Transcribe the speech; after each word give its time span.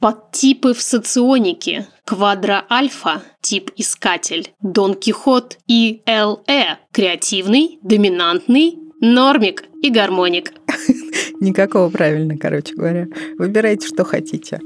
Подтипы 0.00 0.74
в 0.74 0.80
соционике. 0.80 1.88
Квадро-альфа– 2.04 3.22
тип 3.40 3.72
искатель. 3.76 4.52
Дон 4.62 4.94
Кихот 4.94 5.58
и 5.66 6.02
ЛЭ– 6.06 6.78
креативный, 6.92 7.80
доминантный, 7.82 8.78
нормик 9.00 9.64
и 9.82 9.90
гармоник. 9.90 10.52
Никакого 11.40 11.90
правильно, 11.90 12.38
короче 12.38 12.76
говоря. 12.76 13.08
Выбирайте, 13.38 13.88
что 13.88 14.04
хотите. 14.04 14.60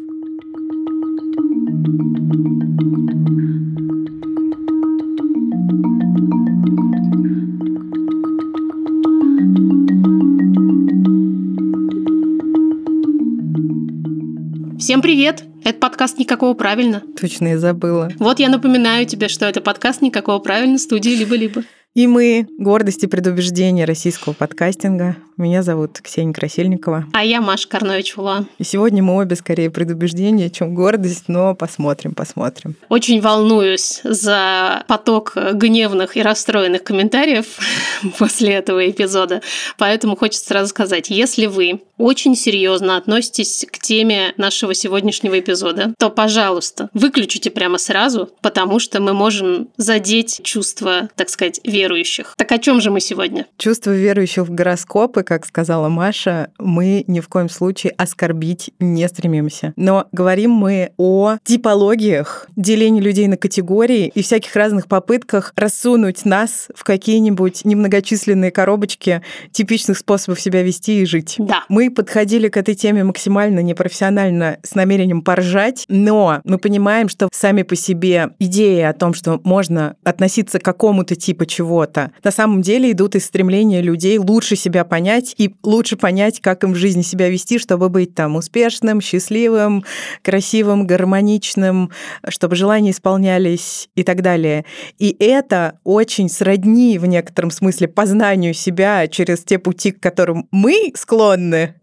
Всем 14.82 15.00
привет! 15.00 15.44
Это 15.62 15.78
подкаст 15.78 16.18
«Никакого 16.18 16.54
правильно». 16.54 17.04
Точно, 17.20 17.46
я 17.46 17.58
забыла. 17.60 18.10
Вот 18.18 18.40
я 18.40 18.48
напоминаю 18.48 19.06
тебе, 19.06 19.28
что 19.28 19.46
это 19.46 19.60
подкаст 19.60 20.02
«Никакого 20.02 20.40
правильно» 20.40 20.76
студии 20.76 21.10
«Либо-либо». 21.10 21.62
И 21.94 22.06
мы– 22.06 22.48
гордость 22.58 23.04
и 23.04 23.06
предубеждение 23.06 23.84
российского 23.84 24.32
подкастинга. 24.32 25.16
Меня 25.36 25.62
зовут 25.62 26.00
Ксения 26.00 26.32
Красильникова. 26.32 27.06
А 27.12 27.24
я 27.24 27.40
Маша 27.40 27.68
Карнович-Ула. 27.68 28.46
И 28.58 28.64
сегодня 28.64 29.02
мы 29.02 29.16
обе 29.16 29.36
скорее 29.36 29.70
предубеждение, 29.70 30.48
чем 30.50 30.74
гордость, 30.74 31.24
но 31.28 31.54
посмотрим, 31.54 32.14
посмотрим. 32.14 32.76
Очень 32.88 33.20
волнуюсь 33.20 34.00
за 34.04 34.84
поток 34.88 35.32
гневных 35.34 36.16
и 36.16 36.22
расстроенных 36.22 36.84
комментариев 36.84 37.46
после 38.18 38.54
этого 38.54 38.88
эпизода. 38.88 39.42
Поэтому 39.78 40.16
хочется 40.16 40.46
сразу 40.46 40.68
сказать, 40.68 41.10
если 41.10 41.46
вы 41.46 41.80
очень 41.98 42.34
серьезно 42.36 42.96
относитесь 42.96 43.64
к 43.70 43.78
теме 43.78 44.34
нашего 44.36 44.74
сегодняшнего 44.74 45.38
эпизода, 45.38 45.94
то, 45.98 46.10
пожалуйста, 46.10 46.88
выключите 46.94 47.50
прямо 47.50 47.78
сразу, 47.78 48.30
потому 48.42 48.78
что 48.78 49.00
мы 49.00 49.12
можем 49.12 49.68
задеть 49.76 50.40
чувства, 50.42 51.08
так 51.16 51.28
сказать, 51.28 51.60
верующих. 51.82 52.34
Так 52.36 52.52
о 52.52 52.58
чем 52.58 52.80
же 52.80 52.90
мы 52.90 53.00
сегодня? 53.00 53.46
Чувство 53.58 53.90
верующих 53.90 54.44
в 54.44 54.54
гороскопы, 54.54 55.24
как 55.24 55.44
сказала 55.44 55.88
Маша, 55.88 56.50
мы 56.58 57.04
ни 57.08 57.18
в 57.18 57.28
коем 57.28 57.48
случае 57.48 57.92
оскорбить 57.96 58.70
не 58.78 59.08
стремимся. 59.08 59.72
Но 59.76 60.06
говорим 60.12 60.52
мы 60.52 60.92
о 60.96 61.36
типологиях, 61.42 62.46
делении 62.54 63.00
людей 63.00 63.26
на 63.26 63.36
категории 63.36 64.12
и 64.14 64.22
всяких 64.22 64.54
разных 64.54 64.86
попытках 64.86 65.52
рассунуть 65.56 66.24
нас 66.24 66.68
в 66.74 66.84
какие-нибудь 66.84 67.64
немногочисленные 67.64 68.52
коробочки 68.52 69.22
типичных 69.50 69.98
способов 69.98 70.40
себя 70.40 70.62
вести 70.62 71.02
и 71.02 71.04
жить. 71.04 71.34
Да. 71.38 71.64
Мы 71.68 71.90
подходили 71.90 72.48
к 72.48 72.56
этой 72.56 72.76
теме 72.76 73.02
максимально 73.02 73.60
непрофессионально 73.60 74.58
с 74.62 74.76
намерением 74.76 75.22
поржать, 75.22 75.84
но 75.88 76.40
мы 76.44 76.58
понимаем, 76.58 77.08
что 77.08 77.28
сами 77.32 77.62
по 77.62 77.74
себе 77.74 78.30
идеи 78.38 78.82
о 78.82 78.92
том, 78.92 79.14
что 79.14 79.40
можно 79.42 79.96
относиться 80.04 80.60
к 80.60 80.62
какому-то 80.62 81.16
типу 81.16 81.44
чего-то, 81.72 82.12
на 82.22 82.30
самом 82.30 82.60
деле 82.60 82.92
идут 82.92 83.14
из 83.14 83.24
стремления 83.24 83.80
людей 83.80 84.18
лучше 84.18 84.56
себя 84.56 84.84
понять 84.84 85.34
и 85.38 85.54
лучше 85.62 85.96
понять, 85.96 86.40
как 86.40 86.64
им 86.64 86.72
в 86.72 86.76
жизни 86.76 87.00
себя 87.00 87.30
вести, 87.30 87.58
чтобы 87.58 87.88
быть 87.88 88.14
там 88.14 88.36
успешным, 88.36 89.00
счастливым, 89.00 89.84
красивым, 90.22 90.86
гармоничным, 90.86 91.90
чтобы 92.28 92.56
желания 92.56 92.90
исполнялись 92.90 93.88
и 93.94 94.02
так 94.02 94.20
далее. 94.20 94.66
И 94.98 95.16
это 95.18 95.78
очень 95.84 96.28
сродни 96.28 96.98
в 96.98 97.06
некотором 97.06 97.50
смысле 97.50 97.88
познанию 97.88 98.52
себя 98.52 99.08
через 99.08 99.42
те 99.42 99.58
пути, 99.58 99.92
к 99.92 100.00
которым 100.00 100.48
мы 100.50 100.92
склонны 100.94 101.76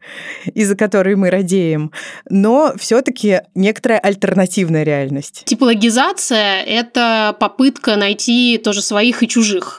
и 0.53 0.63
за 0.65 0.75
которые 0.75 1.15
мы 1.15 1.31
радеем, 1.31 1.91
но 2.29 2.73
все-таки 2.77 3.41
некоторая 3.55 3.99
альтернативная 3.99 4.83
реальность. 4.83 5.43
Типологизация— 5.45 6.61
это 6.67 7.35
попытка 7.39 7.95
найти 7.95 8.59
тоже 8.63 8.81
своих 8.81 9.23
и 9.23 9.27
чужих. 9.27 9.78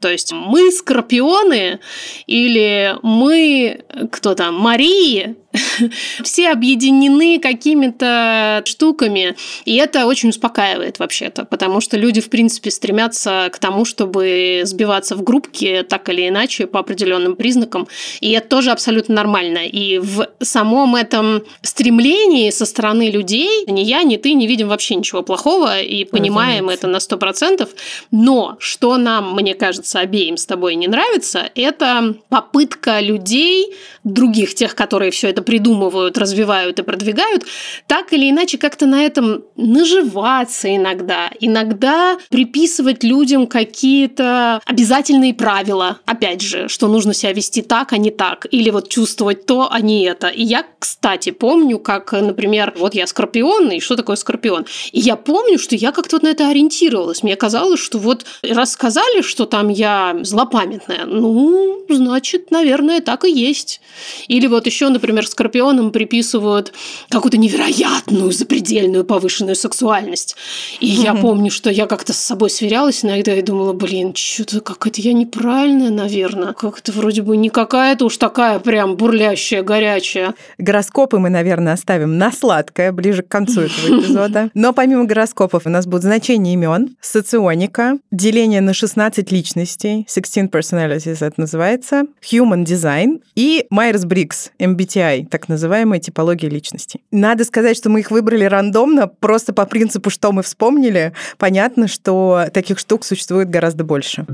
То 0.00 0.10
есть 0.10 0.32
мы 0.32 0.70
скорпионы 0.70 1.80
или 2.26 2.96
мы, 3.02 3.84
кто 4.10 4.34
там, 4.34 4.54
Марии, 4.54 5.36
все 6.22 6.50
объединены 6.50 7.38
какими-то 7.40 8.62
штуками, 8.64 9.36
и 9.64 9.76
это 9.76 10.06
очень 10.06 10.30
успокаивает 10.30 10.98
вообще-то, 10.98 11.44
потому 11.44 11.80
что 11.80 11.96
люди, 11.96 12.20
в 12.20 12.30
принципе, 12.30 12.70
стремятся 12.70 13.50
к 13.52 13.58
тому, 13.58 13.84
чтобы 13.84 14.62
сбиваться 14.64 15.16
в 15.16 15.22
группки 15.22 15.84
так 15.88 16.08
или 16.08 16.28
иначе 16.28 16.66
по 16.66 16.80
определенным 16.80 17.36
признакам, 17.36 17.88
и 18.20 18.32
это 18.32 18.48
тоже 18.48 18.70
абсолютно 18.70 19.14
нормально. 19.14 19.66
И 19.66 19.98
в 19.98 20.28
самом 20.40 20.96
этом 20.96 21.42
стремлении 21.62 22.50
со 22.50 22.66
стороны 22.66 23.10
людей 23.10 23.64
ни 23.66 23.80
я, 23.80 24.02
ни 24.02 24.16
ты 24.16 24.32
не 24.32 24.46
видим 24.46 24.68
вообще 24.68 24.94
ничего 24.94 25.22
плохого 25.22 25.80
и 25.80 26.04
понимаем 26.04 26.66
Разумеется. 26.66 26.86
это 26.86 26.92
на 26.92 27.00
сто 27.00 27.18
процентов, 27.18 27.70
но 28.10 28.56
что 28.58 28.96
нам, 28.96 29.34
мне 29.34 29.54
кажется, 29.54 29.85
кажется, 29.86 30.00
обеим 30.00 30.36
с 30.36 30.46
тобой 30.46 30.74
не 30.74 30.88
нравится, 30.88 31.50
это 31.54 32.16
попытка 32.28 33.00
людей, 33.00 33.74
других 34.02 34.54
тех, 34.54 34.74
которые 34.74 35.10
все 35.10 35.28
это 35.28 35.42
придумывают, 35.42 36.18
развивают 36.18 36.78
и 36.78 36.82
продвигают, 36.82 37.44
так 37.86 38.12
или 38.12 38.30
иначе 38.30 38.58
как-то 38.58 38.86
на 38.86 39.04
этом 39.04 39.44
наживаться 39.56 40.74
иногда. 40.74 41.30
Иногда 41.40 42.18
приписывать 42.30 43.04
людям 43.04 43.46
какие-то 43.46 44.60
обязательные 44.66 45.34
правила. 45.34 45.98
Опять 46.06 46.40
же, 46.40 46.68
что 46.68 46.88
нужно 46.88 47.14
себя 47.14 47.32
вести 47.32 47.62
так, 47.62 47.92
а 47.92 47.98
не 47.98 48.10
так. 48.10 48.46
Или 48.50 48.70
вот 48.70 48.88
чувствовать 48.88 49.46
то, 49.46 49.68
а 49.70 49.80
не 49.80 50.04
это. 50.04 50.28
И 50.28 50.42
я, 50.42 50.64
кстати, 50.78 51.30
помню, 51.30 51.78
как, 51.78 52.12
например, 52.12 52.74
вот 52.76 52.94
я 52.94 53.06
скорпион, 53.06 53.70
и 53.70 53.80
что 53.80 53.96
такое 53.96 54.16
скорпион? 54.16 54.66
И 54.92 55.00
я 55.00 55.16
помню, 55.16 55.58
что 55.58 55.76
я 55.76 55.92
как-то 55.92 56.16
вот 56.16 56.22
на 56.22 56.28
это 56.28 56.48
ориентировалась. 56.48 57.22
Мне 57.22 57.36
казалось, 57.36 57.80
что 57.80 57.98
вот 57.98 58.24
рассказали, 58.42 59.22
что 59.22 59.46
там 59.46 59.68
я 59.76 60.16
злопамятная. 60.22 61.04
Ну, 61.04 61.84
значит, 61.88 62.50
наверное, 62.50 63.00
так 63.00 63.24
и 63.24 63.30
есть. 63.30 63.80
Или 64.28 64.46
вот 64.46 64.66
еще, 64.66 64.88
например, 64.88 65.26
скорпионам 65.26 65.90
приписывают 65.90 66.72
какую-то 67.08 67.36
невероятную, 67.36 68.32
запредельную 68.32 69.04
повышенную 69.04 69.56
сексуальность. 69.56 70.36
И 70.80 70.86
я 70.86 71.14
помню, 71.14 71.50
что 71.50 71.70
я 71.70 71.86
как-то 71.86 72.12
с 72.12 72.18
собой 72.18 72.50
сверялась 72.50 73.04
иногда 73.04 73.34
и 73.34 73.42
думала, 73.42 73.72
блин, 73.72 74.14
что-то 74.14 74.60
как 74.60 74.86
это 74.86 75.00
я 75.00 75.12
неправильная, 75.12 75.90
наверное. 75.90 76.52
Как 76.52 76.78
это 76.78 76.92
вроде 76.92 77.22
бы 77.22 77.36
не 77.36 77.50
какая-то 77.50 78.06
уж 78.06 78.16
такая 78.16 78.58
прям 78.58 78.96
бурлящая, 78.96 79.62
горячая. 79.62 80.34
Гороскопы 80.58 81.18
мы, 81.18 81.28
наверное, 81.28 81.74
оставим 81.74 82.18
на 82.18 82.32
сладкое 82.32 82.92
ближе 82.92 83.22
к 83.22 83.28
концу 83.28 83.62
этого 83.62 84.00
эпизода. 84.00 84.50
Но 84.54 84.72
помимо 84.72 85.04
гороскопов 85.04 85.66
у 85.66 85.68
нас 85.68 85.86
будут 85.86 86.02
значения 86.02 86.54
имен, 86.54 86.96
соционика, 87.00 87.98
деление 88.10 88.60
на 88.60 88.74
16 88.74 89.30
личностей, 89.32 89.65
личностей, 89.66 90.06
16 90.08 90.50
Personalities 90.50 91.26
это 91.26 91.40
называется, 91.40 92.04
Human 92.22 92.64
Design 92.64 93.20
и 93.34 93.66
Myers-Briggs, 93.72 94.50
MBTI, 94.60 95.26
так 95.28 95.48
называемая 95.48 95.98
типология 95.98 96.48
личности. 96.48 97.00
Надо 97.10 97.44
сказать, 97.44 97.76
что 97.76 97.90
мы 97.90 98.00
их 98.00 98.12
выбрали 98.12 98.44
рандомно, 98.44 99.08
просто 99.08 99.52
по 99.52 99.66
принципу, 99.66 100.10
что 100.10 100.30
мы 100.30 100.42
вспомнили. 100.42 101.12
Понятно, 101.36 101.88
что 101.88 102.46
таких 102.52 102.78
штук 102.78 103.04
существует 103.04 103.50
гораздо 103.50 103.82
больше. 103.82 104.24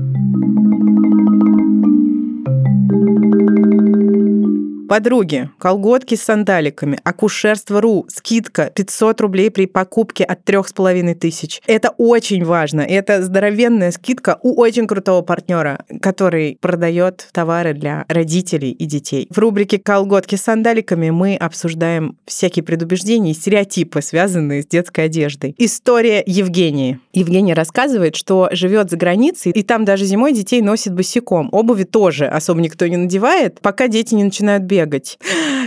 Подруги, 4.93 5.49
колготки 5.57 6.13
с 6.13 6.21
сандаликами, 6.21 6.99
акушерство.ру, 7.03 8.05
скидка 8.09 8.71
500 8.75 9.21
рублей 9.21 9.49
при 9.49 9.65
покупке 9.65 10.23
от 10.23 10.47
3,5 10.47 11.15
тысяч. 11.15 11.63
Это 11.65 11.89
очень 11.97 12.45
важно. 12.45 12.81
Это 12.81 13.23
здоровенная 13.23 13.89
скидка 13.89 14.37
у 14.43 14.53
очень 14.53 14.85
крутого 14.85 15.23
партнера, 15.23 15.83
который 15.99 16.59
продает 16.61 17.27
товары 17.31 17.73
для 17.73 18.05
родителей 18.07 18.69
и 18.69 18.85
детей. 18.85 19.27
В 19.31 19.39
рубрике 19.39 19.79
«Колготки 19.79 20.35
с 20.35 20.43
сандаликами» 20.43 21.09
мы 21.09 21.37
обсуждаем 21.37 22.15
всякие 22.27 22.61
предубеждения 22.61 23.31
и 23.31 23.33
стереотипы, 23.33 23.99
связанные 24.03 24.61
с 24.61 24.67
детской 24.67 25.05
одеждой. 25.05 25.55
История 25.57 26.21
Евгении. 26.23 26.99
Евгения 27.13 27.55
рассказывает, 27.55 28.15
что 28.15 28.47
живет 28.51 28.91
за 28.91 28.97
границей, 28.97 29.53
и 29.53 29.63
там 29.63 29.85
даже 29.85 30.05
зимой 30.05 30.33
детей 30.33 30.61
носит 30.61 30.93
босиком. 30.93 31.49
Обуви 31.51 31.83
тоже 31.83 32.27
особо 32.27 32.61
никто 32.61 32.85
не 32.85 32.97
надевает, 32.97 33.59
пока 33.59 33.87
дети 33.87 34.13
не 34.13 34.23
начинают 34.23 34.61
бегать 34.61 34.82
бегать. 34.85 35.17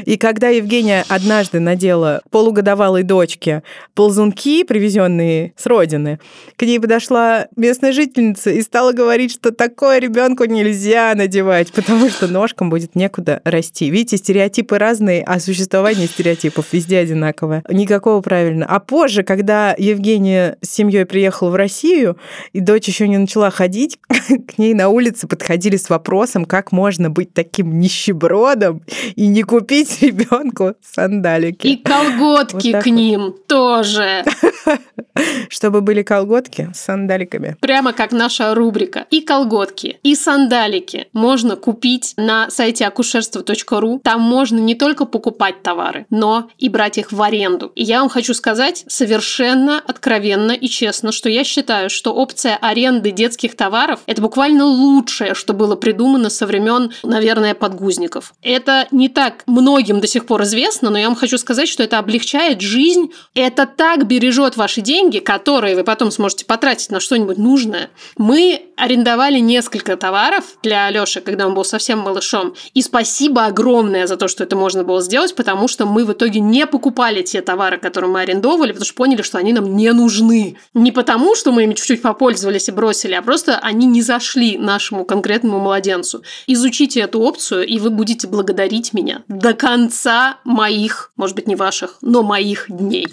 И 0.07 0.17
когда 0.17 0.49
Евгения 0.49 1.05
однажды 1.09 1.59
надела 1.59 2.23
полугодовалой 2.31 3.03
дочке 3.03 3.65
ползунки, 3.95 4.63
привезенные 4.63 5.53
с 5.57 5.67
родины, 5.67 6.21
к 6.57 6.63
ней 6.63 6.79
подошла 6.79 7.49
местная 7.57 7.93
жительница 7.93 8.51
и 8.51 8.63
стала 8.63 8.93
говорить, 8.93 9.33
что 9.33 9.51
такое 9.51 9.99
ребенку 9.99 10.45
нельзя 10.45 11.13
надевать, 11.17 11.73
потому 11.73 12.09
что 12.09 12.29
ножкам 12.29 12.71
будет 12.71 12.95
некуда 12.95 13.41
расти. 13.45 13.91
Видите, 13.91 14.17
стереотипы 14.17 14.79
разные, 14.79 15.25
а 15.25 15.41
существование 15.41 16.07
стереотипов 16.07 16.67
везде 16.73 16.99
одинаковое. 16.99 17.65
Никакого 17.69 18.21
правильно. 18.21 18.65
А 18.67 18.79
позже, 18.79 19.25
когда 19.25 19.75
Евгения 19.77 20.57
с 20.63 20.71
семьей 20.71 21.05
приехала 21.05 21.51
в 21.51 21.57
Россию, 21.57 22.17
и 22.53 22.61
дочь 22.61 22.87
еще 22.87 23.09
не 23.09 23.19
начала 23.19 23.51
ходить, 23.51 23.99
к 24.09 24.59
ней 24.59 24.73
на 24.73 24.89
улице 24.89 25.27
подходили 25.27 25.77
с 25.77 25.91
вопросом, 25.91 26.45
как 26.45 26.71
можно 26.71 27.11
быть 27.11 27.35
таким 27.35 27.81
нищебродом 27.81 28.83
и 29.17 29.27
не 29.27 29.43
купить 29.43 29.96
ребенку 30.01 30.75
сандалики. 30.83 31.67
И 31.67 31.77
колготки 31.77 32.73
Вот 32.73 32.83
к 32.83 32.87
вот. 32.87 32.95
ним 32.95 33.35
тоже. 33.47 34.25
Чтобы 35.49 35.81
были 35.81 36.03
колготки 36.03 36.71
с 36.75 36.81
сандаликами. 36.81 37.57
Прямо 37.61 37.93
как 37.93 38.13
наша 38.13 38.55
рубрика. 38.55 39.07
И 39.11 39.21
колготки, 39.21 39.99
и 40.03 40.15
сандалики 40.15 41.09
можно 41.13 41.57
купить 41.57 42.15
на 42.17 42.51
сайте 42.51 42.87
акушерство.ру. 42.87 44.01
Там 44.03 44.21
можно 44.21 44.59
не 44.59 44.75
только 44.75 45.07
покупать 45.07 45.63
товары, 45.63 46.07
но 46.11 46.51
и 46.59 46.69
брать 46.69 46.99
их 46.99 47.13
в 47.13 47.23
аренду. 47.23 47.73
И 47.75 47.83
я 47.83 48.01
вам 48.01 48.09
хочу 48.09 48.35
сказать 48.35 48.85
совершенно 48.89 49.81
откровенно 49.87 50.53
и 50.53 50.69
честно, 50.69 51.13
что 51.13 51.29
я 51.29 51.45
считаю, 51.45 51.91
что 51.91 52.15
опция 52.15 52.57
аренды 52.57 53.11
детских 53.11 53.57
товаров– 53.57 54.01
это 54.07 54.21
буквально 54.21 54.65
лучшее, 54.65 55.35
что 55.35 55.53
было 55.53 55.77
придумано 55.77 56.31
со 56.31 56.47
времен, 56.47 56.93
наверное, 57.03 57.55
подгузников. 57.55 58.35
Это 58.43 58.87
не 58.91 59.09
так 59.09 59.43
многим 59.87 60.01
до 60.01 60.09
сих 60.09 60.27
пор 60.27 60.43
известно, 60.43 60.91
но 60.91 60.99
я 60.99 61.07
вам 61.07 61.15
хочу 61.15 61.39
сказать, 61.39 61.69
что 61.69 61.83
это 61.83 61.99
облегчает 61.99 62.61
жизнь. 62.61 63.13
Это 63.35 63.67
так 63.67 64.07
бережет 64.07 64.57
ваши 64.57 64.81
деньги, 64.81 65.21
которые 65.21 65.77
вы 65.77 65.85
потом 65.85 66.11
сможете 66.11 66.45
потратить 66.45 66.91
на 66.91 66.99
что-нибудь 66.99 67.39
нужное. 67.39 67.91
Мы 68.19 68.66
арендовали 68.77 69.39
несколько 69.39 69.97
товаров 69.97 70.45
для 70.63 70.87
Алёши, 70.87 71.21
когда 71.21 71.47
он 71.47 71.55
был 71.55 71.65
совсем 71.65 72.01
малышом. 72.01 72.55
И 72.75 72.83
спасибо 72.83 73.47
огромное 73.47 74.07
за 74.07 74.17
то, 74.17 74.29
что 74.29 74.45
это 74.45 74.57
можно 74.57 74.85
было 74.85 75.03
сделать, 75.03 75.35
потому 75.35 75.69
что 75.69 75.87
мы 75.87 76.05
в 76.05 76.13
итоге 76.13 76.41
не 76.41 76.67
покупали 76.67 77.23
те 77.23 77.41
товары, 77.41 77.79
которые 77.79 78.11
мы 78.11 78.21
арендовали, 78.21 78.73
потому 78.73 78.85
что 78.85 78.95
поняли, 78.95 79.23
что 79.23 79.39
они 79.39 79.53
нам 79.53 79.77
не 79.77 79.93
нужны. 79.93 80.57
Не 80.75 80.93
потому, 80.93 81.35
что 81.35 81.53
мы 81.53 81.65
ими 81.65 81.75
чуть-чуть 81.75 82.03
попользовались 82.03 82.69
и 82.69 82.73
бросили, 82.73 83.15
а 83.15 83.23
просто 83.23 83.59
они 83.59 83.87
не 83.87 84.03
зашли 84.03 84.59
нашему 84.59 85.05
конкретному 85.05 85.59
младенцу. 85.59 86.23
Изучите 86.47 87.01
эту 87.01 87.21
опцию, 87.21 87.67
и 87.67 87.79
вы 87.79 87.91
будете 87.91 88.27
благодарить 88.27 88.93
меня 88.93 89.23
до 89.29 89.55
конца 89.55 90.39
моих, 90.45 91.13
может 91.17 91.35
быть, 91.35 91.47
не 91.47 91.57
ваших, 91.57 91.97
но 92.03 92.23
моих 92.23 92.67
дней. 92.69 93.09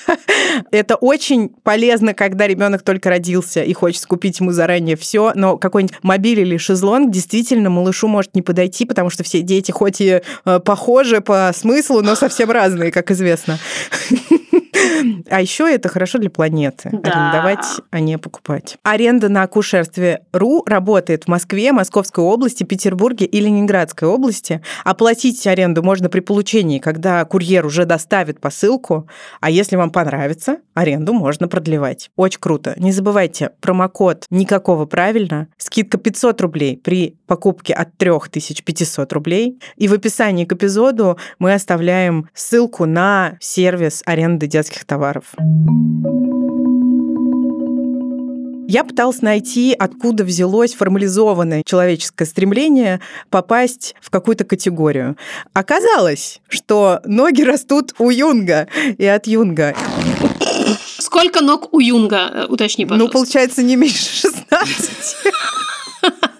Это 0.70 0.96
очень 0.96 1.48
полезно, 1.48 2.14
когда 2.14 2.46
ребенок 2.46 2.82
только 2.82 3.08
родился 3.08 3.62
и 3.62 3.72
хочется 3.72 4.06
купить 4.06 4.40
ему 4.40 4.52
заранее 4.52 4.89
все, 4.96 5.32
но 5.34 5.56
какой-нибудь 5.56 5.96
мобиль 6.02 6.40
или 6.40 6.56
шезлонг 6.56 7.10
действительно 7.10 7.70
малышу 7.70 8.08
может 8.08 8.34
не 8.34 8.42
подойти, 8.42 8.84
потому 8.84 9.10
что 9.10 9.24
все 9.24 9.42
дети 9.42 9.70
хоть 9.70 10.00
и 10.00 10.22
э, 10.44 10.60
похожи 10.60 11.20
по 11.20 11.50
смыслу, 11.54 12.02
но 12.02 12.14
совсем 12.14 12.50
разные, 12.50 12.90
как 12.90 13.10
известно. 13.10 13.58
А 15.28 15.40
еще 15.40 15.72
это 15.72 15.88
хорошо 15.88 16.18
для 16.18 16.30
планеты. 16.30 16.90
Да. 16.92 17.10
Арендовать, 17.10 17.80
а 17.90 18.00
не 18.00 18.18
покупать. 18.18 18.76
Аренда 18.82 19.28
на 19.28 19.42
акушерстве 19.42 20.22
РУ 20.32 20.64
работает 20.66 21.24
в 21.24 21.28
Москве, 21.28 21.72
Московской 21.72 22.24
области, 22.24 22.64
Петербурге 22.64 23.26
и 23.26 23.40
Ленинградской 23.40 24.08
области. 24.08 24.62
Оплатить 24.84 25.46
аренду 25.46 25.82
можно 25.82 26.08
при 26.08 26.20
получении, 26.20 26.78
когда 26.78 27.24
курьер 27.24 27.66
уже 27.66 27.84
доставит 27.84 28.40
посылку. 28.40 29.08
А 29.40 29.50
если 29.50 29.76
вам 29.76 29.90
понравится, 29.90 30.58
аренду 30.74 31.12
можно 31.12 31.48
продлевать. 31.48 32.10
Очень 32.16 32.40
круто. 32.40 32.74
Не 32.76 32.92
забывайте, 32.92 33.50
промокод 33.60 34.26
«Никакого 34.30 34.86
правильно», 34.86 35.48
скидка 35.56 35.98
500 35.98 36.40
рублей 36.40 36.80
при 36.82 37.16
покупке 37.26 37.74
от 37.74 37.96
3500 37.96 39.12
рублей. 39.12 39.60
И 39.76 39.88
в 39.88 39.92
описании 39.92 40.44
к 40.44 40.52
эпизоду 40.52 41.18
мы 41.38 41.54
оставляем 41.54 42.28
ссылку 42.34 42.86
на 42.86 43.36
сервис 43.40 44.02
аренды 44.06 44.46
детских 44.46 44.69
товаров. 44.86 45.24
Я 48.72 48.84
пыталась 48.84 49.20
найти, 49.20 49.74
откуда 49.76 50.22
взялось 50.22 50.74
формализованное 50.74 51.64
человеческое 51.66 52.24
стремление 52.24 53.00
попасть 53.28 53.96
в 54.00 54.10
какую-то 54.10 54.44
категорию. 54.44 55.16
Оказалось, 55.52 56.40
что 56.48 57.00
ноги 57.04 57.42
растут 57.42 57.94
у 57.98 58.10
Юнга 58.10 58.68
и 58.96 59.04
от 59.06 59.26
Юнга. 59.26 59.74
Сколько 60.98 61.40
ног 61.42 61.74
у 61.74 61.80
Юнга, 61.80 62.30
э, 62.32 62.46
уточни, 62.46 62.84
Ну, 62.84 62.90
пожалуйста. 62.90 63.12
получается, 63.18 63.62
не 63.64 63.74
меньше 63.74 64.04
16. 64.04 65.16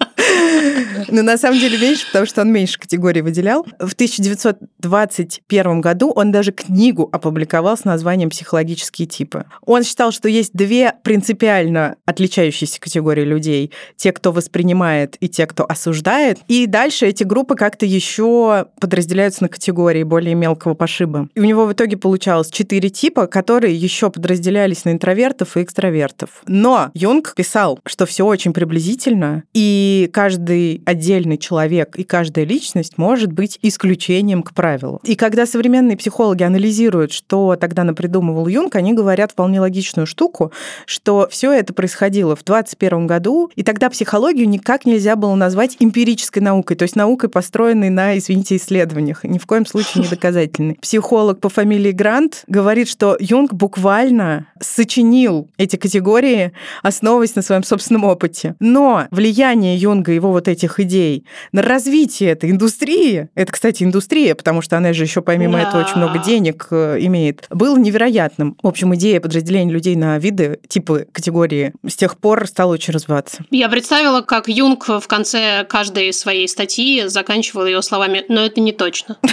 Но 1.09 1.23
на 1.23 1.39
самом 1.39 1.59
деле 1.59 1.79
меньше, 1.79 2.07
потому 2.07 2.27
что 2.27 2.43
он 2.43 2.53
меньше 2.53 2.79
категории 2.79 3.21
выделял. 3.21 3.65
В 3.79 3.93
1921 3.95 5.81
году 5.81 6.11
он 6.11 6.33
даже 6.33 6.53
книгу 6.53 7.09
опубликовал 7.13 7.77
с 7.77 7.85
названием 7.85 8.31
«Психологические 8.31 9.07
типы». 9.07 9.45
Он 9.65 9.83
считал, 9.83 10.13
что 10.13 10.29
есть 10.29 10.53
две 10.53 10.95
принципиально 11.03 11.97
отличающиеся 12.05 12.81
категории 12.81 13.25
людей. 13.25 13.73
Те, 13.97 14.13
кто 14.13 14.33
воспринимает, 14.33 15.17
и 15.21 15.29
те, 15.29 15.47
кто 15.47 15.65
осуждает. 15.69 16.39
И 16.49 16.67
дальше 16.67 17.07
эти 17.07 17.25
группы 17.25 17.55
как-то 17.55 17.87
еще 17.87 18.67
подразделяются 18.81 19.45
на 19.45 19.49
категории 19.49 20.03
более 20.03 20.35
мелкого 20.35 20.75
пошиба. 20.75 21.29
И 21.35 21.41
у 21.41 21.45
него 21.45 21.67
в 21.67 21.73
итоге 21.73 21.97
получалось 21.97 22.51
четыре 22.51 22.91
типа, 22.91 23.27
которые 23.27 23.75
еще 23.75 24.11
подразделялись 24.11 24.85
на 24.85 24.91
интровертов 24.91 25.57
и 25.57 25.63
экстравертов. 25.63 26.43
Но 26.47 26.91
Юнг 26.95 27.35
писал, 27.35 27.81
что 27.87 28.07
все 28.07 28.25
очень 28.27 28.53
приблизительно, 28.53 29.45
и 29.55 30.11
каждый 30.13 30.40
отдельный 30.87 31.39
человек 31.39 31.97
и 31.97 32.05
каждая 32.05 32.45
личность 32.45 32.99
может 32.99 33.33
быть 33.33 33.59
исключением 33.63 34.43
к 34.43 34.53
правилу. 34.53 35.01
И 35.05 35.15
когда 35.15 35.47
современные 35.47 35.97
психологи 35.97 36.43
анализируют, 36.43 37.13
что 37.13 37.57
тогда 37.57 37.85
напридумывал 37.85 38.47
Юнг, 38.47 38.77
они 38.77 38.93
говорят 38.93 39.33
вполне 39.33 39.61
логичную 39.61 40.07
штуку, 40.07 40.53
что 40.87 41.29
все 41.31 41.53
это 41.53 41.73
происходило 41.73 42.37
в 42.37 42.45
21 42.45 43.07
году, 43.07 43.51
и 43.57 43.63
тогда 43.63 43.91
психологию 43.91 44.49
никак 44.49 44.87
нельзя 44.87 45.17
было 45.17 45.35
назвать 45.35 45.77
эмпирической 45.79 46.43
наукой, 46.43 46.77
то 46.77 46.83
есть 46.85 46.97
наукой, 46.97 47.29
построенной 47.29 47.91
на, 47.91 48.17
извините, 48.19 48.57
исследованиях, 48.57 49.25
ни 49.25 49.39
в 49.39 49.47
коем 49.47 49.67
случае 49.67 50.05
не 50.05 50.09
доказательной. 50.09 50.75
Психолог 50.81 51.41
по 51.41 51.49
фамилии 51.49 51.93
Грант 51.93 52.45
говорит, 52.47 52.89
что 52.89 53.17
Юнг 53.21 53.53
буквально 53.53 54.47
сочинил 54.61 55.49
эти 55.57 55.77
категории, 55.77 56.53
основываясь 56.83 57.35
на 57.35 57.43
своем 57.43 57.63
собственном 57.63 58.05
опыте. 58.05 58.55
Но 58.61 59.07
влияние 59.11 59.77
Юнга 59.77 60.13
и 60.13 60.15
его 60.17 60.30
вот 60.31 60.49
этих 60.49 60.81
идей 60.81 61.25
на 61.53 61.63
развитие 61.63 62.31
этой 62.31 62.51
индустрии, 62.51 63.29
это, 63.35 63.53
кстати, 63.53 63.83
индустрия, 63.83 64.35
потому 64.35 64.63
что 64.63 64.77
она 64.77 64.93
же 64.93 65.05
еще 65.05 65.23
помимо 65.23 65.59
Да. 65.59 65.69
этого 65.69 65.83
очень 65.83 65.97
много 65.97 66.19
денег 66.19 66.69
э, 66.71 66.99
имеет, 67.01 67.47
было 67.51 67.77
невероятным. 67.79 68.57
В 68.63 68.67
общем, 68.67 68.95
идея 68.95 69.21
подразделения 69.21 69.73
людей 69.73 69.97
на 69.97 70.19
виды, 70.19 70.61
типы 70.69 71.07
категории 71.13 71.73
с 71.87 71.97
тех 71.97 72.19
пор 72.19 72.47
стала 72.47 72.73
очень 72.73 72.93
развиваться. 72.95 73.45
Я 73.51 73.69
представила, 73.69 74.21
как 74.23 74.49
Юнг 74.49 74.89
в 74.89 75.07
конце 75.07 75.65
каждой 75.69 76.13
своей 76.13 76.49
статьи 76.49 77.05
заканчивал 77.07 77.67
ее 77.67 77.83
словами 77.83 78.25
«но 78.29 78.45
это 78.45 78.61
не 78.61 78.73
точно». 78.73 79.17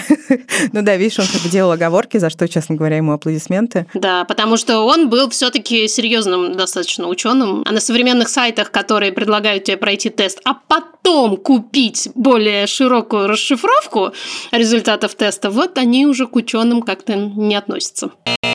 Ну 0.73 0.81
да, 0.81 0.97
видишь, 0.97 1.19
он 1.19 1.25
как 1.31 1.41
бы 1.41 1.49
делал 1.49 1.71
оговорки, 1.71 2.17
за 2.17 2.29
что, 2.29 2.47
честно 2.49 2.75
говоря, 2.75 2.97
ему 2.97 3.13
аплодисменты. 3.13 3.87
Да, 3.93 4.25
потому 4.25 4.57
что 4.57 4.81
он 4.81 5.09
был 5.09 5.29
все-таки 5.29 5.87
серьезным 5.87 6.55
достаточно 6.57 7.07
ученым. 7.07 7.63
А 7.65 7.71
на 7.71 7.79
современных 7.79 8.27
сайтах, 8.27 8.71
которые 8.71 9.11
предлагают 9.13 9.63
тебе 9.63 9.77
пройти 9.77 10.09
тест, 10.09 10.39
а 10.43 10.55
потом 10.67 10.86
Ciao 10.87 10.96
купить 11.37 12.09
более 12.15 12.67
широкую 12.67 13.27
расшифровку 13.27 14.11
результатов 14.51 15.15
теста, 15.15 15.49
вот 15.49 15.77
они 15.77 16.05
уже 16.05 16.27
к 16.27 16.35
ученым 16.35 16.81
как-то 16.81 17.15
не 17.15 17.55
относятся. 17.55 18.11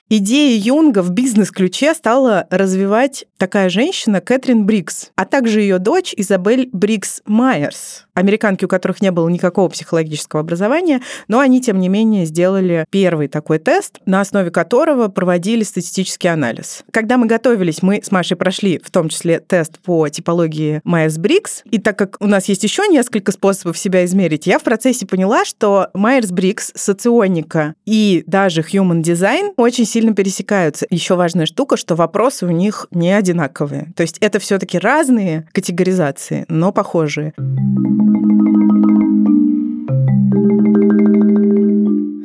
Идеи 0.09 0.55
Юнга 0.59 1.01
в 1.01 1.09
бизнес-ключе 1.09 1.95
стала 1.95 2.45
развивать 2.51 3.25
такая 3.39 3.69
женщина 3.69 4.21
Кэтрин 4.21 4.63
Брикс, 4.65 5.09
а 5.15 5.25
также 5.25 5.61
ее 5.61 5.79
дочь 5.79 6.13
Изабель 6.15 6.69
Брикс 6.71 7.21
Майерс, 7.25 8.05
американки, 8.13 8.65
у 8.65 8.67
которых 8.67 9.01
не 9.01 9.09
было 9.09 9.27
никакого 9.27 9.69
психологического 9.69 10.41
образования, 10.41 11.01
но 11.27 11.39
они, 11.39 11.61
тем 11.61 11.79
не 11.79 11.89
менее, 11.89 12.25
сделали 12.25 12.85
первый 12.91 13.27
такой 13.27 13.57
тест, 13.57 14.01
на 14.05 14.21
основе 14.21 14.51
которого 14.51 15.07
проводили 15.07 15.63
статистический 15.63 16.27
анализ. 16.27 16.83
Когда 16.91 17.17
мы 17.17 17.25
готовились, 17.25 17.81
мы 17.81 18.01
с 18.03 18.11
Машей 18.11 18.37
прошли 18.37 18.79
в 18.83 18.91
том 18.91 19.09
числе 19.09 19.39
тест 19.39 19.79
по 19.79 20.07
типологии 20.09 20.81
Майерс-Брикс, 20.83 21.63
и 21.71 21.79
так 21.79 21.97
как 21.97 22.17
у 22.19 22.27
нас 22.27 22.42
есть 22.49 22.63
еще 22.63 22.87
несколько 22.87 23.31
способов 23.31 23.77
себя 23.77 24.05
измерить, 24.05 24.47
я 24.47 24.59
в 24.59 24.63
процессе 24.63 25.05
поняла, 25.05 25.45
что 25.45 25.87
Майерс-Брикс, 25.93 26.71
соционика 26.75 27.75
и 27.85 28.23
даже 28.27 28.61
Human 28.61 29.01
Design 29.01 29.53
очень 29.57 29.85
сильно 29.85 30.13
пересекаются. 30.13 30.85
Еще 30.89 31.15
важная 31.15 31.45
штука, 31.45 31.77
что 31.77 31.95
вопросы 31.95 32.45
у 32.45 32.51
них 32.51 32.87
не 32.91 33.11
одинаковые. 33.11 33.93
То 33.95 34.01
есть 34.01 34.17
это 34.19 34.39
все-таки 34.39 34.77
разные 34.77 35.47
категоризации, 35.51 36.45
но 36.49 36.71
похожие. 36.71 37.33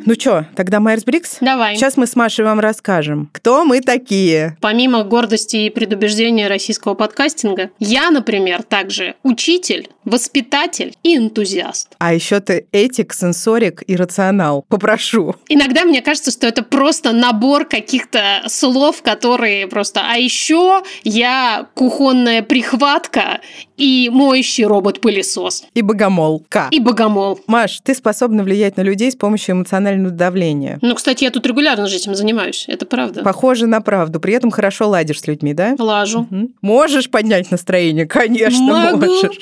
Ну 0.08 0.14
что, 0.14 0.46
тогда 0.56 0.80
Майерс-Брикс? 0.80 1.37
Давай. 1.42 1.76
Сейчас 1.76 1.98
мы 1.98 2.06
с 2.06 2.16
Машей 2.16 2.42
вам 2.42 2.60
расскажем, 2.60 3.28
кто 3.30 3.66
мы 3.66 3.82
такие. 3.82 4.56
Помимо 4.62 5.04
гордости 5.04 5.56
и 5.56 5.68
предубеждения 5.68 6.48
российского 6.48 6.94
подкастинга, 6.94 7.68
я, 7.78 8.10
например, 8.10 8.62
также 8.62 9.16
учитель, 9.22 9.90
воспитатель 10.08 10.94
и 11.02 11.16
энтузиаст. 11.16 11.88
А 11.98 12.14
еще 12.14 12.40
ты 12.40 12.66
этик, 12.72 13.12
сенсорик 13.14 13.82
и 13.86 13.96
рационал. 13.96 14.64
Попрошу. 14.68 15.36
Иногда 15.48 15.84
мне 15.84 16.02
кажется, 16.02 16.30
что 16.30 16.46
это 16.46 16.62
просто 16.62 17.12
набор 17.12 17.64
каких-то 17.64 18.42
слов, 18.46 19.02
которые 19.02 19.66
просто... 19.66 20.02
А 20.08 20.16
еще 20.16 20.82
я 21.04 21.66
кухонная 21.74 22.42
прихватка 22.42 23.40
и 23.76 24.10
моющий 24.12 24.64
робот-пылесос. 24.64 25.64
И 25.74 25.82
богомол. 25.82 26.44
К. 26.48 26.68
И 26.70 26.80
богомол. 26.80 27.40
Маш, 27.46 27.80
ты 27.82 27.94
способна 27.94 28.42
влиять 28.42 28.76
на 28.76 28.82
людей 28.82 29.10
с 29.10 29.16
помощью 29.16 29.54
эмоционального 29.54 30.10
давления. 30.10 30.78
Ну, 30.82 30.94
кстати, 30.94 31.24
я 31.24 31.30
тут 31.30 31.46
регулярно 31.46 31.86
же 31.86 31.96
этим 31.96 32.14
занимаюсь. 32.14 32.64
Это 32.68 32.86
правда. 32.86 33.22
Похоже 33.22 33.66
на 33.66 33.80
правду. 33.80 34.20
При 34.20 34.34
этом 34.34 34.50
хорошо 34.50 34.88
ладишь 34.88 35.20
с 35.20 35.26
людьми, 35.26 35.54
да? 35.54 35.76
Лажу. 35.78 36.26
Мгм. 36.28 36.54
Можешь 36.60 37.08
поднять 37.10 37.50
настроение? 37.50 38.06
Конечно, 38.06 38.92
Могу. 38.92 39.06
можешь. 39.06 39.38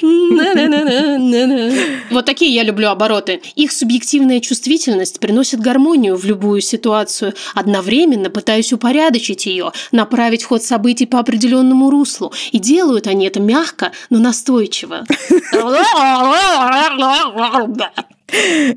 Вот 2.11 2.25
такие 2.25 2.55
я 2.55 2.63
люблю 2.63 2.89
обороты. 2.89 3.43
Их 3.55 3.73
субъективная 3.73 4.41
чувствительность 4.41 5.21
приносит 5.21 5.61
гармонию 5.61 6.17
в 6.17 6.25
любую 6.25 6.61
ситуацию. 6.61 7.35
Одновременно 7.55 8.31
пытаюсь 8.31 8.73
упорядочить 8.73 9.47
ее, 9.47 9.73
направить 9.93 10.45
ход 10.45 10.63
событий 10.63 11.07
по 11.07 11.19
определенному 11.19 11.91
руслу. 11.91 12.33
И 12.53 12.59
делают 12.59 13.07
они 13.07 13.27
это 13.27 13.41
мягко, 13.41 13.93
но 14.11 14.19
настойчиво. 14.19 15.05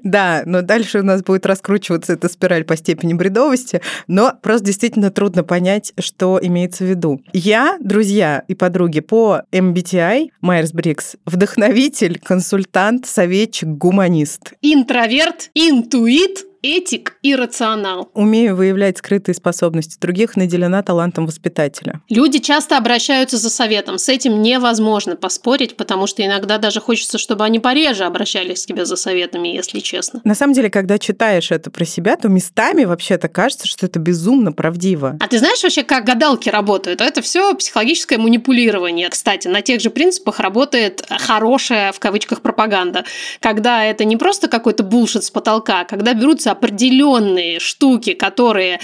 Да, 0.03 0.44
но 0.46 0.62
дальше 0.62 1.00
у 1.00 1.03
нас 1.03 1.24
будет 1.24 1.46
раскручиваться 1.46 2.13
эта 2.13 2.29
спираль 2.29 2.63
по 2.63 2.75
степени 2.75 3.13
бредовости, 3.13 3.82
но 4.08 4.34
просто 4.41 4.68
действительно 4.68 5.12
трудно 5.12 5.44
понять, 5.44 5.94
что 6.00 6.39
имеется 6.41 6.84
в 6.84 6.88
виду. 6.88 7.22
Я, 7.34 7.77
друзья 7.79 8.44
и 8.48 8.56
подруги 8.56 9.00
по 9.00 9.41
MBTI, 9.51 10.29
Майерс-Брикс, 10.41 11.15
вдохновитель, 11.25 12.20
консультант, 12.20 13.06
советчик, 13.06 13.70
гуманист. 13.70 14.53
Интроверт, 14.62 15.50
интуит, 15.53 16.46
этик 16.62 17.18
и 17.22 17.36
рационал. 17.36 18.10
Умею 18.13 18.56
выявлять 18.56 18.98
скрытые 18.98 19.36
способности 19.36 19.98
других, 20.00 20.36
наделена 20.36 20.84
талантом 20.84 21.25
воспитателя. 21.25 22.01
Люди 22.10 22.39
часто 22.39 22.78
обращаются 22.78 23.38
за 23.38 23.50
советом. 23.50 23.98
С 23.98 24.10
этим 24.10 24.42
невозможно 24.42 25.16
поспорить, 25.16 25.78
потому 25.78 26.08
что 26.08 26.25
иногда 26.25 26.58
даже 26.58 26.82
хочется, 26.82 27.18
чтобы 27.18 27.44
они 27.46 27.60
пореже 27.60 28.04
обращались 28.04 28.63
к 28.63 28.68
тебе 28.68 28.86
за 28.86 28.96
советами, 28.96 29.50
если 29.50 29.80
честно. 29.80 30.22
На 30.24 30.36
самом 30.36 30.54
деле, 30.54 30.70
когда 30.70 30.98
читаешь 30.98 31.51
это 31.51 31.72
про 31.72 31.86
себя, 31.86 32.16
то 32.16 32.28
местами 32.28 32.84
вообще-то 32.84 33.28
кажется, 33.28 33.68
что 33.68 33.86
это 33.86 34.00
безумно 34.00 34.51
правдиво. 34.51 35.18
А 35.20 35.28
ты 35.28 35.39
знаешь 35.39 35.63
вообще, 35.63 35.84
как 35.84 36.06
гадалки 36.06 36.50
работают? 36.50 37.01
Это 37.01 37.22
все 37.22 37.54
психологическое 37.56 38.18
манипулирование. 38.18 39.10
Кстати, 39.10 39.48
на 39.48 39.62
тех 39.62 39.82
же 39.82 39.89
принципах 39.89 40.39
работает 40.39 41.04
хорошая, 41.10 41.92
в 41.92 42.00
кавычках, 42.00 42.42
пропаганда. 42.42 43.06
Когда 43.39 43.86
это 43.86 44.06
не 44.06 44.18
просто 44.18 44.48
какой-то 44.48 44.84
булшит 44.84 45.24
с 45.24 45.32
потолка, 45.32 45.82
а 45.82 45.86
когда 45.86 46.13
берутся 46.13 46.49
определенные 46.50 47.60
штуки, 47.60 48.13
которые 48.13 48.79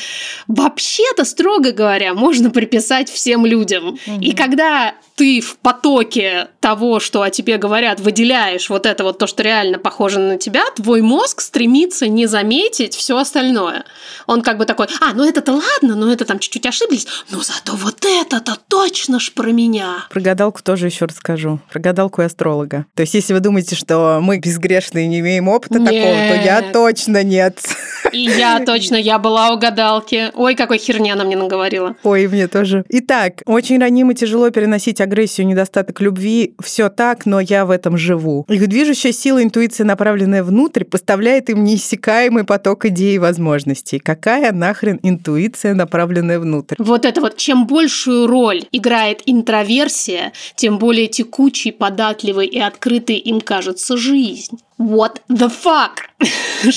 вообще-то, 0.47 1.25
строго 1.25 1.71
говоря, 1.71 2.13
можно 2.13 2.49
приписать 2.49 3.09
всем 3.09 3.45
людям. 3.45 3.97
И 4.21 4.33
когда 4.33 4.95
ты 5.15 5.39
в 5.39 5.57
потоке 5.57 6.49
того, 6.59 6.99
что 6.99 7.21
о 7.21 7.29
тебе 7.29 7.57
говорят, 7.57 7.99
выделяешь 7.99 8.69
вот 8.69 8.85
это 8.85 9.03
вот 9.03 9.17
то, 9.17 9.27
что 9.27 9.43
реально 9.43 9.79
похоже 9.79 10.19
на 10.19 10.37
тебя, 10.37 10.63
твой 10.75 11.01
мозг 11.01 11.41
стремится 11.41 12.07
не 12.07 12.25
заметить 12.25 12.95
все 12.95 13.17
остальное. 13.17 13.85
Он 14.27 14.41
как 14.41 14.57
бы 14.57 14.65
такой, 14.65 14.87
а, 14.99 15.13
ну 15.13 15.23
это-то 15.23 15.53
ладно, 15.53 15.95
ну 15.95 16.11
это 16.11 16.25
там 16.25 16.39
чуть-чуть 16.39 16.65
ошиблись, 16.65 17.07
но 17.29 17.41
зато 17.41 17.75
вот 17.75 18.03
это-то 18.05 18.57
точно 18.67 19.19
ж 19.19 19.31
про 19.31 19.51
меня. 19.51 20.05
Про 20.09 20.21
гадалку 20.21 20.61
тоже 20.61 20.87
еще 20.87 21.05
расскажу. 21.05 21.59
Про 21.71 21.79
гадалку 21.79 22.21
и 22.21 22.25
астролога. 22.25 22.85
То 22.93 23.01
есть, 23.01 23.13
если 23.13 23.33
вы 23.33 23.39
думаете, 23.39 23.75
что 23.75 24.19
мы 24.21 24.39
безгрешные 24.39 25.05
и 25.05 25.07
не 25.07 25.19
имеем 25.19 25.47
опыта 25.47 25.75
такого, 25.75 25.93
то 25.93 26.35
я 26.35 26.61
Нет. 26.61 26.73
точно 26.73 27.23
нет. 27.23 27.54
И 28.11 28.19
я 28.19 28.59
точно, 28.65 28.95
я 28.95 29.19
была 29.19 29.51
у 29.51 29.57
гадалки. 29.57 30.31
Ой, 30.35 30.55
какой 30.55 30.77
херня 30.77 31.13
она 31.13 31.23
мне 31.23 31.35
наговорила. 31.35 31.95
Ой, 32.03 32.27
мне 32.27 32.47
тоже. 32.47 32.85
Итак, 32.89 33.41
очень 33.45 33.79
ранимо 33.79 34.13
и 34.13 34.15
тяжело 34.15 34.49
переносить 34.49 35.01
агрессию, 35.01 35.47
недостаток 35.47 36.01
любви. 36.01 36.55
Все 36.63 36.89
так, 36.89 37.25
но 37.25 37.39
я 37.39 37.65
в 37.65 37.71
этом 37.71 37.97
живу. 37.97 38.45
Их 38.47 38.67
движущая 38.67 39.11
сила, 39.11 39.43
интуиция, 39.43 39.85
направленная 39.85 40.43
внутрь, 40.43 40.83
поставляет 40.83 41.49
им 41.49 41.63
неиссякаемый 41.63 42.43
поток 42.43 42.85
идей 42.85 43.15
и 43.15 43.19
возможностей. 43.19 43.99
Какая 43.99 44.51
нахрен 44.51 44.99
интуиция, 45.03 45.73
направленная 45.73 46.39
внутрь? 46.39 46.75
Вот 46.77 47.05
это 47.05 47.21
вот, 47.21 47.37
чем 47.37 47.67
большую 47.67 48.27
роль 48.27 48.63
играет 48.71 49.21
интроверсия, 49.25 50.33
тем 50.55 50.77
более 50.77 51.07
текучей, 51.07 51.71
податливой 51.71 52.47
и 52.47 52.59
открытой 52.59 53.17
им 53.17 53.41
кажется 53.41 53.97
жизнь. 53.97 54.59
What 54.77 55.21
the 55.29 55.49
fuck? 55.49 55.91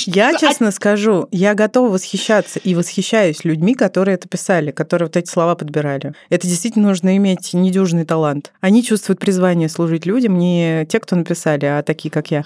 Я, 0.06 0.36
честно 0.38 0.70
скажу, 0.70 1.26
я 1.32 1.54
готова 1.54 1.88
восхищаться 1.88 2.60
и 2.60 2.74
восхищаюсь 2.74 3.44
людьми, 3.44 3.74
которые 3.74 4.14
это 4.14 4.28
писали, 4.28 4.70
которые 4.70 5.08
вот 5.08 5.16
эти 5.16 5.28
слова 5.28 5.56
подбирали. 5.56 6.14
Это 6.30 6.46
действительно 6.46 6.88
нужно 6.88 7.16
иметь 7.16 7.54
недюжный 7.54 8.04
талант. 8.04 8.52
Они 8.60 8.84
чувствуют 8.84 9.18
призвание 9.18 9.68
служить 9.68 10.06
людям, 10.06 10.38
не 10.38 10.86
те, 10.88 11.00
кто 11.00 11.16
написали, 11.16 11.64
а 11.64 11.82
такие, 11.82 12.10
как 12.10 12.30
я. 12.30 12.44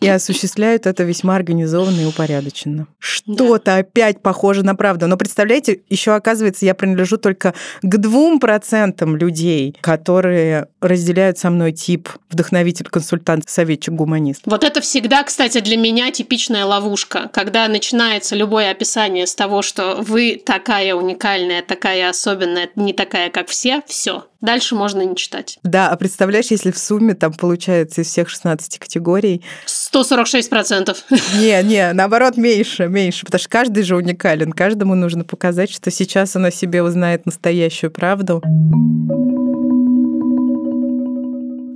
И 0.00 0.08
осуществляют 0.08 0.86
это 0.86 1.02
весьма 1.04 1.36
организованно 1.36 2.00
и 2.00 2.04
упорядоченно. 2.04 2.86
Что-то 2.98 3.76
опять 3.76 4.22
похоже 4.22 4.62
на 4.62 4.74
правду. 4.74 5.06
Но 5.06 5.16
представляете, 5.16 5.80
еще 5.88 6.14
оказывается, 6.14 6.66
я 6.66 6.74
принадлежу 6.74 7.16
только 7.16 7.54
к 7.82 7.96
двум 7.96 8.40
процентам 8.40 9.16
людей, 9.16 9.76
которые 9.80 10.68
разделяют 10.80 11.38
со 11.38 11.50
мной 11.50 11.72
тип 11.72 12.08
вдохновитель, 12.30 12.86
консультант, 12.86 13.48
советчик, 13.48 13.94
гуманист. 13.94 14.42
Вот 14.44 14.64
это 14.64 14.80
всегда, 14.80 15.22
кстати, 15.22 15.60
для 15.60 15.76
меня 15.76 16.10
типичная 16.10 16.64
ловушка, 16.64 17.30
когда 17.32 17.66
начинается 17.68 18.36
любое 18.36 18.70
описание 18.70 19.26
с 19.26 19.34
того, 19.34 19.62
что 19.62 19.96
вы 20.00 20.40
такая 20.44 20.94
уникальная, 20.94 21.62
такая 21.62 22.08
особенная, 22.08 22.68
не 22.76 22.92
такая, 22.92 23.30
как 23.30 23.48
все, 23.48 23.82
все. 23.86 24.24
Дальше 24.40 24.74
можно 24.74 25.02
не 25.02 25.16
читать. 25.16 25.58
Да, 25.62 25.88
а 25.88 25.96
представляешь, 25.96 26.46
если 26.50 26.70
в 26.70 26.78
сумме 26.78 27.14
там 27.14 27.32
получается 27.32 28.02
из 28.02 28.08
всех 28.08 28.28
16 28.28 28.78
категорий, 28.78 29.42
146%. 29.66 30.96
Не, 31.38 31.62
не, 31.62 31.92
наоборот, 31.92 32.36
меньше, 32.36 32.88
меньше, 32.88 33.24
потому 33.24 33.40
что 33.40 33.48
каждый 33.48 33.82
же 33.82 33.96
уникален, 33.96 34.52
каждому 34.52 34.94
нужно 34.94 35.24
показать, 35.24 35.70
что 35.70 35.90
сейчас 35.90 36.36
он 36.36 36.46
о 36.46 36.50
себе 36.50 36.82
узнает 36.82 37.26
настоящую 37.26 37.90
правду. 37.90 38.42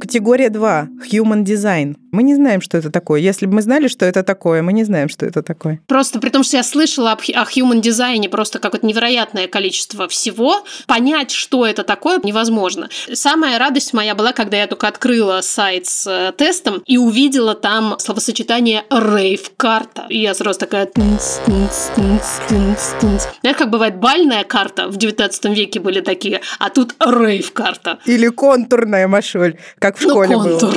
Категория 0.01 0.51
2. 0.51 0.89
Human 1.13 1.45
Design. 1.45 1.97
Мы 2.13 2.23
не 2.23 2.35
знаем, 2.35 2.61
что 2.61 2.77
это 2.79 2.91
такое. 2.91 3.21
Если 3.21 3.47
бы 3.47 3.55
мы 3.55 3.63
знали, 3.63 3.89
что 3.89 4.05
это 4.05 4.23
такое, 4.23 4.63
мы 4.63 4.73
не 4.73 4.85
знаем, 4.85 5.09
что 5.09 5.27
это 5.27 5.43
такое. 5.43 5.81
Просто 5.87 6.19
при 6.19 6.31
том, 6.31 6.43
что 6.43 6.57
я 6.57 6.63
слышала 6.63 7.13
об 7.13 7.21
о 7.21 7.45
human 7.45 7.81
дизайне 7.81 8.29
просто 8.29 8.59
какое-то 8.59 8.87
невероятное 8.87 9.47
количество 9.47 10.09
всего, 10.09 10.65
понять, 10.87 11.31
что 11.31 11.67
это 11.67 11.85
такое, 11.85 12.21
невозможно. 12.23 12.89
Самая 13.13 13.59
радость 13.59 13.93
моя 13.93 14.15
была, 14.15 14.33
когда 14.33 14.57
я 14.57 14.67
только 14.67 14.89
открыла 14.89 15.41
сайт 15.43 15.87
с 15.87 16.07
э, 16.07 16.33
тестом 16.37 16.83
и 16.87 16.97
увидела 16.97 17.55
там 17.55 17.97
словосочетание 17.99 18.85
рейв-карта. 18.91 20.07
И 20.09 20.19
я 20.19 20.35
сразу 20.35 20.59
такая... 20.59 20.87
тынц, 20.87 21.39
тынц, 21.45 21.89
тынц, 21.95 22.25
тынц, 22.49 22.81
тынц. 23.01 23.23
Знаешь, 23.41 23.57
как 23.57 23.71
бывает 23.71 23.97
бальная 23.97 24.45
карта, 24.45 24.89
в 24.89 24.97
19 24.97 25.45
веке 25.57 25.79
были 25.81 26.01
такие, 26.01 26.41
а 26.59 26.71
тут 26.71 26.95
рейв-карта. 26.99 27.99
Или 28.07 28.29
контурная, 28.29 29.07
Машуль, 29.07 29.57
как 29.79 29.99
в 29.99 30.03
Ну, 30.03 30.11
школе 30.11 30.37
было. 30.37 30.73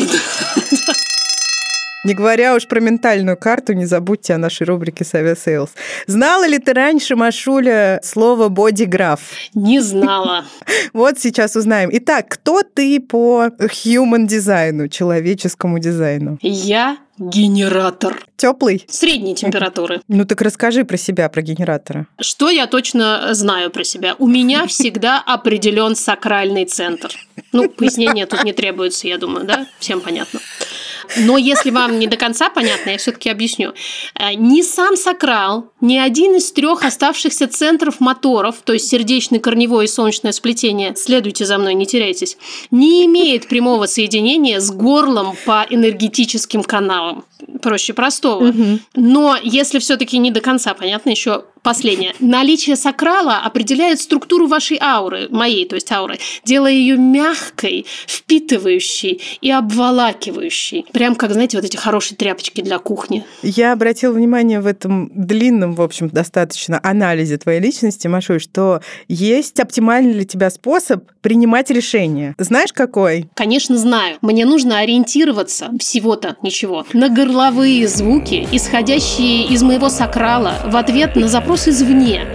Не 2.03 2.13
говоря 2.13 2.53
уж 2.53 2.67
про 2.67 2.81
ментальную 2.81 3.37
карту, 3.37 3.71
не 3.71 3.85
забудьте 3.85 4.33
о 4.33 4.37
нашей 4.37 4.65
рубрике 4.65 5.05
Savia 5.05 5.37
Sales. 5.37 5.69
Знала 6.05 6.45
ли 6.45 6.59
ты 6.59 6.73
раньше, 6.73 7.15
Машуля, 7.15 8.01
слово 8.03 8.49
бодиграф? 8.49 9.21
Не 9.53 9.79
знала. 9.79 10.45
Вот 10.93 11.17
сейчас 11.17 11.55
узнаем. 11.55 11.89
Итак, 11.93 12.27
кто 12.27 12.61
ты 12.61 12.99
по 12.99 13.45
human 13.45 14.27
дизайну, 14.27 14.89
человеческому 14.89 15.79
дизайну? 15.79 16.37
Я 16.41 16.97
генератор. 17.17 18.21
Теплый? 18.35 18.85
Средней 18.89 19.35
температуры. 19.35 20.01
Ну 20.07 20.25
так 20.25 20.41
расскажи 20.41 20.83
про 20.83 20.97
себя, 20.97 21.29
про 21.29 21.41
генератора. 21.41 22.07
Что 22.19 22.49
я 22.49 22.67
точно 22.67 23.33
знаю 23.33 23.71
про 23.71 23.83
себя? 23.83 24.15
У 24.19 24.27
меня 24.27 24.67
всегда 24.67 25.21
определен 25.25 25.95
сакральный 25.95 26.65
центр. 26.65 27.11
Ну, 27.53 27.69
пояснения 27.69 28.25
тут 28.25 28.43
не 28.43 28.51
требуется, 28.53 29.07
я 29.07 29.17
думаю, 29.17 29.45
да? 29.45 29.67
Всем 29.79 30.01
понятно. 30.01 30.39
Но 31.17 31.37
если 31.37 31.69
вам 31.69 31.99
не 31.99 32.07
до 32.07 32.17
конца 32.17 32.49
понятно, 32.49 32.91
я 32.91 32.97
все-таки 32.97 33.29
объясню. 33.29 33.73
Э, 34.15 34.33
Ни 34.33 34.61
сам 34.61 34.95
сакрал, 34.95 35.71
ни 35.81 35.97
один 35.97 36.35
из 36.35 36.51
трех 36.51 36.83
оставшихся 36.83 37.47
центров 37.47 37.99
моторов, 37.99 38.57
то 38.63 38.73
есть 38.73 38.87
сердечный, 38.87 39.39
корневой 39.39 39.85
и 39.85 39.87
солнечное 39.87 40.31
сплетение, 40.31 40.95
следуйте 40.95 41.45
за 41.45 41.57
мной, 41.57 41.73
не 41.73 41.85
теряйтесь, 41.85 42.37
не 42.71 43.05
имеет 43.05 43.47
прямого 43.47 43.85
соединения 43.85 44.59
с 44.59 44.71
горлом 44.71 45.35
по 45.45 45.65
энергетическим 45.69 46.63
каналам. 46.63 47.25
Проще 47.61 47.93
простого. 47.93 48.53
Но 48.95 49.37
если 49.41 49.79
все-таки 49.79 50.17
не 50.17 50.31
до 50.31 50.41
конца 50.41 50.73
понятно, 50.73 51.09
еще 51.09 51.43
последнее. 51.63 52.13
Наличие 52.19 52.75
сакрала 52.75 53.37
определяет 53.37 53.99
структуру 53.99 54.47
вашей 54.47 54.77
ауры, 54.79 55.27
моей, 55.29 55.65
то 55.65 55.75
есть 55.75 55.91
ауры, 55.91 56.19
делая 56.43 56.73
ее 56.73 56.97
мягкой, 56.97 57.85
впитывающей 58.05 59.21
и 59.41 59.49
обволакивающей. 59.49 60.85
Прям 60.93 61.15
как, 61.15 61.33
знаете, 61.33 61.57
вот 61.57 61.65
эти 61.65 61.75
хорошие 61.75 62.15
тряпочки 62.15 62.61
для 62.61 62.77
кухни. 62.77 63.25
Я 63.41 63.73
обратила 63.73 64.13
внимание 64.13 64.61
в 64.61 64.67
этом 64.67 65.11
длинном, 65.13 65.73
в 65.73 65.81
общем, 65.81 66.07
достаточно 66.09 66.79
анализе 66.83 67.37
твоей 67.37 67.59
личности, 67.59 68.07
Машуль, 68.07 68.39
что 68.39 68.81
есть 69.07 69.59
оптимальный 69.59 70.13
для 70.13 70.23
тебя 70.23 70.49
способ 70.51 71.03
принимать 71.21 71.71
решения. 71.71 72.35
Знаешь, 72.37 72.71
какой? 72.71 73.27
Конечно, 73.33 73.77
знаю. 73.77 74.17
Мне 74.21 74.45
нужно 74.45 74.79
ориентироваться 74.79 75.71
всего-то 75.79 76.37
ничего 76.43 76.85
на 76.93 77.09
горловые 77.09 77.87
звуки, 77.87 78.47
исходящие 78.51 79.47
из 79.47 79.63
моего 79.63 79.89
сакрала 79.89 80.55
в 80.65 80.75
ответ 80.77 81.15
на 81.15 81.27
запрос 81.27 81.67
извне. 81.67 82.27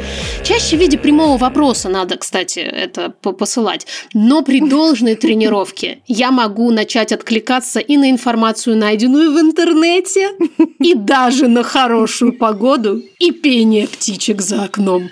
Чаще 0.43 0.77
в 0.77 0.81
виде 0.81 0.99
прямого 0.99 1.39
вопроса 1.39 1.89
надо, 1.89 2.17
кстати, 2.17 2.59
это 2.59 3.11
посылать. 3.11 3.87
Но 4.15 4.43
при 4.43 4.61
должной 4.61 5.15
тренировке 5.15 6.01
я 6.07 6.33
могу 6.33 6.71
начать 6.71 7.13
откликаться 7.13 7.79
и 7.79 7.97
на 7.97 8.11
информацию, 8.11 8.48
найденную 8.77 9.33
в 9.33 9.41
интернете, 9.41 10.31
и 10.79 10.95
даже 10.95 11.49
на 11.49 11.63
хорошую 11.63 12.33
погоду 12.33 13.03
и 13.19 13.31
пение 13.31 13.87
птичек 13.87 14.41
за 14.41 14.65
окном. 14.65 15.11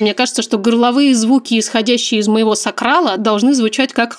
Мне 0.00 0.14
кажется, 0.14 0.40
что 0.40 0.56
горловые 0.56 1.14
звуки, 1.14 1.58
исходящие 1.58 2.20
из 2.20 2.28
моего 2.28 2.54
сакрала, 2.54 3.18
должны 3.18 3.52
звучать 3.54 3.92
как... 3.92 4.16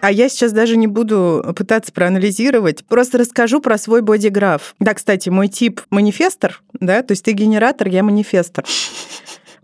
А 0.00 0.12
я 0.12 0.28
сейчас 0.28 0.52
даже 0.52 0.76
не 0.76 0.86
буду 0.86 1.44
пытаться 1.56 1.92
проанализировать, 1.92 2.84
просто 2.84 3.18
расскажу 3.18 3.60
про 3.60 3.76
свой 3.76 4.02
бодиграф. 4.02 4.76
Да, 4.78 4.94
кстати, 4.94 5.30
мой 5.30 5.48
тип 5.48 5.80
манифестор, 5.90 6.62
да, 6.74 7.02
то 7.02 7.12
есть 7.12 7.24
ты 7.24 7.32
генератор, 7.32 7.88
я 7.88 8.04
манифестор. 8.04 8.64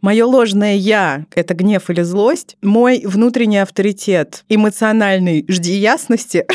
Мое 0.02 0.26
ложное 0.26 0.74
«я»— 0.74 1.26
это 1.36 1.54
гнев 1.54 1.88
или 1.88 2.02
злость. 2.02 2.56
Мой 2.60 3.02
внутренний 3.04 3.58
авторитет 3.58 4.44
эмоциональный 4.48 5.44
«жди 5.48 5.74
ясности». 5.74 6.44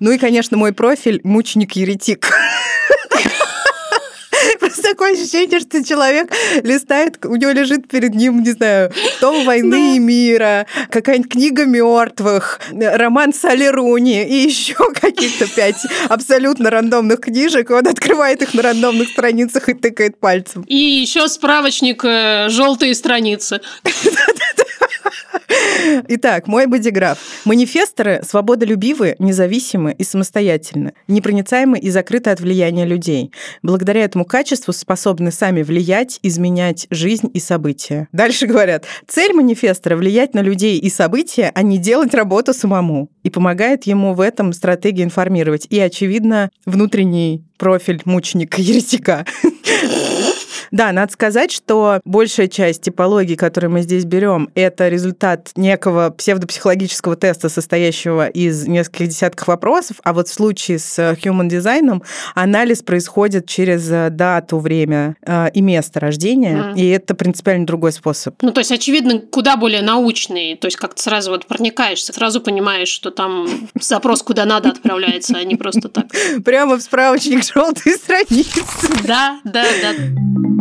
Ну 0.00 0.12
и, 0.12 0.18
конечно, 0.18 0.56
мой 0.56 0.72
профиль 0.72 1.20
«мученик-еретик». 1.24 2.30
Просто 4.60 4.82
такое 4.82 5.12
ощущение, 5.12 5.60
что 5.60 5.84
человек 5.84 6.32
листает, 6.62 7.24
у 7.24 7.36
него 7.36 7.52
лежит 7.52 7.88
перед 7.88 8.14
ним, 8.14 8.42
не 8.42 8.50
знаю, 8.52 8.92
том 9.20 9.44
войны 9.44 9.96
и 9.96 9.98
мира, 9.98 10.66
какая-нибудь 10.90 11.32
книга 11.32 11.64
мертвых, 11.64 12.60
роман 12.72 13.32
Салли 13.32 13.66
Руни 13.66 14.24
и 14.24 14.46
еще 14.46 14.74
каких-то 15.00 15.46
пять 15.46 15.76
абсолютно 16.08 16.70
рандомных 16.70 17.20
книжек. 17.20 17.70
Он 17.70 17.86
открывает 17.86 18.42
их 18.42 18.54
на 18.54 18.62
рандомных 18.62 19.08
страницах 19.08 19.68
и 19.68 19.74
тыкает 19.74 20.18
пальцем. 20.18 20.62
И 20.66 20.76
еще 20.76 21.28
справочник 21.28 22.04
э, 22.04 22.48
желтые 22.48 22.94
страницы. 22.94 23.60
Итак, 26.08 26.46
мой 26.46 26.66
бодиграф. 26.66 27.18
Манифесторы 27.44 28.22
свободолюбивы, 28.26 29.16
независимы 29.18 29.94
и 29.96 30.04
самостоятельны, 30.04 30.94
непроницаемы 31.08 31.78
и 31.78 31.90
закрыты 31.90 32.30
от 32.30 32.40
влияния 32.40 32.84
людей. 32.84 33.32
Благодаря 33.62 34.04
этому 34.04 34.24
качеству 34.24 34.72
способны 34.72 35.30
сами 35.30 35.62
влиять, 35.62 36.18
изменять 36.22 36.86
жизнь 36.90 37.30
и 37.32 37.40
события. 37.40 38.08
Дальше 38.12 38.46
говорят, 38.46 38.84
цель 39.06 39.32
манифестора– 39.32 39.96
влиять 39.98 40.34
на 40.34 40.40
людей 40.40 40.78
и 40.78 40.88
события, 40.90 41.50
а 41.54 41.62
не 41.62 41.78
делать 41.78 42.14
работу 42.14 42.54
самому. 42.54 43.10
И 43.22 43.30
помогает 43.30 43.84
ему 43.84 44.14
в 44.14 44.20
этом 44.20 44.52
стратегия 44.52 45.04
информировать. 45.04 45.66
И, 45.70 45.78
очевидно, 45.80 46.50
внутренний 46.66 47.44
профиль 47.58 48.02
мученика-еретика. 48.04 49.24
Да, 50.70 50.92
надо 50.92 51.12
сказать, 51.12 51.50
что 51.50 52.00
большая 52.04 52.48
часть 52.48 52.82
типологии, 52.82 53.34
которую 53.34 53.70
мы 53.72 53.82
здесь 53.82 54.04
берем, 54.04 54.50
это 54.54 54.88
результат 54.88 55.50
некого 55.56 56.10
псевдопсихологического 56.10 57.16
теста, 57.16 57.48
состоящего 57.48 58.26
из 58.26 58.66
нескольких 58.66 59.08
десятков 59.08 59.48
вопросов, 59.48 59.98
а 60.02 60.12
вот 60.12 60.28
в 60.28 60.32
случае 60.32 60.78
с 60.78 60.98
human 60.98 61.48
дизайном 61.48 62.02
анализ 62.34 62.82
происходит 62.82 63.48
через 63.48 63.90
э, 63.90 64.10
дату, 64.10 64.58
время 64.58 65.16
э, 65.22 65.50
и 65.52 65.60
место 65.60 66.00
рождения, 66.00 66.72
mm. 66.74 66.76
и 66.76 66.88
это 66.88 67.14
принципиально 67.14 67.66
другой 67.66 67.92
способ. 67.92 68.34
Ну, 68.42 68.52
то 68.52 68.60
есть, 68.60 68.72
очевидно, 68.72 69.20
куда 69.20 69.56
более 69.56 69.82
научный, 69.82 70.56
то 70.56 70.66
есть 70.66 70.76
как-то 70.76 71.02
сразу 71.02 71.30
вот 71.30 71.46
проникаешься, 71.46 72.12
сразу 72.12 72.40
понимаешь, 72.40 72.88
что 72.88 73.10
там 73.10 73.46
запрос 73.80 74.22
куда 74.22 74.44
надо 74.44 74.70
отправляется, 74.70 75.36
а 75.36 75.44
не 75.44 75.56
просто 75.56 75.88
так. 75.88 76.06
Прямо 76.44 76.76
в 76.76 76.82
справочник 76.82 77.44
желтой 77.54 77.92
страницы. 77.92 78.62
Да, 79.06 79.40
да, 79.44 79.64
да. 79.82 80.53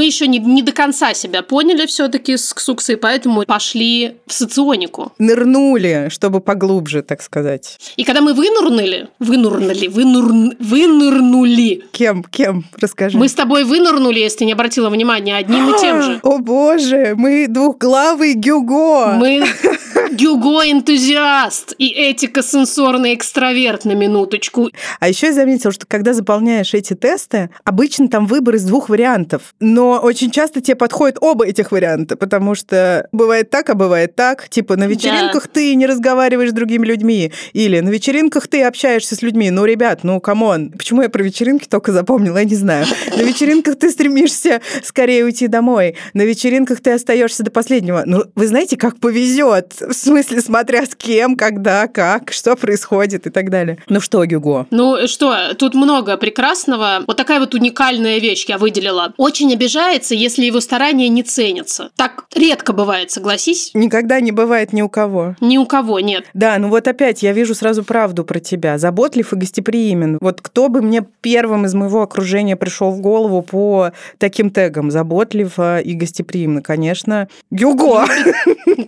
Мы 0.00 0.06
еще 0.06 0.28
не, 0.28 0.38
не 0.38 0.62
до 0.62 0.72
конца 0.72 1.12
себя 1.12 1.42
поняли 1.42 1.84
все-таки 1.84 2.38
с 2.38 2.54
Ксуксой, 2.54 2.96
поэтому 2.96 3.42
пошли 3.42 4.14
в 4.26 4.32
соционику. 4.32 5.12
Нырнули, 5.18 6.08
чтобы 6.10 6.40
поглубже, 6.40 7.02
так 7.02 7.20
сказать. 7.20 7.78
И 7.96 8.04
когда 8.04 8.22
мы 8.22 8.32
вынурнули, 8.32 9.08
вынурнули, 9.18 9.88
вынур, 9.88 10.54
вынырнули. 10.58 11.84
Кем, 11.92 12.24
кем? 12.24 12.64
Расскажи. 12.80 13.18
Мы 13.18 13.28
с 13.28 13.34
тобой 13.34 13.64
вынырнули, 13.64 14.20
если 14.20 14.46
не 14.46 14.52
обратила 14.52 14.88
внимания, 14.88 15.36
одним 15.36 15.74
и 15.74 15.78
тем 15.78 16.00
же. 16.00 16.20
О 16.22 16.38
боже, 16.38 17.14
мы 17.16 17.46
двухглавый 17.46 18.32
Гюго. 18.32 19.16
Мы 19.18 19.44
Гюго-энтузиаст 20.12 21.74
и 21.78 22.10
этико-сенсорный 22.10 23.14
экстраверт 23.14 23.84
на 23.84 23.92
минуточку. 23.92 24.70
А 24.98 25.08
еще 25.08 25.28
я 25.28 25.32
заметила, 25.32 25.72
что 25.72 25.86
когда 25.86 26.12
заполняешь 26.12 26.74
эти 26.74 26.94
тесты, 26.94 27.50
обычно 27.64 28.08
там 28.08 28.26
выбор 28.26 28.56
из 28.56 28.64
двух 28.64 28.88
вариантов. 28.88 29.54
Но 29.60 30.00
очень 30.02 30.30
часто 30.30 30.60
тебе 30.60 30.74
подходят 30.74 31.18
оба 31.20 31.46
этих 31.46 31.72
варианта, 31.72 32.16
потому 32.16 32.54
что 32.54 33.08
бывает 33.12 33.50
так, 33.50 33.70
а 33.70 33.74
бывает 33.74 34.16
так. 34.16 34.48
Типа 34.48 34.76
на 34.76 34.84
вечеринках 34.84 35.44
да. 35.44 35.50
ты 35.54 35.74
не 35.74 35.86
разговариваешь 35.86 36.50
с 36.50 36.54
другими 36.54 36.86
людьми, 36.86 37.32
или 37.52 37.80
на 37.80 37.88
вечеринках 37.90 38.48
ты 38.48 38.62
общаешься 38.62 39.14
с 39.14 39.22
людьми. 39.22 39.50
Ну, 39.50 39.64
ребят, 39.64 40.00
ну, 40.02 40.20
come 40.20 40.49
on. 40.49 40.70
Почему 40.70 41.02
я 41.02 41.08
про 41.08 41.22
вечеринки 41.22 41.68
только 41.68 41.92
запомнила, 41.92 42.38
я 42.38 42.44
не 42.44 42.56
знаю. 42.56 42.86
На 43.16 43.22
вечеринках 43.22 43.76
ты 43.76 43.90
стремишься 43.90 44.60
скорее 44.82 45.24
уйти 45.24 45.46
домой. 45.46 45.96
На 46.14 46.22
вечеринках 46.22 46.80
ты 46.80 46.92
остаешься 46.92 47.42
до 47.42 47.50
последнего. 47.50 48.02
Ну, 48.06 48.24
вы 48.34 48.46
знаете, 48.46 48.76
как 48.76 48.98
повезет 48.98 49.74
смысле, 50.00 50.40
смотря 50.40 50.86
с 50.86 50.94
кем, 50.94 51.36
когда, 51.36 51.86
как, 51.86 52.32
что 52.32 52.56
происходит 52.56 53.26
и 53.26 53.30
так 53.30 53.50
далее. 53.50 53.78
Ну 53.88 54.00
что, 54.00 54.24
Гюго? 54.24 54.66
Ну 54.70 55.06
что, 55.06 55.54
тут 55.54 55.74
много 55.74 56.16
прекрасного. 56.16 57.04
Вот 57.06 57.16
такая 57.16 57.40
вот 57.40 57.54
уникальная 57.54 58.18
вещь 58.18 58.44
я 58.48 58.58
выделила. 58.58 59.14
Очень 59.16 59.52
обижается, 59.52 60.14
если 60.14 60.44
его 60.44 60.60
старания 60.60 61.08
не 61.08 61.22
ценятся. 61.22 61.90
Так 61.96 62.24
редко 62.34 62.72
бывает, 62.72 63.10
согласись? 63.10 63.70
Никогда 63.74 64.20
не 64.20 64.32
бывает 64.32 64.72
ни 64.72 64.82
у 64.82 64.88
кого. 64.88 65.36
Ни 65.40 65.58
у 65.58 65.66
кого, 65.66 66.00
нет. 66.00 66.26
Да, 66.34 66.58
ну 66.58 66.68
вот 66.68 66.88
опять 66.88 67.22
я 67.22 67.32
вижу 67.32 67.54
сразу 67.54 67.84
правду 67.84 68.24
про 68.24 68.40
тебя. 68.40 68.78
Заботлив 68.78 69.32
и 69.32 69.36
гостеприимен. 69.36 70.18
Вот 70.20 70.40
кто 70.40 70.68
бы 70.68 70.82
мне 70.82 71.04
первым 71.20 71.66
из 71.66 71.74
моего 71.74 72.02
окружения 72.02 72.56
пришел 72.56 72.90
в 72.90 73.00
голову 73.00 73.42
по 73.42 73.92
таким 74.18 74.50
тегам? 74.50 74.90
Заботлив 74.90 75.58
и 75.58 75.92
гостеприимно, 75.94 76.62
конечно. 76.62 77.28
Гюго! 77.50 78.06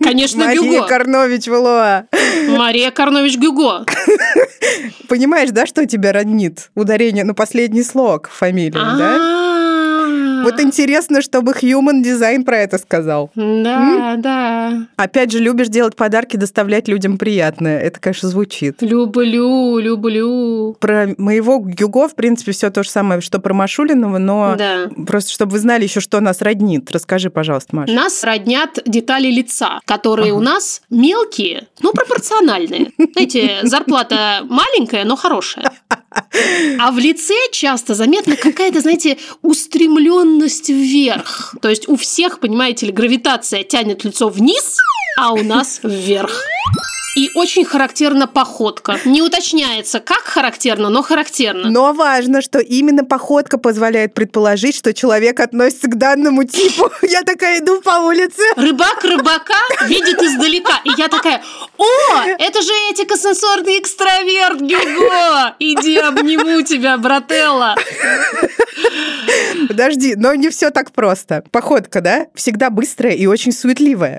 Конечно, 0.01 0.53
Гюго. 0.53 0.87
Карнович 1.03 1.47
Валуа. 1.47 2.05
Мария 2.47 2.89
Карнович 2.89 3.37
Гюго. 3.37 3.85
Понимаешь, 5.09 5.49
да, 5.51 5.65
что 5.65 5.85
тебя 5.85 6.13
роднит? 6.13 6.71
Ударение 6.75 7.25
на 7.25 7.33
последний 7.33 7.83
слог 7.83 8.29
фамилии, 8.29 8.71
да? 8.71 9.42
Вот 10.43 10.59
интересно, 10.59 11.21
чтобы 11.21 11.53
Human 11.53 12.03
Design 12.03 12.43
про 12.43 12.57
это 12.57 12.77
сказал. 12.77 13.31
Да, 13.35 14.15
да. 14.17 14.87
Опять 14.95 15.31
же, 15.31 15.39
любишь 15.39 15.67
делать 15.67 15.95
подарки, 15.95 16.37
доставлять 16.37 16.87
людям 16.87 17.17
приятное. 17.17 17.79
Это, 17.79 17.99
конечно, 17.99 18.29
звучит. 18.29 18.81
Люблю, 18.81 19.79
люблю. 19.79 20.75
Про 20.79 21.09
моего 21.17 21.59
Гюго, 21.59 22.07
в 22.07 22.15
принципе, 22.15 22.51
все 22.51 22.69
то 22.69 22.83
же 22.83 22.89
самое, 22.89 23.21
что 23.21 23.39
про 23.39 23.53
Машулинова, 23.53 24.17
но 24.17 24.55
да. 24.57 24.89
просто 25.05 25.31
чтобы 25.31 25.53
вы 25.53 25.59
знали 25.59 25.83
еще, 25.83 25.99
что 25.99 26.19
нас 26.19 26.41
роднит. 26.41 26.91
Расскажи, 26.91 27.29
пожалуйста, 27.29 27.75
Маша. 27.75 27.93
Нас 27.93 28.23
роднят 28.23 28.79
детали 28.85 29.27
лица, 29.27 29.79
которые 29.85 30.31
ага. 30.31 30.37
у 30.37 30.41
нас 30.41 30.81
мелкие, 30.89 31.67
но 31.81 31.91
пропорциональные. 31.91 32.91
Знаете, 33.13 33.59
зарплата 33.63 34.41
маленькая, 34.43 35.05
но 35.05 35.15
хорошая. 35.15 35.71
А 36.79 36.91
в 36.91 36.97
лице 36.97 37.33
часто 37.51 37.95
заметна 37.95 38.35
какая-то, 38.35 38.81
знаете, 38.81 39.17
устремленность 40.33 40.69
вверх. 40.69 41.55
То 41.61 41.69
есть 41.69 41.87
у 41.87 41.95
всех, 41.95 42.39
понимаете 42.39 42.87
ли, 42.87 42.91
гравитация 42.91 43.63
тянет 43.63 44.03
лицо 44.03 44.29
вниз, 44.29 44.77
а 45.17 45.33
у 45.33 45.43
нас 45.43 45.79
вверх. 45.83 46.43
И 47.15 47.29
очень 47.35 47.63
характерна 47.63 48.25
походка. 48.25 48.99
Не 49.05 49.21
уточняется, 49.21 49.99
как 49.99 50.23
характерно, 50.23 50.89
но 50.89 51.03
характерно. 51.03 51.69
Но 51.69 51.93
важно, 51.93 52.41
что 52.41 52.59
именно 52.59 53.05
походка 53.05 53.59
позволяет 53.59 54.15
предположить, 54.15 54.75
что 54.75 54.93
человек 54.95 55.39
относится 55.39 55.87
к 55.87 55.97
данному 55.97 56.43
типу. 56.43 56.89
Я 57.03 57.21
такая 57.21 57.59
иду 57.59 57.81
по 57.81 57.99
улице. 57.99 58.41
Рыбак 58.55 59.03
рыбака 59.03 59.59
видит 59.87 60.21
издалека. 60.23 60.81
И 60.85 60.89
я 60.97 61.07
такая, 61.07 61.43
о, 61.77 61.85
это 62.39 62.61
же 62.61 62.71
этико-сенсорный 62.91 63.79
экстраверт, 63.79 64.59
Гюго! 64.59 65.55
Иди 65.59 65.97
обниму 65.97 66.61
тебя, 66.61 66.97
брателла. 66.97 67.75
Подожди, 69.67 70.15
но 70.15 70.33
не 70.33 70.49
все 70.49 70.71
так 70.71 70.91
просто. 70.91 71.43
Походка, 71.51 72.01
да, 72.01 72.27
всегда 72.33 72.69
быстрая 72.69 73.13
и 73.13 73.27
очень 73.27 73.51
суетливая 73.51 74.17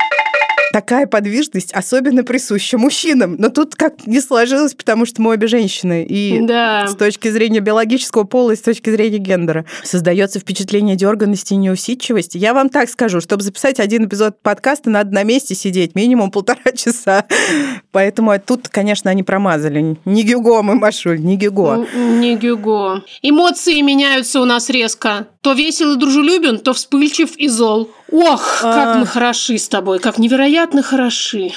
такая 0.75 1.07
подвижность 1.07 1.73
особенно 1.73 2.25
присуща 2.25 2.79
мужчинам. 2.79 3.37
Но 3.39 3.49
тут 3.49 3.77
как 3.77 4.09
не 4.09 4.21
сложилось, 4.21 4.75
потому 4.75 5.07
что 5.07 5.23
мы 5.23 5.31
обе 5.31 5.47
женщины. 5.47 6.05
И 6.05 6.41
да. 6.41 6.89
с 6.89 6.97
точки 6.97 7.29
зрения 7.29 7.61
биологического 7.61 8.25
пола 8.25 8.51
и 8.51 8.57
с 8.57 8.61
точки 8.61 8.91
зрения 8.91 9.19
гендера 9.19 9.67
создается 9.85 10.41
впечатление 10.41 10.97
дерганности 10.97 11.53
и 11.53 11.59
неусидчивости. 11.59 12.39
Я 12.39 12.55
вам 12.55 12.71
так 12.71 12.91
скажу, 12.91 13.21
чтобы 13.21 13.45
записать 13.45 13.79
один 13.79 14.07
эпизод 14.07 14.43
подкаста, 14.43 14.91
надо 14.91 15.15
на 15.15 15.23
месте 15.23 15.55
сидеть 15.55 15.95
минимум 15.95 16.33
полтора 16.33 16.73
часа. 16.77 17.25
Поэтому 17.93 18.37
тут, 18.45 18.69
конечно, 18.69 19.13
они 19.13 19.23
промазали. 19.23 19.97
Не 20.05 20.25
Гюго 20.25 20.61
мы, 20.63 20.75
Машуль, 20.75 21.21
не 21.21 21.37
Гюго. 21.37 21.87
Не 21.95 22.35
Гюго. 22.35 23.05
Эмоции 23.23 23.81
меняются 23.81 24.41
у 24.41 24.45
нас 24.45 24.69
резко. 24.71 25.29
То 25.41 25.53
весел 25.53 25.93
и 25.93 25.99
дружелюбен, 25.99 26.59
то 26.59 26.73
вспыльчив 26.73 27.37
и 27.37 27.47
зол. 27.47 27.91
Ох, 28.16 28.61
как 28.61 28.94
а... 28.94 28.98
мы 28.98 29.07
хороши 29.07 29.59
с 29.59 29.68
тобой, 29.68 29.98
как 29.98 30.18
невероятно 30.18 30.83
хороши. 30.85 31.50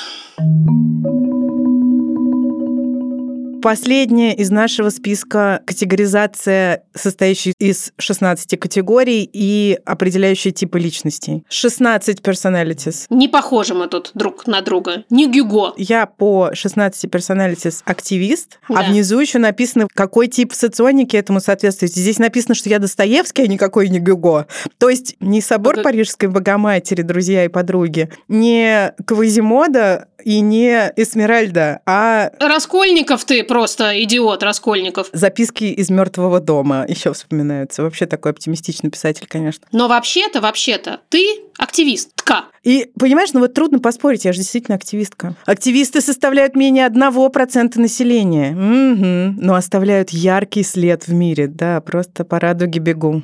Последняя 3.61 4.35
из 4.35 4.49
нашего 4.51 4.89
списка 4.89 5.61
категоризация, 5.65 6.83
состоящая 6.93 7.53
из 7.59 7.91
16 7.97 8.59
категорий 8.59 9.29
и 9.31 9.79
определяющая 9.85 10.51
типы 10.51 10.79
личностей. 10.79 11.43
16 11.49 12.19
personalities. 12.19 13.05
Не 13.09 13.27
похожи 13.27 13.73
мы 13.73 13.87
тут 13.87 14.11
друг 14.13 14.47
на 14.47 14.61
друга. 14.61 15.05
Не 15.09 15.27
Гюго. 15.27 15.73
Я 15.77 16.05
по 16.05 16.51
16 16.53 17.05
personalities 17.11 17.81
активист, 17.85 18.59
а 18.69 18.73
да. 18.73 18.79
а 18.79 18.83
внизу 18.91 19.19
еще 19.19 19.39
написано, 19.39 19.87
какой 19.93 20.27
тип 20.27 20.53
соционики 20.53 21.15
этому 21.15 21.39
соответствует. 21.39 21.93
Здесь 21.93 22.19
написано, 22.19 22.55
что 22.55 22.69
я 22.69 22.79
Достоевский, 22.79 23.43
а 23.43 23.47
никакой 23.47 23.89
не 23.89 23.99
Гюго. 23.99 24.47
То 24.77 24.89
есть 24.89 25.15
не 25.19 25.41
собор 25.41 25.75
Это... 25.75 25.83
Парижской 25.83 26.29
Богоматери, 26.29 27.01
друзья 27.01 27.45
и 27.45 27.47
подруги, 27.47 28.09
не 28.27 28.93
Квазимода 29.05 30.07
и 30.23 30.41
не 30.41 30.91
Эсмеральда, 30.95 31.79
а... 31.85 32.31
Раскольников 32.39 33.23
ты 33.23 33.43
просто 33.47 34.03
идиот, 34.03 34.43
Раскольников. 34.43 35.09
Записки 35.13 35.63
из 35.65 35.89
мертвого 35.89 36.39
дома 36.39 36.85
еще 36.87 37.13
вспоминаются. 37.13 37.81
Вообще 37.81 38.05
такой 38.05 38.31
оптимистичный 38.31 38.89
писатель, 38.89 39.27
конечно. 39.27 39.65
Но 39.71 39.87
вообще-то, 39.87 40.41
вообще-то, 40.41 40.99
ты 41.09 41.25
активистка. 41.57 42.45
И, 42.63 42.91
понимаешь, 42.99 43.29
ну 43.33 43.39
вот 43.39 43.53
трудно 43.53 43.79
поспорить, 43.79 44.25
я 44.25 44.33
же 44.33 44.39
действительно 44.39 44.75
активистка. 44.75 45.35
Активисты 45.45 46.01
составляют 46.01 46.55
менее 46.55 46.85
одного 46.85 47.29
процента 47.29 47.79
населения, 47.79 48.51
угу. 48.51 49.41
но 49.41 49.55
оставляют 49.55 50.11
яркий 50.11 50.63
след 50.63 51.07
в 51.07 51.13
мире, 51.13 51.47
да, 51.47 51.81
просто 51.81 52.25
по 52.25 52.39
радуге 52.39 52.79
бегу. 52.79 53.21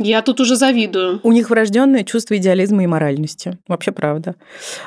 Я 0.00 0.22
тут 0.22 0.40
уже 0.40 0.56
завидую. 0.56 1.20
У 1.22 1.30
них 1.30 1.50
врожденное 1.50 2.04
чувство 2.04 2.36
идеализма 2.38 2.84
и 2.84 2.86
моральности. 2.86 3.58
Вообще 3.68 3.92
правда. 3.92 4.34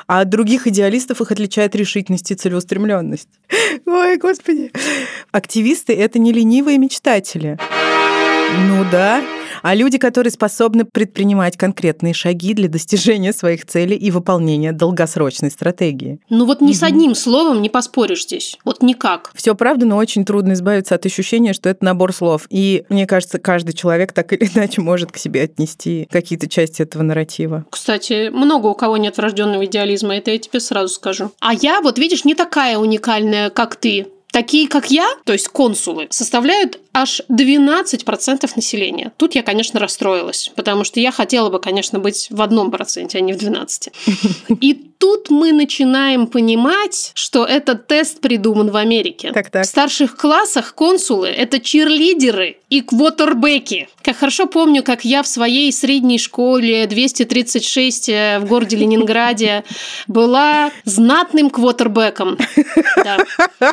А 0.08 0.20
от 0.20 0.28
других 0.28 0.66
идеалистов 0.66 1.20
их 1.20 1.30
отличает 1.30 1.76
решительность 1.76 2.30
и 2.32 2.34
целеустремленность. 2.34 3.28
Ой, 3.86 4.16
господи. 4.18 4.72
Активисты— 5.30 5.94
это 5.94 6.18
не 6.18 6.32
ленивые 6.32 6.78
мечтатели. 6.78 7.58
Ну 8.68 8.84
да, 8.90 9.22
а 9.64 9.74
люди, 9.74 9.96
которые 9.96 10.30
способны 10.30 10.84
предпринимать 10.84 11.56
конкретные 11.56 12.12
шаги 12.12 12.52
для 12.52 12.68
достижения 12.68 13.32
своих 13.32 13.64
целей 13.64 13.96
и 13.96 14.10
выполнения 14.10 14.72
долгосрочной 14.72 15.50
стратегии. 15.50 16.20
Ну 16.28 16.44
вот 16.44 16.60
ни 16.60 16.66
угу. 16.66 16.74
с 16.74 16.82
одним 16.82 17.14
словом 17.14 17.62
не 17.62 17.70
поспоришь 17.70 18.24
здесь. 18.24 18.58
Вот 18.66 18.82
никак. 18.82 19.30
Все 19.34 19.54
правда, 19.54 19.86
но 19.86 19.96
очень 19.96 20.26
трудно 20.26 20.52
избавиться 20.52 20.94
от 20.94 21.06
ощущения, 21.06 21.54
что 21.54 21.70
это 21.70 21.82
набор 21.82 22.12
слов. 22.12 22.46
И 22.50 22.84
мне 22.90 23.06
кажется, 23.06 23.38
каждый 23.38 23.72
человек 23.72 24.12
так 24.12 24.34
или 24.34 24.44
иначе 24.54 24.82
может 24.82 25.10
к 25.10 25.16
себе 25.16 25.44
отнести 25.44 26.06
какие-то 26.10 26.46
части 26.46 26.82
этого 26.82 27.02
нарратива. 27.02 27.64
Кстати, 27.70 28.28
много 28.28 28.66
у 28.66 28.74
кого 28.74 28.98
нет 28.98 29.16
врожденного 29.16 29.64
идеализма, 29.64 30.14
это 30.14 30.30
я 30.30 30.38
тебе 30.38 30.60
сразу 30.60 30.92
скажу. 30.92 31.32
А 31.40 31.54
я, 31.54 31.80
вот 31.80 31.98
видишь, 31.98 32.26
не 32.26 32.34
такая 32.34 32.76
уникальная, 32.76 33.48
как 33.48 33.76
ты. 33.76 34.08
Такие, 34.34 34.68
как 34.68 34.90
я, 34.90 35.08
то 35.24 35.32
есть 35.32 35.46
консулы, 35.46 36.08
составляют 36.10 36.80
аж 36.94 37.20
12% 37.28 38.50
населения. 38.56 39.12
Тут 39.16 39.34
я, 39.34 39.42
конечно, 39.42 39.80
расстроилась, 39.80 40.50
потому 40.54 40.84
что 40.84 41.00
я 41.00 41.10
хотела 41.10 41.50
бы, 41.50 41.58
конечно, 41.58 41.98
быть 41.98 42.28
в 42.30 42.40
одном 42.40 42.70
проценте, 42.70 43.18
а 43.18 43.20
не 43.20 43.32
в 43.32 43.38
12. 43.38 43.90
И 44.60 44.74
тут 44.98 45.28
мы 45.28 45.52
начинаем 45.52 46.26
понимать, 46.26 47.12
что 47.14 47.44
этот 47.44 47.88
тест 47.88 48.20
придуман 48.20 48.70
в 48.70 48.76
Америке. 48.76 49.32
Так, 49.32 49.50
так. 49.50 49.64
В 49.64 49.68
старших 49.68 50.16
классах 50.16 50.74
консулы– 50.74 51.28
это 51.28 51.60
чирлидеры 51.60 52.56
и 52.70 52.80
квотербеки. 52.80 53.88
Как 54.02 54.16
хорошо 54.16 54.46
помню, 54.46 54.82
как 54.82 55.04
я 55.04 55.22
в 55.22 55.26
своей 55.26 55.72
средней 55.72 56.18
школе 56.18 56.86
236 56.86 58.08
э, 58.08 58.38
в 58.40 58.46
городе 58.46 58.76
Ленинграде 58.76 59.64
была 60.08 60.70
знатным 60.84 61.50
квотербеком. 61.50 62.38
Да. 62.96 63.18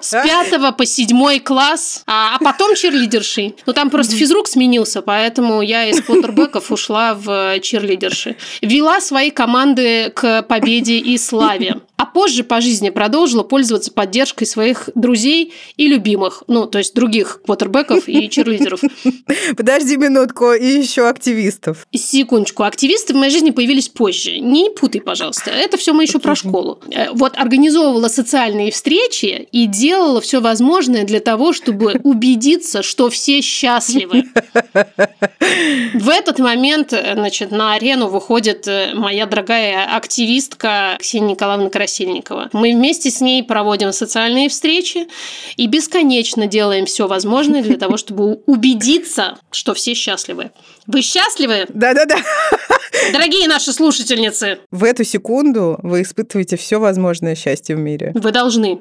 С 0.02 0.12
пятого 0.12 0.72
по 0.72 0.86
седьмой 0.86 1.40
класс, 1.40 2.04
а, 2.08 2.36
а 2.36 2.44
потом 2.44 2.76
чирлидершей. 3.12 3.56
Ну, 3.66 3.74
там 3.74 3.90
просто 3.90 4.16
физрук 4.16 4.48
сменился, 4.48 5.02
поэтому 5.02 5.62
я 5.62 5.86
из 5.88 6.02
квотербеков 6.02 6.72
ушла 6.72 7.14
в 7.14 7.60
чирлидерши. 7.60 8.36
Вела 8.62 9.02
свои 9.02 9.32
команды 9.32 10.12
к 10.16 10.44
победе 10.44 10.98
и 10.98 11.18
славе 11.18 11.78
а 12.02 12.08
позже 12.08 12.44
по 12.44 12.62
жизни 12.62 12.90
продолжила 12.90 13.44
пользоваться 13.44 13.92
поддержкой 13.92 14.46
своих 14.46 14.90
друзей 14.96 15.54
и 15.78 15.86
любимых, 15.86 16.42
ну, 16.48 16.66
то 16.66 16.80
есть 16.80 16.96
других 16.96 17.44
квотербеков 17.46 18.10
и 18.10 18.28
черлидеров. 18.28 18.82
Подожди 19.56 19.98
минутку, 19.98 20.52
и 20.52 20.66
еще 20.66 21.08
активистов. 21.08 21.86
Секундочку, 21.94 22.64
активисты 22.64 23.14
в 23.14 23.18
моей 23.18 23.32
жизни 23.32 23.52
появились 23.52 23.88
позже. 23.88 24.40
Не 24.40 24.72
путай, 24.72 25.00
пожалуйста, 25.00 25.52
это 25.52 25.78
все 25.78 25.94
мы 25.94 26.02
еще 26.02 26.18
про 26.18 26.36
школу. 26.36 26.82
Э, 26.90 27.12
вот 27.12 27.38
организовывала 27.38 28.08
социальные 28.08 28.72
встречи 28.72 29.48
и 29.52 29.68
делала 29.68 30.22
все 30.22 30.42
возможное 30.42 31.04
для 31.04 31.20
того, 31.20 31.54
чтобы 31.54 32.00
убедиться, 32.04 32.82
что 32.82 33.12
все 33.12 33.42
счастливы. 33.42 34.24
В 35.94 36.10
этот 36.10 36.40
момент, 36.40 36.94
э, 36.94 37.14
значит, 37.14 37.52
на 37.52 37.76
арену 37.76 38.08
выходит 38.08 38.68
э, 38.68 38.96
моя 38.96 39.28
дорогая 39.28 39.96
активистка 39.96 40.98
Ксения 41.00 41.36
Николаевна 41.36 41.70
Красильникова 41.70 41.91
Красильникова. 41.92 42.50
Мы 42.54 42.74
вместе 42.74 43.12
с 43.12 43.20
ней 43.20 43.44
проводим 43.44 43.92
социальные 43.92 44.48
встречи 44.48 45.08
и 45.58 45.68
бесконечно 45.68 46.48
делаем 46.48 46.86
все 46.86 47.08
возможное 47.08 47.62
для 47.62 47.78
того, 47.78 47.98
чтобы 47.98 48.36
убедиться, 48.46 49.38
что 49.52 49.74
все 49.74 49.94
счастливы. 49.94 50.52
Вы 50.88 51.02
счастливы? 51.02 51.66
Да-да-да. 51.70 52.18
Дорогие 53.12 53.48
наши 53.48 53.74
слушательницы. 53.74 54.60
В 54.72 54.86
эту 54.86 55.04
секунду 55.04 55.80
вы 55.84 56.04
испытываете 56.04 56.56
все 56.56 56.80
возможное 56.80 57.36
счастье 57.36 57.76
в 57.76 57.80
мире. 57.80 58.14
Вы 58.16 58.32
должны. 58.32 58.80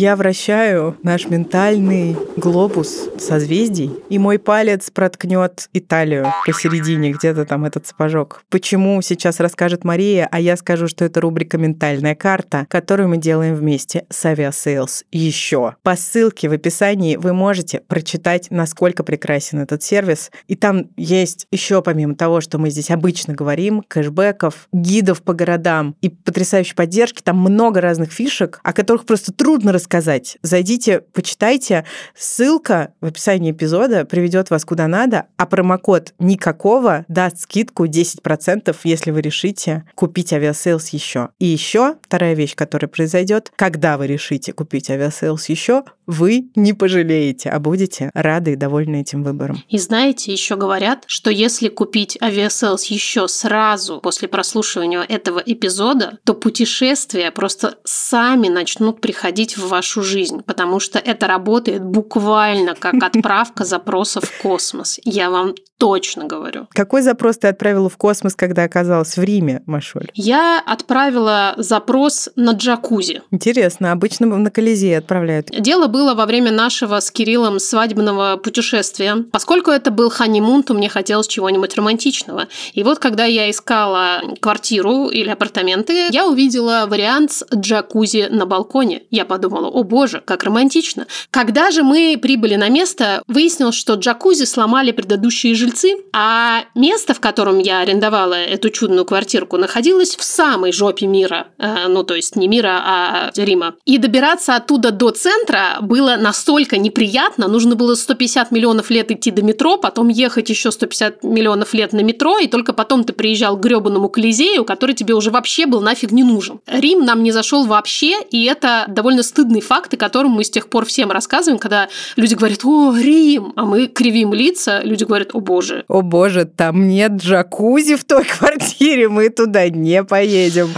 Я 0.00 0.16
вращаю 0.16 0.96
наш 1.02 1.28
ментальный 1.28 2.16
глобус 2.38 3.10
созвездий, 3.18 3.90
и 4.08 4.18
мой 4.18 4.38
палец 4.38 4.90
проткнет 4.90 5.68
Италию 5.74 6.26
посередине, 6.46 7.12
где-то 7.12 7.44
там 7.44 7.66
этот 7.66 7.86
сапожок. 7.86 8.42
Почему 8.48 9.02
сейчас 9.02 9.40
расскажет 9.40 9.84
Мария, 9.84 10.26
а 10.32 10.40
я 10.40 10.56
скажу, 10.56 10.88
что 10.88 11.04
это 11.04 11.20
рубрика 11.20 11.58
«Ментальная 11.58 12.14
карта», 12.14 12.64
которую 12.70 13.10
мы 13.10 13.18
делаем 13.18 13.54
вместе 13.54 14.06
с 14.08 14.24
Aviasales. 14.24 15.04
Еще. 15.12 15.74
По 15.82 15.96
ссылке 15.96 16.48
в 16.48 16.52
описании 16.52 17.16
вы 17.16 17.34
можете 17.34 17.80
прочитать, 17.80 18.46
насколько 18.48 19.04
прекрасен 19.04 19.58
этот 19.58 19.82
сервис. 19.82 20.30
И 20.48 20.56
там 20.56 20.88
есть 20.96 21.46
еще, 21.50 21.82
помимо 21.82 22.14
того, 22.14 22.40
что 22.40 22.56
мы 22.56 22.70
здесь 22.70 22.90
обычно 22.90 23.34
говорим, 23.34 23.82
кэшбэков, 23.86 24.66
гидов 24.72 25.20
по 25.20 25.34
городам 25.34 25.94
и 26.00 26.08
потрясающей 26.08 26.74
поддержки, 26.74 27.20
там 27.20 27.36
много 27.60 27.82
разных 27.82 28.10
фишек, 28.10 28.58
о 28.62 28.72
которых 28.72 29.04
просто 29.04 29.32
трудно 29.32 29.70
рассказать. 29.72 30.38
Зайдите, 30.40 31.00
почитайте. 31.00 31.84
Ссылка 32.16 32.94
в 33.02 33.06
описании 33.06 33.52
эпизода 33.52 34.06
приведет 34.06 34.48
вас 34.48 34.64
куда 34.64 34.88
надо, 34.88 35.26
а 35.36 35.44
промокод 35.44 36.14
никакого 36.18 37.04
даст 37.08 37.40
скидку 37.40 37.84
10%, 37.84 38.74
если 38.84 39.10
вы 39.10 39.20
решите 39.20 39.84
купить 39.94 40.32
авиасейлс 40.32 40.88
еще. 40.88 41.28
И 41.38 41.46
еще 41.46 41.96
вторая 42.02 42.32
вещь, 42.32 42.54
которая 42.54 42.88
произойдет, 42.88 43.52
когда 43.56 43.98
вы 43.98 44.06
решите 44.06 44.54
купить 44.54 44.88
авиасейлс 44.88 45.50
еще, 45.50 45.84
вы 46.10 46.50
не 46.56 46.72
пожалеете, 46.72 47.50
а 47.50 47.60
будете 47.60 48.10
рады 48.14 48.52
и 48.52 48.56
довольны 48.56 49.00
этим 49.00 49.22
выбором. 49.22 49.62
И 49.68 49.78
знаете, 49.78 50.32
еще 50.32 50.56
говорят, 50.56 51.04
что 51.06 51.30
если 51.30 51.68
купить 51.68 52.18
авиасейлс 52.20 52.84
еще 52.86 53.28
сразу 53.28 54.00
после 54.00 54.28
прослушивания 54.28 55.02
этого 55.02 55.40
эпизода, 55.44 56.18
то 56.24 56.34
путешествия 56.34 57.30
просто 57.30 57.78
сами 57.84 58.48
начнут 58.48 59.00
приходить 59.00 59.56
в 59.56 59.68
вашу 59.68 60.02
жизнь, 60.02 60.42
потому 60.42 60.80
что 60.80 60.98
это 60.98 61.26
работает 61.26 61.84
буквально 61.84 62.74
как 62.74 62.94
отправка 63.02 63.64
запроса 63.64 64.20
в 64.20 64.42
космос. 64.42 64.98
Я 65.04 65.30
вам 65.30 65.54
точно 65.78 66.26
говорю. 66.26 66.68
Какой 66.70 67.00
запрос 67.00 67.38
ты 67.38 67.48
отправила 67.48 67.88
в 67.88 67.96
космос, 67.96 68.34
когда 68.34 68.64
оказалась 68.64 69.16
в 69.16 69.22
Риме, 69.22 69.62
Машуль? 69.64 70.08
Я 70.14 70.62
отправила 70.64 71.54
запрос 71.56 72.28
на 72.36 72.52
джакузи. 72.52 73.22
Интересно, 73.30 73.92
обычно 73.92 74.26
на 74.26 74.50
Колизее 74.50 74.98
отправляют. 74.98 75.48
Дело 75.58 75.86
было 75.86 75.99
во 76.14 76.26
время 76.26 76.50
нашего 76.50 77.00
с 77.00 77.10
Кириллом 77.10 77.58
свадебного 77.58 78.36
путешествия. 78.36 79.24
Поскольку 79.32 79.70
это 79.70 79.90
был 79.90 80.10
ханимун, 80.10 80.62
то 80.62 80.74
мне 80.74 80.88
хотелось 80.88 81.26
чего-нибудь 81.26 81.74
романтичного. 81.74 82.48
И 82.74 82.82
вот, 82.82 82.98
когда 82.98 83.24
я 83.24 83.50
искала 83.50 84.22
квартиру 84.40 85.08
или 85.08 85.30
апартаменты, 85.30 86.08
я 86.10 86.26
увидела 86.26 86.84
вариант 86.86 87.32
с 87.32 87.44
джакузи 87.54 88.28
на 88.30 88.46
балконе. 88.46 89.02
Я 89.10 89.24
подумала, 89.24 89.68
о 89.68 89.82
боже, 89.82 90.22
как 90.24 90.44
романтично. 90.44 91.06
Когда 91.30 91.70
же 91.70 91.82
мы 91.82 92.18
прибыли 92.20 92.56
на 92.56 92.68
место, 92.68 93.22
выяснилось, 93.26 93.76
что 93.76 93.94
джакузи 93.94 94.44
сломали 94.44 94.92
предыдущие 94.92 95.54
жильцы 95.54 95.70
жильцы, 95.70 95.96
а 96.12 96.64
место, 96.74 97.14
в 97.14 97.20
котором 97.20 97.58
я 97.58 97.80
арендовала 97.80 98.34
эту 98.34 98.70
чудную 98.70 99.04
квартирку, 99.04 99.56
находилось 99.56 100.16
в 100.16 100.22
самой 100.22 100.72
жопе 100.72 101.06
мира. 101.06 101.48
Э, 101.58 101.88
ну, 101.88 102.02
то 102.02 102.14
есть 102.14 102.36
не 102.36 102.48
мира, 102.48 102.82
а 102.84 103.30
Рима. 103.36 103.74
И 103.84 103.98
добираться 103.98 104.56
оттуда 104.56 104.90
до 104.90 105.10
центра 105.10 105.78
было 105.90 106.16
настолько 106.16 106.78
неприятно. 106.78 107.48
Нужно 107.48 107.74
было 107.74 107.96
150 107.96 108.52
миллионов 108.52 108.90
лет 108.90 109.10
идти 109.10 109.32
до 109.32 109.42
метро, 109.42 109.76
потом 109.76 110.06
ехать 110.06 110.48
еще 110.48 110.70
150 110.70 111.24
миллионов 111.24 111.74
лет 111.74 111.92
на 111.92 112.00
метро, 112.00 112.38
и 112.38 112.46
только 112.46 112.72
потом 112.72 113.02
ты 113.02 113.12
приезжал 113.12 113.56
к 113.56 113.60
гребаному 113.60 114.08
Колизею, 114.08 114.64
который 114.64 114.94
тебе 114.94 115.14
уже 115.14 115.32
вообще 115.32 115.66
был 115.66 115.80
нафиг 115.80 116.12
не 116.12 116.22
нужен. 116.22 116.60
Рим 116.68 117.04
нам 117.04 117.24
не 117.24 117.32
зашел 117.32 117.66
вообще, 117.66 118.22
и 118.30 118.44
это 118.44 118.84
довольно 118.86 119.24
стыдный 119.24 119.60
факт, 119.60 119.92
о 119.92 119.96
котором 119.96 120.30
мы 120.30 120.44
с 120.44 120.50
тех 120.50 120.68
пор 120.70 120.84
всем 120.84 121.10
рассказываем, 121.10 121.58
когда 121.58 121.88
люди 122.14 122.34
говорят, 122.36 122.60
о, 122.62 122.94
Рим, 122.96 123.52
а 123.56 123.64
мы 123.64 123.88
кривим 123.88 124.32
лица, 124.32 124.82
люди 124.84 125.02
говорят, 125.02 125.30
о, 125.32 125.40
боже. 125.40 125.84
О 125.88 126.02
боже, 126.02 126.44
там 126.44 126.86
нет 126.86 127.14
джакузи 127.14 127.96
в 127.96 128.04
той 128.04 128.24
квартире, 128.38 129.08
мы 129.08 129.28
туда 129.28 129.68
не 129.68 130.04
поедем. 130.04 130.68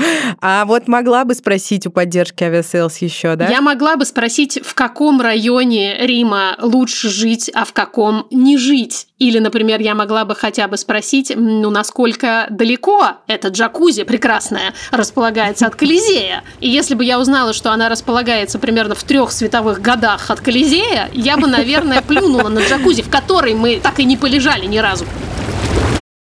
А 0.40 0.64
вот 0.64 0.88
могла 0.88 1.26
бы 1.26 1.34
спросить 1.34 1.86
у 1.86 1.90
поддержки 1.90 2.44
авиасейлс 2.44 2.96
еще, 2.96 3.36
да? 3.36 3.48
Я 3.50 3.60
могла 3.60 3.96
бы 3.96 4.06
спросить, 4.06 4.58
в 4.64 4.74
каком 4.92 5.22
районе 5.22 5.96
Рима 6.06 6.54
лучше 6.60 7.08
жить, 7.08 7.50
а 7.54 7.64
в 7.64 7.72
каком 7.72 8.26
не 8.30 8.58
жить. 8.58 9.06
Или, 9.18 9.38
например, 9.38 9.80
я 9.80 9.94
могла 9.94 10.26
бы 10.26 10.34
хотя 10.34 10.68
бы 10.68 10.76
спросить, 10.76 11.32
ну, 11.34 11.70
насколько 11.70 12.46
далеко 12.50 13.12
эта 13.26 13.48
джакузи 13.48 14.04
прекрасная 14.04 14.74
располагается 14.90 15.66
от 15.66 15.76
Колизея. 15.76 16.44
И 16.60 16.68
если 16.68 16.94
бы 16.94 17.06
я 17.06 17.18
узнала, 17.18 17.54
что 17.54 17.72
она 17.72 17.88
располагается 17.88 18.58
примерно 18.58 18.94
в 18.94 19.02
трех 19.02 19.32
световых 19.32 19.80
годах 19.80 20.28
от 20.28 20.42
Колизея, 20.42 21.08
я 21.14 21.38
бы, 21.38 21.46
наверное, 21.46 22.02
плюнула 22.02 22.50
на 22.50 22.58
джакузи, 22.58 23.02
в 23.02 23.08
которой 23.08 23.54
мы 23.54 23.80
так 23.82 23.98
и 23.98 24.04
не 24.04 24.18
полежали 24.18 24.66
ни 24.66 24.76
разу. 24.76 25.06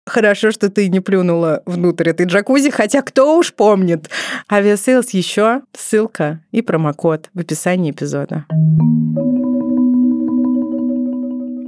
Хорошо, 0.07 0.51
что 0.51 0.69
ты 0.69 0.87
не 0.87 1.01
плюнула 1.01 1.61
внутрь 1.65 2.09
этой 2.09 2.25
джакузи, 2.25 2.69
хотя 2.69 3.01
кто 3.01 3.37
уж 3.37 3.53
помнит. 3.53 4.09
Авиасейлс 4.49 5.09
еще, 5.09 5.61
ссылка 5.77 6.39
и 6.51 6.61
промокод 6.61 7.29
в 7.33 7.39
описании 7.39 7.91
эпизода. 7.91 8.45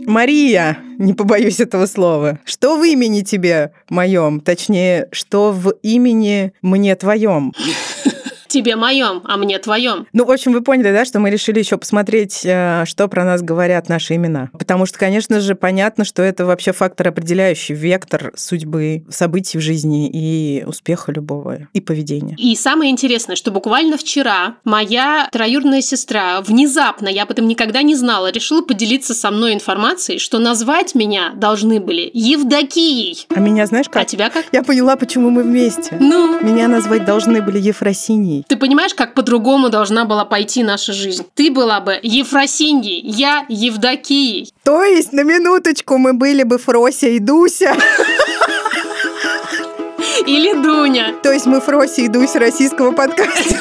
Мария, 0.06 0.80
не 0.98 1.14
побоюсь 1.14 1.60
этого 1.60 1.86
слова, 1.86 2.40
что 2.46 2.80
в 2.80 2.84
имени 2.84 3.22
тебе 3.22 3.74
моем, 3.90 4.40
точнее, 4.40 5.10
что 5.12 5.52
в 5.52 5.74
имени 5.84 6.54
мне 6.62 6.96
твоем? 6.96 7.54
тебе 8.50 8.76
моем, 8.76 9.22
а 9.24 9.38
мне 9.38 9.58
твоем. 9.60 10.08
Ну, 10.14 10.26
в 10.26 10.32
общем, 10.32 10.52
вы 10.52 10.62
поняли, 10.62 10.92
да, 10.92 11.06
что 11.06 11.20
мы 11.20 11.30
решили 11.30 11.60
еще 11.60 11.78
посмотреть, 11.78 12.42
э, 12.46 12.84
что 12.86 13.08
про 13.08 13.24
нас 13.24 13.42
говорят 13.42 13.90
наши 13.90 14.16
имена. 14.16 14.50
Потому 14.54 14.86
что, 14.86 14.98
конечно 14.98 15.40
же, 15.40 15.56
понятно, 15.56 16.04
что 16.04 16.22
это 16.22 16.46
вообще 16.46 16.74
фактор 16.74 17.10
определяющий, 17.10 17.74
вектор 17.74 18.34
судьбы, 18.36 19.06
событий 19.10 19.58
в 19.58 19.62
жизни 19.62 20.10
и 20.12 20.64
успеха 20.66 21.12
любого, 21.12 21.68
и 21.74 21.82
поведения. 21.82 22.36
И 22.38 22.56
самое 22.56 22.92
интересное, 22.92 23.36
что 23.36 23.52
буквально 23.52 23.98
вчера 23.98 24.56
моя 24.64 25.30
троюродная 25.32 25.82
сестра 25.82 26.42
внезапно, 26.42 27.08
я 27.08 27.24
об 27.24 27.32
этом 27.32 27.48
никогда 27.48 27.82
не 27.82 27.96
знала, 27.96 28.32
решила 28.32 28.62
поделиться 28.62 29.14
со 29.14 29.32
мной 29.32 29.54
информацией, 29.54 30.20
что 30.20 30.40
назвать 30.40 30.96
меня 30.96 31.32
должны 31.36 31.80
были 31.80 32.10
Евдокией. 32.14 33.28
А 33.34 33.40
меня 33.40 33.66
знаешь 33.66 33.88
как? 33.90 34.04
А 34.04 34.06
тебя 34.06 34.30
как? 34.30 34.46
Я 34.52 34.64
поняла, 34.64 34.96
почему 34.96 35.30
мы 35.30 35.44
вместе. 35.44 35.96
Ну? 36.00 36.40
Меня 36.42 36.68
назвать 36.68 37.06
должны 37.06 37.42
были 37.42 37.60
Ефросиньей. 37.60 38.39
Ты 38.48 38.58
понимаешь, 38.58 38.94
как 38.94 39.14
по-другому 39.14 39.70
должна 39.70 40.06
была 40.06 40.26
пойти 40.26 40.64
наша 40.64 40.94
жизнь? 40.94 41.26
Ты 41.34 41.52
была 41.52 41.80
бы 41.80 42.00
Ефросиньей, 42.02 43.02
я 43.02 43.46
Евдокией. 43.50 44.52
То 44.64 44.84
есть, 44.84 45.14
на 45.14 45.24
минуточку, 45.24 45.98
мы 45.98 46.14
были 46.14 46.44
бы 46.44 46.58
Фрося 46.58 47.08
и 47.08 47.20
Дуся. 47.20 47.76
Или 50.26 50.54
Дуня. 50.62 51.16
То 51.24 51.32
есть 51.32 51.46
мы 51.46 51.62
Фрося 51.62 52.02
и 52.02 52.08
Дуся 52.08 52.40
российского 52.40 52.92
подкаста. 52.92 53.56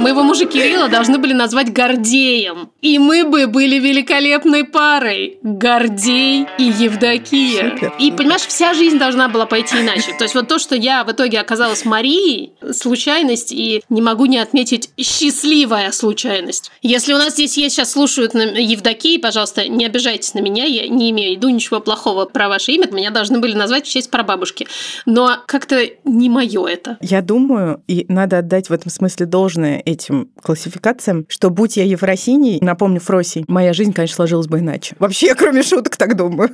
Моего 0.00 0.22
мужа 0.22 0.46
Кирилла 0.46 0.88
должны 0.88 1.18
были 1.18 1.34
назвать 1.34 1.72
Гордеем. 1.72 2.70
И 2.80 2.98
мы 2.98 3.24
бы 3.24 3.46
были 3.46 3.78
великолепной 3.78 4.64
парой. 4.64 5.38
Гордей 5.42 6.46
и 6.58 6.64
Евдокия. 6.64 7.70
Супер. 7.70 7.94
И, 7.98 8.10
понимаешь, 8.10 8.42
вся 8.42 8.72
жизнь 8.72 8.98
должна 8.98 9.28
была 9.28 9.44
пойти 9.44 9.76
иначе. 9.80 10.12
То 10.18 10.24
есть 10.24 10.34
вот 10.34 10.48
то, 10.48 10.58
что 10.58 10.74
я 10.74 11.04
в 11.04 11.12
итоге 11.12 11.38
оказалась 11.38 11.84
Марией, 11.84 12.52
случайность, 12.72 13.52
и 13.52 13.82
не 13.90 14.00
могу 14.00 14.24
не 14.24 14.38
отметить 14.38 14.90
счастливая 14.98 15.92
случайность. 15.92 16.70
Если 16.80 17.12
у 17.12 17.18
нас 17.18 17.34
здесь 17.34 17.58
есть 17.58 17.76
сейчас 17.76 17.92
слушают 17.92 18.34
Евдокии, 18.34 19.18
пожалуйста, 19.18 19.68
не 19.68 19.84
обижайтесь 19.84 20.32
на 20.34 20.40
меня, 20.40 20.64
я 20.64 20.88
не 20.88 21.10
имею 21.10 21.34
в 21.34 21.36
виду 21.36 21.48
ничего 21.50 21.80
плохого 21.80 22.24
про 22.24 22.48
ваше 22.48 22.72
имя, 22.72 22.88
меня 22.90 23.10
должны 23.10 23.38
были 23.38 23.54
назвать 23.54 23.86
в 23.86 23.90
честь 23.90 24.10
прабабушки. 24.10 24.66
Но 25.04 25.36
как-то 25.46 25.80
не 26.04 26.28
мое 26.30 26.66
это. 26.66 26.96
Я 27.02 27.20
думаю, 27.20 27.82
и 27.86 28.06
надо 28.08 28.38
отдать 28.38 28.70
в 28.70 28.72
этом 28.72 28.90
смысле 28.90 29.26
должное 29.26 29.82
этим 29.92 30.30
классификациям, 30.42 31.26
что 31.28 31.50
будь 31.50 31.76
я 31.76 31.84
Евросиней, 31.84 32.58
напомню, 32.60 33.00
Фросий, 33.00 33.44
моя 33.48 33.72
жизнь, 33.72 33.92
конечно, 33.92 34.16
сложилась 34.16 34.46
бы 34.46 34.58
иначе. 34.58 34.96
Вообще, 34.98 35.26
я 35.26 35.34
кроме 35.34 35.62
шуток 35.62 35.96
так 35.96 36.16
думаю. 36.16 36.50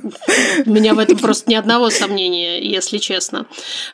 У 0.65 0.71
меня 0.71 0.93
в 0.93 0.99
этом 0.99 1.17
просто 1.17 1.49
ни 1.49 1.55
одного 1.55 1.89
сомнения, 1.89 2.61
если 2.61 2.97
честно. 2.97 3.45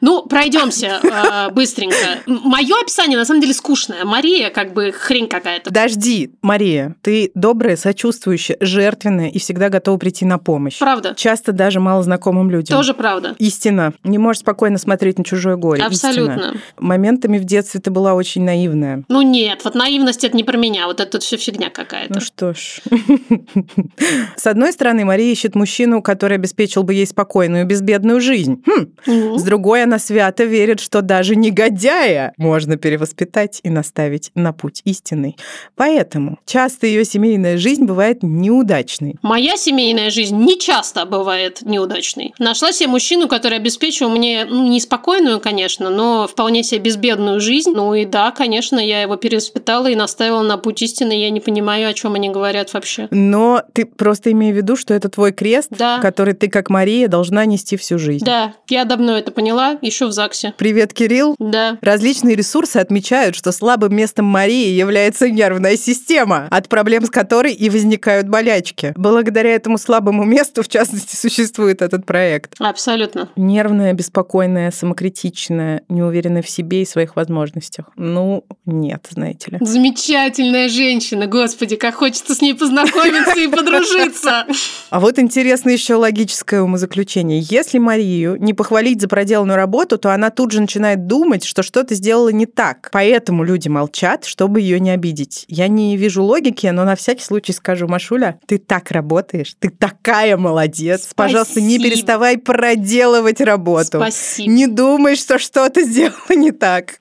Ну, 0.01 0.23
пройдемся 0.23 0.99
э, 1.03 1.53
быстренько. 1.53 1.95
Мое 2.25 2.75
описание, 2.81 3.17
на 3.17 3.25
самом 3.25 3.41
деле, 3.41 3.53
скучное. 3.53 4.05
Мария, 4.05 4.49
как 4.49 4.73
бы, 4.73 4.91
хрень 4.91 5.27
какая-то. 5.27 5.69
Подожди, 5.69 6.31
Мария, 6.41 6.95
ты 7.01 7.31
добрая, 7.35 7.75
сочувствующая, 7.75 8.57
жертвенная 8.59 9.29
и 9.29 9.39
всегда 9.39 9.69
готова 9.69 9.97
прийти 9.97 10.25
на 10.25 10.37
помощь. 10.37 10.79
Правда. 10.79 11.13
Часто 11.15 11.51
даже 11.51 11.79
малознакомым 11.79 12.49
людям. 12.49 12.77
Тоже 12.77 12.93
правда. 12.93 13.35
Истина. 13.39 13.93
Не 14.03 14.17
можешь 14.17 14.41
спокойно 14.41 14.77
смотреть 14.77 15.17
на 15.17 15.23
чужое 15.23 15.55
горе. 15.55 15.83
Абсолютно. 15.83 16.33
Истина. 16.33 16.53
Моментами 16.77 17.37
в 17.37 17.45
детстве 17.45 17.79
ты 17.79 17.91
была 17.91 18.13
очень 18.13 18.43
наивная. 18.43 19.03
Ну, 19.09 19.21
нет, 19.33 19.61
вот 19.63 19.73
наивность 19.73 20.23
это 20.23 20.37
не 20.37 20.43
про 20.43 20.57
меня, 20.57 20.85
вот 20.85 20.99
это 20.99 21.19
все 21.19 21.37
фигня 21.37 21.71
какая-то. 21.71 22.13
Ну 22.13 22.21
что 22.21 22.53
ж. 22.53 22.81
С 24.37 24.45
одной 24.45 24.71
стороны, 24.71 25.05
Мария 25.05 25.31
ищет 25.31 25.55
мужчину, 25.55 26.03
который 26.03 26.37
обеспечил 26.37 26.83
бы 26.83 26.93
ей 26.93 27.07
спокойную, 27.07 27.65
безбедную 27.65 28.21
жизнь. 28.21 28.63
Хм. 28.63 29.37
С 29.39 29.41
другой, 29.41 29.83
она 29.83 29.97
свято 29.97 30.43
верит, 30.43 30.79
что 30.79 31.01
даже 31.01 31.35
негодяя 31.35 32.33
можно 32.37 32.77
перевоспитать 32.77 33.59
и 33.63 33.71
наставить 33.71 34.29
на 34.35 34.53
путь 34.53 34.81
истинный. 34.85 35.35
Поэтому 35.75 36.37
часто 36.45 36.85
ее 36.85 37.03
семейная 37.03 37.57
жизнь 37.57 37.85
бывает 37.85 38.19
неудачной. 38.21 39.15
Моя 39.23 39.57
семейная 39.57 40.11
жизнь 40.11 40.37
не 40.37 40.59
часто 40.59 41.07
бывает 41.07 41.63
неудачной. 41.63 42.35
Нашла 42.37 42.71
себе 42.71 42.89
мужчину, 42.89 43.27
который 43.27 43.57
обеспечил 43.57 44.09
мне, 44.11 44.45
ну, 44.47 44.67
неспокойную, 44.67 45.39
конечно, 45.39 45.89
но 45.89 46.27
вполне 46.27 46.61
себе 46.61 46.81
безбедную 46.81 47.41
жизнь. 47.41 47.71
Ну 47.73 47.95
и 47.95 48.05
да, 48.05 48.29
конечно, 48.29 48.77
я 48.77 49.01
его 49.01 49.17
перевоспитала 49.23 49.87
и 49.89 49.95
наставила 49.95 50.43
на 50.43 50.57
путь 50.57 50.81
истины. 50.81 51.13
Я 51.13 51.29
не 51.29 51.39
понимаю, 51.39 51.87
о 51.87 51.93
чем 51.93 52.15
они 52.15 52.29
говорят 52.29 52.73
вообще. 52.73 53.07
Но 53.09 53.63
ты 53.71 53.85
просто 53.85 54.33
имей 54.33 54.51
в 54.51 54.55
виду, 54.57 54.75
что 54.75 54.93
это 54.93 55.07
твой 55.07 55.31
крест, 55.31 55.69
Да. 55.71 55.99
который 55.99 56.33
ты, 56.33 56.49
как 56.49 56.69
Мария, 56.69 57.07
должна 57.07 57.45
нести 57.45 57.77
всю 57.77 57.97
жизнь. 57.97 58.25
Да, 58.25 58.53
я 58.67 58.83
давно 58.83 59.17
это 59.17 59.31
поняла, 59.31 59.77
еще 59.81 60.07
в 60.07 60.11
ЗАГСе. 60.11 60.53
Привет, 60.57 60.93
Кирилл. 60.93 61.37
Да. 61.39 61.77
Различные 61.81 62.35
ресурсы 62.35 62.77
отмечают, 62.77 63.37
что 63.37 63.53
слабым 63.53 63.95
местом 63.95 64.25
Марии 64.25 64.67
является 64.71 65.29
нервная 65.29 65.77
система, 65.77 66.47
от 66.51 66.67
проблем 66.67 67.05
с 67.05 67.09
которой 67.09 67.53
и 67.53 67.69
возникают 67.69 68.27
болячки. 68.27 68.93
Благодаря 68.97 69.51
этому 69.55 69.77
слабому 69.77 70.25
месту, 70.25 70.63
в 70.63 70.67
частности, 70.67 71.15
существует 71.15 71.81
этот 71.81 72.05
проект. 72.05 72.55
Абсолютно. 72.59 73.29
Нервная, 73.37 73.93
беспокойная, 73.93 74.69
самокритичная, 74.71 75.83
неуверенная 75.87 76.41
в 76.41 76.49
себе 76.49 76.81
и 76.81 76.85
своих 76.85 77.15
возможностях. 77.15 77.85
Ну, 77.95 78.43
нет, 78.65 79.02
знаете 79.11 79.51
ли. 79.51 79.57
Замечательная 79.61 80.69
женщина, 80.69 81.27
господи, 81.27 81.75
как 81.75 81.95
хочется 81.95 82.33
с 82.33 82.41
ней 82.41 82.53
познакомиться 82.53 83.39
и 83.39 83.47
подружиться. 83.47 84.45
А 84.89 84.99
вот 84.99 85.19
интересно 85.19 85.69
еще 85.69 85.95
логическое 85.95 86.61
умозаключение. 86.61 87.39
Если 87.41 87.77
Марию 87.77 88.37
не 88.39 88.53
похвалить 88.53 89.01
за 89.01 89.07
проделанную 89.07 89.57
работу, 89.57 89.97
то 89.97 90.13
она 90.13 90.29
тут 90.29 90.51
же 90.51 90.61
начинает 90.61 91.07
думать, 91.07 91.43
что 91.43 91.63
что-то 91.63 91.95
сделала 91.95 92.29
не 92.29 92.45
так. 92.45 92.89
Поэтому 92.91 93.43
люди 93.43 93.67
молчат, 93.67 94.25
чтобы 94.25 94.61
ее 94.61 94.79
не 94.79 94.91
обидеть. 94.91 95.45
Я 95.47 95.67
не 95.67 95.97
вижу 95.97 96.23
логики, 96.23 96.67
но 96.67 96.85
на 96.85 96.95
всякий 96.95 97.23
случай 97.23 97.53
скажу, 97.53 97.87
Машуля, 97.87 98.39
ты 98.45 98.57
так 98.57 98.91
работаешь, 98.91 99.55
ты 99.59 99.69
такая 99.69 100.37
молодец. 100.37 101.09
Пожалуйста, 101.15 101.61
не 101.61 101.75
Спасибо. 101.75 101.83
переставай 101.83 102.37
проделывать 102.37 103.41
работу. 103.41 103.97
Спасибо. 103.97 104.49
Не 104.51 104.67
думай, 104.67 105.15
что 105.15 105.39
что-то 105.39 105.83
сделала 105.83 106.35
не 106.35 106.51
так. 106.51 106.99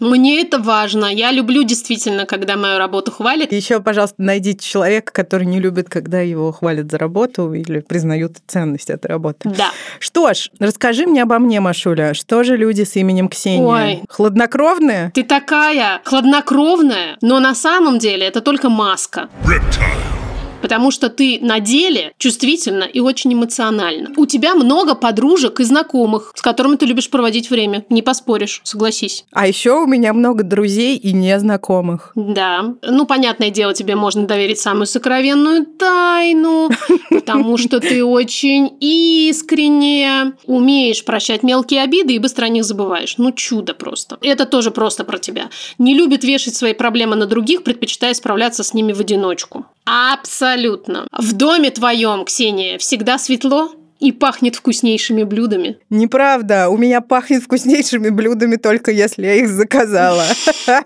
Мне 0.00 0.40
это 0.40 0.58
важно. 0.58 1.06
Я 1.06 1.30
люблю 1.30 1.43
действительно, 1.64 2.26
когда 2.26 2.56
мою 2.56 2.78
работу 2.78 3.10
хвалят. 3.12 3.52
Еще, 3.52 3.80
пожалуйста, 3.80 4.16
найдите 4.18 4.66
человека, 4.66 5.12
который 5.12 5.46
не 5.46 5.60
любит, 5.60 5.88
когда 5.88 6.20
его 6.20 6.52
хвалят 6.52 6.90
за 6.90 6.98
работу 6.98 7.52
или 7.52 7.80
признают 7.80 8.38
ценность 8.46 8.90
этой 8.90 9.08
работы. 9.08 9.50
Да. 9.56 9.70
Что 9.98 10.32
ж, 10.34 10.50
расскажи 10.58 11.06
мне 11.06 11.22
обо 11.22 11.38
мне, 11.38 11.60
Машуля. 11.60 12.14
Что 12.14 12.42
же 12.42 12.56
люди 12.56 12.82
с 12.82 12.96
именем 12.96 13.28
Ксения? 13.28 13.64
Ой. 13.64 14.02
Хладнокровные? 14.08 15.10
Ты 15.14 15.22
такая 15.22 16.00
хладнокровная, 16.04 17.16
но 17.20 17.40
на 17.40 17.54
самом 17.54 17.98
деле 17.98 18.26
это 18.26 18.40
только 18.40 18.68
маска. 18.68 19.28
Потому 20.64 20.90
что 20.90 21.10
ты 21.10 21.40
на 21.42 21.60
деле 21.60 22.14
чувствительна 22.16 22.84
и 22.84 22.98
очень 22.98 23.34
эмоциональна. 23.34 24.12
У 24.16 24.24
тебя 24.24 24.54
много 24.54 24.94
подружек 24.94 25.60
и 25.60 25.64
знакомых, 25.64 26.32
с 26.34 26.40
которыми 26.40 26.76
ты 26.76 26.86
любишь 26.86 27.10
проводить 27.10 27.50
время. 27.50 27.84
Не 27.90 28.00
поспоришь, 28.00 28.62
согласись. 28.64 29.26
А 29.30 29.46
еще 29.46 29.72
у 29.82 29.86
меня 29.86 30.14
много 30.14 30.42
друзей 30.42 30.96
и 30.96 31.12
незнакомых. 31.12 32.12
Да. 32.14 32.76
Ну, 32.80 33.04
понятное 33.04 33.50
дело, 33.50 33.74
тебе 33.74 33.94
можно 33.94 34.26
доверить 34.26 34.58
самую 34.58 34.86
сокровенную 34.86 35.66
тайну, 35.66 36.70
потому 37.10 37.58
что 37.58 37.78
ты 37.78 38.02
очень 38.02 38.74
искренне 38.80 40.32
умеешь 40.46 41.04
прощать 41.04 41.42
мелкие 41.42 41.82
обиды 41.82 42.14
и 42.14 42.18
быстро 42.18 42.46
о 42.46 42.48
них 42.48 42.64
забываешь. 42.64 43.18
Ну, 43.18 43.32
чудо 43.32 43.74
просто. 43.74 44.16
Это 44.22 44.46
тоже 44.46 44.70
просто 44.70 45.04
про 45.04 45.18
тебя. 45.18 45.50
Не 45.76 45.92
любит 45.92 46.24
вешать 46.24 46.54
свои 46.54 46.72
проблемы 46.72 47.16
на 47.16 47.26
других, 47.26 47.64
предпочитая 47.64 48.14
справляться 48.14 48.64
с 48.64 48.72
ними 48.72 48.94
в 48.94 49.00
одиночку. 49.00 49.66
Абсолютно. 49.84 50.53
В 51.12 51.32
доме 51.32 51.70
твоем, 51.70 52.24
Ксения, 52.24 52.78
всегда 52.78 53.18
светло 53.18 53.72
и 54.00 54.12
пахнет 54.12 54.56
вкуснейшими 54.56 55.22
блюдами. 55.22 55.78
Неправда, 55.88 56.68
у 56.68 56.76
меня 56.76 57.00
пахнет 57.00 57.42
вкуснейшими 57.42 58.10
блюдами 58.10 58.56
только 58.56 58.90
если 58.90 59.24
я 59.24 59.34
их 59.34 59.48
заказала. 59.48 60.24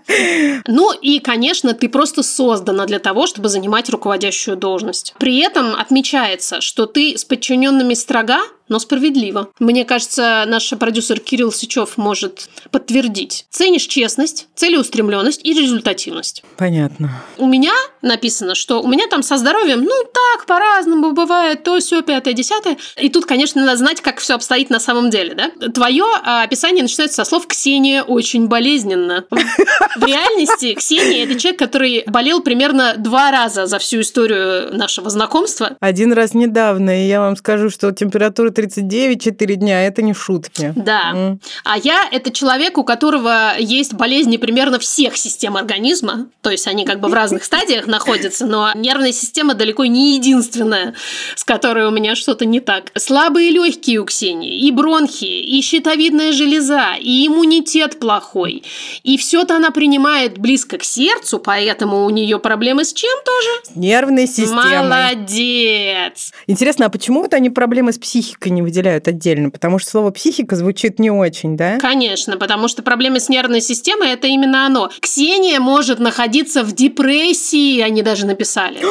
Ну 0.67 0.93
и, 0.93 1.19
конечно, 1.21 1.73
ты 1.73 1.89
просто 1.89 2.23
создана 2.23 2.87
для 2.87 2.99
того, 2.99 3.27
чтобы 3.27 3.49
занимать 3.49 3.89
руководящую 3.89 4.57
должность. 4.57 5.15
При 5.19 5.39
этом 5.39 5.75
отмечается, 5.75 6.61
что 6.61 6.87
ты 6.87 7.17
с 7.17 7.25
подчиненными 7.25 7.95
строга, 7.95 8.39
но 8.69 8.79
справедливо. 8.79 9.49
Мне 9.59 9.85
кажется, 9.85 10.45
наш 10.47 10.71
продюсер 10.71 11.21
Кирилл 11.21 11.53
Сычев 11.53 11.97
может 11.97 12.49
подтвердить. 12.71 13.47
Ценишь 13.51 13.87
честность, 13.87 14.49
целеустремленность 14.55 15.45
и 15.45 15.53
результативность. 15.53 16.43
Понятно. 16.57 17.23
У 17.37 17.47
меня 17.47 17.73
написано, 18.03 18.55
что 18.55 18.83
у 18.83 18.89
меня 18.89 19.07
там 19.09 19.23
со 19.23 19.37
здоровьем, 19.37 19.83
ну 19.83 20.05
так, 20.05 20.47
по-разному 20.47 21.13
бывает, 21.13 21.65
то, 21.65 21.79
все, 21.79 22.03
пятое, 22.03 22.35
десятое. 22.35 22.77
И 22.97 23.09
тут, 23.09 23.27
конечно, 23.27 23.63
надо 23.65 23.77
знать, 23.77 24.01
как 24.01 24.19
все 24.19 24.35
обстоит 24.35 24.71
на 24.71 24.81
самом 24.81 25.11
деле, 25.11 25.35
да? 25.35 25.71
Твое 25.71 26.05
а, 26.23 26.43
описание 26.43 26.83
начинается 26.83 27.17
со 27.17 27.29
слов 27.29 27.47
«Ксения 27.47 28.03
очень 28.03 28.47
болезненно». 28.47 29.25
В 29.31 30.05
реальности 30.05 30.75
Ксения– 30.75 31.25
это 31.27 31.39
человек, 31.39 31.59
который 31.59 32.05
болел 32.07 32.41
примерно 32.41 32.95
два 32.97 33.31
раза 33.31 33.67
за 33.67 33.79
всю 33.79 34.01
историю 34.01 34.75
нашего 34.75 35.11
знакомства. 35.11 35.77
Один 35.81 36.13
раз 36.13 36.35
недавно, 36.35 37.05
и 37.05 37.09
я 37.09 37.21
вам 37.21 37.37
скажу, 37.37 37.71
что 37.71 37.91
температура 37.93 38.51
39 38.59 39.23
4 39.23 39.55
дня, 39.55 39.87
это 39.87 40.03
не 40.03 40.13
шутки. 40.13 40.73
Да. 40.75 41.13
М. 41.15 41.41
А 41.63 41.79
я– 41.79 42.09
это 42.11 42.33
человек, 42.33 42.77
у 42.77 42.83
которого 42.83 43.53
есть 43.57 43.95
болезни 43.95 44.37
примерно 44.37 44.81
всех 44.81 45.17
систем 45.17 45.57
организма. 45.57 46.27
То 46.41 46.51
есть 46.51 46.67
они 46.67 46.85
как 46.85 46.99
бы 46.99 47.07
в 47.07 47.15
разных 47.15 47.45
стадиях 47.45 47.87
находятся, 47.87 48.47
но 48.47 48.73
нервная 48.75 49.13
система 49.13 49.55
далеко 49.55 49.85
не 49.85 50.17
единственная, 50.17 50.95
с 51.37 51.45
которой 51.45 51.87
у 51.87 51.93
меня 51.93 52.17
что-то 52.17 52.47
не 52.47 52.59
так. 52.59 52.91
Слабые 52.97 53.51
легкие 53.51 54.01
у 54.01 54.05
Ксении, 54.05 54.59
и 54.59 54.73
бронхи, 54.73 55.25
и 55.25 55.63
щитовидная 55.63 56.33
железа, 56.33 56.97
и 56.99 57.29
иммунитет 57.29 58.01
плохой. 58.01 58.65
И 59.05 59.19
все-то 59.19 59.55
она 59.55 59.71
принимает 59.71 60.39
близко 60.39 60.79
к 60.79 60.83
сердцу, 60.83 61.39
поэтому 61.39 62.05
у 62.05 62.11
нее 62.11 62.41
проблемы 62.41 62.85
с 62.85 62.93
чем 62.93 63.17
тоже? 63.25 63.73
С 63.73 63.77
Нервной 63.77 64.27
системой. 64.27 64.83
Молодец! 64.83 66.33
Интересно, 66.49 66.87
а 66.87 66.89
почему 66.89 67.23
вот 67.23 67.35
они 67.35 67.51
проблемы 67.51 67.93
с 67.93 67.99
психикой 67.99 68.48
не 68.51 68.63
выделяют 68.63 69.09
отдельно? 69.09 69.51
Потому 69.51 69.79
что 69.79 69.91
слово 69.91 70.11
психика 70.11 70.57
звучит 70.57 70.99
не 70.99 71.11
очень, 71.11 71.57
да? 71.57 71.79
Конечно, 71.79 72.37
потому 72.37 72.69
что 72.69 72.83
проблемы 72.83 73.21
с 73.21 73.29
нервной 73.29 73.61
системой– 73.61 74.11
это 74.13 74.27
именно 74.27 74.67
оно. 74.67 74.91
Ксения 75.01 75.61
может 75.61 75.99
находиться 75.99 76.63
в 76.63 76.73
депрессии, 76.73 77.81
они 77.81 78.03
даже 78.03 78.27
написали. 78.27 78.79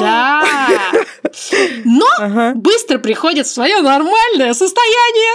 Да. 0.00 0.42
Но 1.84 2.04
Ага. 2.18 2.52
быстро 2.54 2.98
приходит 2.98 3.46
в 3.46 3.50
свое 3.50 3.80
нормальное 3.80 4.52
состояние 4.52 5.32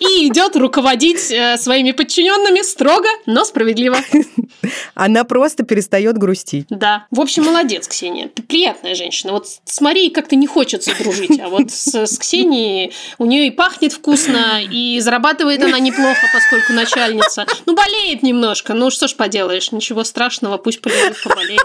и 0.00 0.28
идет 0.28 0.56
руководить 0.56 1.30
э, 1.30 1.56
своими 1.58 1.92
подчиненными 1.92 2.62
строго, 2.62 3.08
но 3.26 3.44
справедливо. 3.44 3.98
Она 4.94 5.24
просто 5.24 5.62
перестает 5.62 6.16
грустить. 6.16 6.66
Да. 6.70 7.06
В 7.10 7.20
общем, 7.20 7.44
молодец, 7.44 7.86
Ксения. 7.86 8.28
Ты 8.28 8.42
приятная 8.42 8.94
женщина. 8.94 9.32
Вот 9.32 9.46
с 9.46 9.80
Марией 9.80 10.10
как-то 10.10 10.36
не 10.36 10.46
хочется 10.46 10.92
дружить, 10.98 11.38
а 11.38 11.48
вот 11.48 11.70
с, 11.70 11.94
с 11.94 12.18
Ксенией 12.18 12.92
у 13.18 13.26
нее 13.26 13.48
и 13.48 13.50
пахнет 13.50 13.92
вкусно, 13.92 14.62
и 14.62 14.98
зарабатывает 15.00 15.62
она 15.62 15.78
неплохо, 15.78 16.26
поскольку 16.32 16.72
начальница. 16.72 17.46
Ну, 17.66 17.74
болеет 17.74 18.22
немножко. 18.22 18.72
Ну, 18.72 18.90
что 18.90 19.06
ж 19.06 19.14
поделаешь, 19.14 19.70
ничего 19.70 20.04
страшного, 20.04 20.56
пусть 20.56 20.80
полежит, 20.80 21.22
поболеет. 21.22 21.60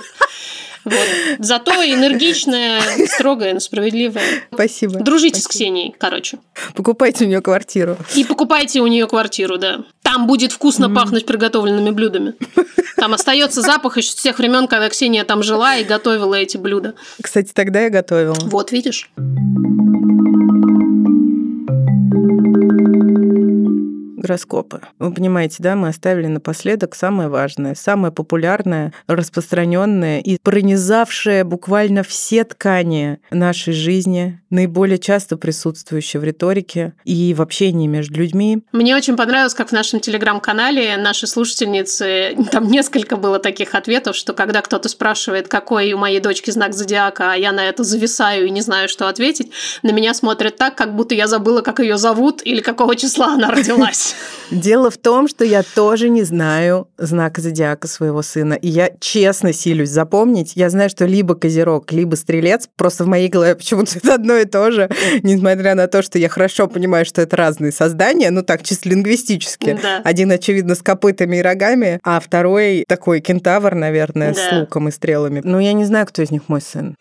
Вот. 0.85 1.07
Зато 1.39 1.71
энергичная, 1.83 2.81
строгая, 3.07 3.53
но 3.53 3.59
справедливая. 3.59 4.23
Спасибо. 4.53 4.99
Дружите 4.99 5.41
с 5.41 5.47
Ксенией, 5.47 5.95
короче. 5.97 6.37
Покупайте 6.75 7.25
у 7.25 7.27
нее 7.27 7.41
квартиру. 7.41 7.97
И 8.15 8.23
покупайте 8.23 8.81
у 8.81 8.87
нее 8.87 9.07
квартиру, 9.07 9.57
да. 9.57 9.83
Там 10.03 10.27
будет 10.27 10.51
вкусно 10.51 10.89
пахнуть 10.89 11.25
приготовленными 11.25 11.91
блюдами. 11.91 12.35
Там 12.95 13.13
остается 13.13 13.61
запах 13.61 13.97
еще 13.97 14.09
с 14.09 14.15
тех 14.15 14.37
времен, 14.39 14.67
когда 14.67 14.89
Ксения 14.89 15.23
там 15.25 15.43
жила 15.43 15.75
и 15.75 15.83
готовила 15.83 16.35
эти 16.35 16.57
блюда. 16.57 16.93
Кстати, 17.21 17.51
тогда 17.53 17.81
я 17.81 17.89
готовила. 17.89 18.37
Вот, 18.43 18.71
видишь? 18.71 19.09
Гороскопы. 24.25 24.81
Вы 24.97 25.13
понимаете, 25.13 25.57
да, 25.59 25.75
мы 25.75 25.89
оставили 25.89 26.25
напоследок 26.25 26.95
самое 26.95 27.29
важное, 27.29 27.75
самое 27.75 28.11
популярное, 28.11 28.91
распространенное 29.05 30.19
и 30.19 30.39
пронизавшее 30.41 31.43
буквально 31.43 32.01
все 32.01 32.43
ткани 32.43 33.19
нашей 33.29 33.73
жизни, 33.73 34.41
наиболее 34.49 34.97
часто 34.97 35.37
присутствующее 35.37 36.19
в 36.19 36.23
риторике 36.23 36.93
и 37.03 37.35
в 37.35 37.41
общении 37.41 37.85
между 37.85 38.19
людьми. 38.19 38.63
Мне 38.71 38.95
очень 38.95 39.15
понравилось, 39.15 39.53
как 39.53 39.69
в 39.69 39.73
нашем 39.73 39.99
телеграм-канале 39.99 40.97
наши 40.97 41.27
слушательницы, 41.27 42.35
там 42.51 42.67
несколько 42.67 43.17
было 43.17 43.37
таких 43.37 43.75
ответов, 43.75 44.15
что 44.15 44.33
когда 44.33 44.61
кто-то 44.61 44.89
спрашивает, 44.89 45.47
какой 45.49 45.93
у 45.93 45.99
моей 45.99 46.19
дочки 46.19 46.49
знак 46.49 46.73
зодиака, 46.73 47.33
а 47.33 47.35
я 47.35 47.51
на 47.51 47.63
это 47.69 47.83
зависаю 47.83 48.47
и 48.47 48.49
не 48.49 48.61
знаю, 48.61 48.89
что 48.89 49.07
ответить, 49.07 49.51
на 49.83 49.91
меня 49.91 50.15
смотрят 50.15 50.55
так, 50.55 50.73
как 50.73 50.95
будто 50.95 51.13
я 51.13 51.27
забыла, 51.27 51.61
как 51.61 51.79
ее 51.79 51.97
зовут 51.97 52.41
или 52.43 52.61
какого 52.61 52.95
числа 52.95 53.33
она 53.35 53.51
родилась. 53.51 54.14
Дело 54.51 54.91
в 54.91 54.97
том, 54.97 55.27
что 55.27 55.43
я 55.43 55.63
тоже 55.63 56.07
не 56.09 56.23
знаю 56.23 56.87
знака 56.97 57.41
зодиака 57.41 57.87
своего 57.87 58.21
сына. 58.21 58.53
И 58.53 58.67
я 58.67 58.91
честно 58.99 59.53
силюсь 59.53 59.89
запомнить. 59.89 60.53
Я 60.55 60.69
знаю, 60.69 60.89
что 60.89 61.05
либо 61.05 61.33
козерог, 61.33 61.91
либо 61.91 62.15
стрелец. 62.15 62.69
Просто 62.75 63.05
в 63.05 63.07
моей 63.07 63.27
голове 63.27 63.55
почему-то 63.55 63.97
это 63.97 64.13
одно 64.15 64.37
и 64.37 64.45
то 64.45 64.71
же. 64.71 64.89
Несмотря 65.23 65.73
на 65.73 65.87
то, 65.87 66.03
что 66.03 66.19
я 66.19 66.29
хорошо 66.29 66.67
понимаю, 66.67 67.05
что 67.05 67.21
это 67.21 67.35
разные 67.35 67.71
создания, 67.71 68.29
ну 68.29 68.43
так, 68.43 68.61
чисто 68.63 68.89
лингвистически. 68.89 69.79
Да. 69.81 70.01
Один, 70.03 70.31
очевидно, 70.31 70.75
с 70.75 70.81
копытами 70.83 71.37
и 71.37 71.41
рогами, 71.41 71.99
а 72.03 72.19
второй 72.19 72.85
такой 72.87 73.21
кентавр, 73.21 73.73
наверное, 73.73 74.33
с 74.33 74.37
Да. 74.51 74.59
луком 74.59 74.89
и 74.89 74.91
стрелами. 74.91 75.41
Ну, 75.43 75.59
я 75.59 75.73
не 75.73 75.85
знаю, 75.85 76.05
кто 76.05 76.21
из 76.21 76.29
них 76.29 76.43
мой 76.49 76.61
сын. 76.61 76.95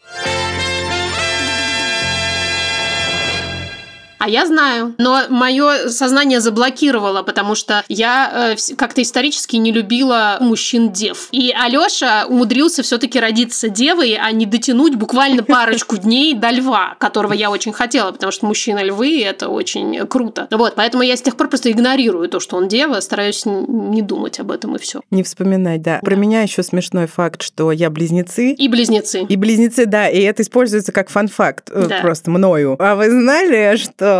А 4.24 4.28
я 4.28 4.46
знаю, 4.46 4.94
но 4.96 5.24
мое 5.28 5.90
сознание 5.90 6.40
заблокировало, 6.40 7.22
потому 7.22 7.54
что 7.54 7.84
я 7.88 8.54
э, 8.56 8.74
как-то 8.74 9.02
исторически 9.02 9.56
не 9.56 9.70
любила 9.70 10.38
мужчин-дев. 10.40 11.28
И 11.30 11.52
Алёша 11.54 12.24
умудрился 12.26 12.82
все-таки 12.82 13.20
родиться 13.20 13.68
девой, 13.68 14.14
а 14.18 14.32
не 14.32 14.46
дотянуть 14.46 14.94
буквально 14.94 15.42
парочку 15.44 15.98
дней 15.98 16.32
до 16.32 16.48
льва, 16.52 16.96
которого 16.98 17.34
я 17.34 17.50
очень 17.50 17.74
хотела, 17.74 18.12
потому 18.12 18.32
что 18.32 18.46
мужчина-львы– 18.46 19.22
это 19.26 19.50
очень 19.50 20.06
круто. 20.06 20.48
Вот, 20.50 20.74
поэтому 20.74 21.02
я 21.02 21.18
с 21.18 21.20
тех 21.20 21.36
пор 21.36 21.48
просто 21.48 21.70
игнорирую 21.70 22.26
то, 22.30 22.40
что 22.40 22.56
он 22.56 22.66
дева, 22.66 23.00
стараюсь 23.00 23.44
не 23.44 24.00
думать 24.00 24.40
об 24.40 24.52
этом 24.52 24.74
и 24.76 24.78
все. 24.78 25.02
Не 25.10 25.22
вспоминать, 25.22 25.82
да. 25.82 26.00
Про 26.02 26.16
меня 26.16 26.40
еще 26.40 26.62
смешной 26.62 27.08
факт, 27.08 27.42
что 27.42 27.70
я 27.72 27.90
близнецы. 27.90 28.52
И 28.52 28.68
близнецы. 28.68 29.26
И 29.28 29.36
близнецы, 29.36 29.84
да, 29.84 30.08
и 30.08 30.22
это 30.22 30.40
используется 30.40 30.92
как 30.92 31.10
фан-факт 31.10 31.68
э, 31.70 31.88
Да. 31.90 31.98
просто 32.00 32.30
мною. 32.30 32.76
А 32.78 32.94
вы 32.94 33.10
знали, 33.10 33.76
что 33.76 34.13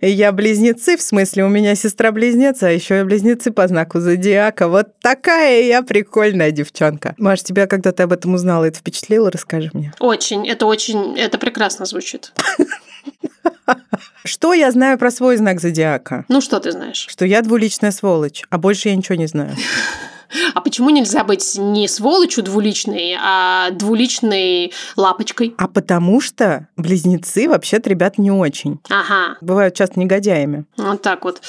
я 0.00 0.32
близнецы, 0.32 0.96
в 0.96 1.02
смысле, 1.02 1.44
у 1.44 1.48
меня 1.48 1.74
сестра-близнец, 1.74 2.62
а 2.62 2.70
еще 2.70 3.00
и 3.00 3.04
близнецы 3.04 3.50
по 3.50 3.66
знаку 3.66 4.00
зодиака. 4.00 4.68
Вот 4.68 4.98
такая 5.00 5.62
я 5.62 5.82
прикольная 5.82 6.50
девчонка. 6.50 7.14
Маш, 7.18 7.42
тебя, 7.42 7.66
когда 7.66 7.92
ты 7.92 8.02
об 8.02 8.12
этом 8.12 8.34
узнала, 8.34 8.64
это 8.64 8.78
впечатлило? 8.78 9.30
Расскажи 9.30 9.70
мне. 9.72 9.92
Очень, 10.00 10.48
это 10.48 10.66
очень, 10.66 11.18
это 11.18 11.38
прекрасно 11.38 11.84
звучит. 11.84 12.32
Что 14.24 14.52
я 14.52 14.70
знаю 14.70 14.98
про 14.98 15.10
свой 15.10 15.36
знак 15.36 15.60
зодиака? 15.60 16.24
Ну, 16.28 16.40
что 16.40 16.60
ты 16.60 16.70
знаешь? 16.72 17.06
Что 17.08 17.24
я 17.24 17.42
двуличная 17.42 17.90
сволочь, 17.90 18.44
а 18.50 18.58
больше 18.58 18.88
я 18.88 18.96
ничего 18.96 19.16
не 19.16 19.26
знаю. 19.26 19.56
А 20.54 20.60
почему 20.60 20.90
нельзя 20.90 21.24
быть 21.24 21.56
не 21.56 21.88
сволочью 21.88 22.42
двуличной, 22.44 23.16
а 23.20 23.70
двуличной 23.70 24.72
лапочкой? 24.96 25.54
А 25.58 25.68
потому 25.68 26.20
что 26.20 26.68
близнецы 26.76 27.48
вообще-то, 27.48 27.90
ребят, 27.90 28.18
не 28.18 28.30
очень. 28.30 28.78
Ага, 28.88 29.36
Бывают 29.40 29.74
часто 29.74 29.98
негодяями. 30.00 30.64
вот 30.76 31.02
так 31.02 31.24
вот. 31.24 31.40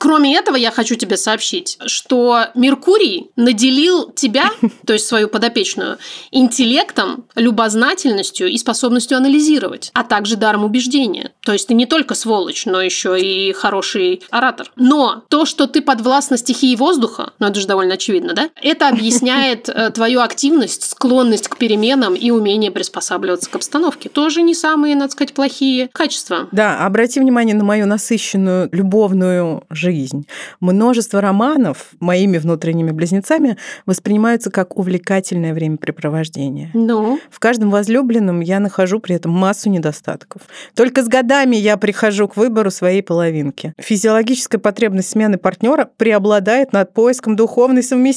Кроме 0.00 0.36
этого, 0.36 0.54
я 0.54 0.70
хочу 0.70 0.94
тебе 0.94 1.16
сообщить, 1.16 1.76
что 1.86 2.46
Меркурий 2.54 3.30
наделил 3.34 4.10
тебя, 4.12 4.50
то 4.86 4.92
есть 4.92 5.08
свою 5.08 5.26
подопечную, 5.28 5.98
интеллектом, 6.30 7.24
любознательностью 7.34 8.48
и 8.48 8.56
способностью 8.58 9.16
анализировать, 9.18 9.90
а 9.94 10.04
также 10.04 10.36
даром 10.36 10.64
убеждения. 10.64 11.32
То 11.44 11.52
есть 11.52 11.68
ты 11.68 11.74
не 11.74 11.86
только 11.86 12.14
сволочь, 12.14 12.64
но 12.64 12.80
еще 12.80 13.20
и 13.20 13.52
хороший 13.52 14.22
оратор. 14.30 14.70
Но 14.76 15.24
то, 15.28 15.44
что 15.44 15.66
ты 15.66 15.82
подвластна 15.82 16.36
стихии 16.38 16.76
воздуха, 16.76 17.32
ну 17.38 17.48
это 17.48 17.58
же 17.60 17.66
довольно 17.66 17.94
очевидно, 17.94 18.17
да? 18.20 18.50
Это 18.60 18.88
объясняет 18.88 19.68
э, 19.68 19.90
твою 19.90 20.20
активность, 20.20 20.90
склонность 20.90 21.48
к 21.48 21.56
переменам 21.56 22.14
и 22.14 22.30
умение 22.30 22.70
приспосабливаться 22.70 23.50
к 23.50 23.56
обстановке. 23.56 24.08
Тоже 24.08 24.42
не 24.42 24.54
самые, 24.54 24.96
надо 24.96 25.12
сказать, 25.12 25.34
плохие 25.34 25.88
качества. 25.92 26.48
Да, 26.52 26.84
обрати 26.84 27.20
внимание 27.20 27.54
на 27.54 27.64
мою 27.64 27.86
насыщенную 27.86 28.68
любовную 28.72 29.64
жизнь. 29.70 30.26
Множество 30.60 31.20
романов 31.20 31.88
моими 32.00 32.38
внутренними 32.38 32.90
близнецами 32.90 33.56
воспринимаются 33.86 34.50
как 34.50 34.76
увлекательное 34.78 35.54
времяпрепровождение. 35.54 36.70
Ну, 36.74 37.20
В 37.30 37.38
каждом 37.38 37.70
возлюбленном 37.70 38.40
я 38.40 38.60
нахожу 38.60 39.00
при 39.00 39.16
этом 39.16 39.32
массу 39.32 39.70
недостатков. 39.70 40.42
Только 40.74 41.02
с 41.02 41.08
годами 41.08 41.56
я 41.56 41.76
прихожу 41.76 42.28
к 42.28 42.36
выбору 42.36 42.70
своей 42.70 43.02
половинки. 43.02 43.74
Физиологическая 43.78 44.58
потребность 44.58 45.10
смены 45.10 45.38
партнера 45.38 45.88
преобладает 45.96 46.72
над 46.72 46.92
поиском 46.92 47.36
духовной 47.36 47.82
совместимости, 47.82 48.07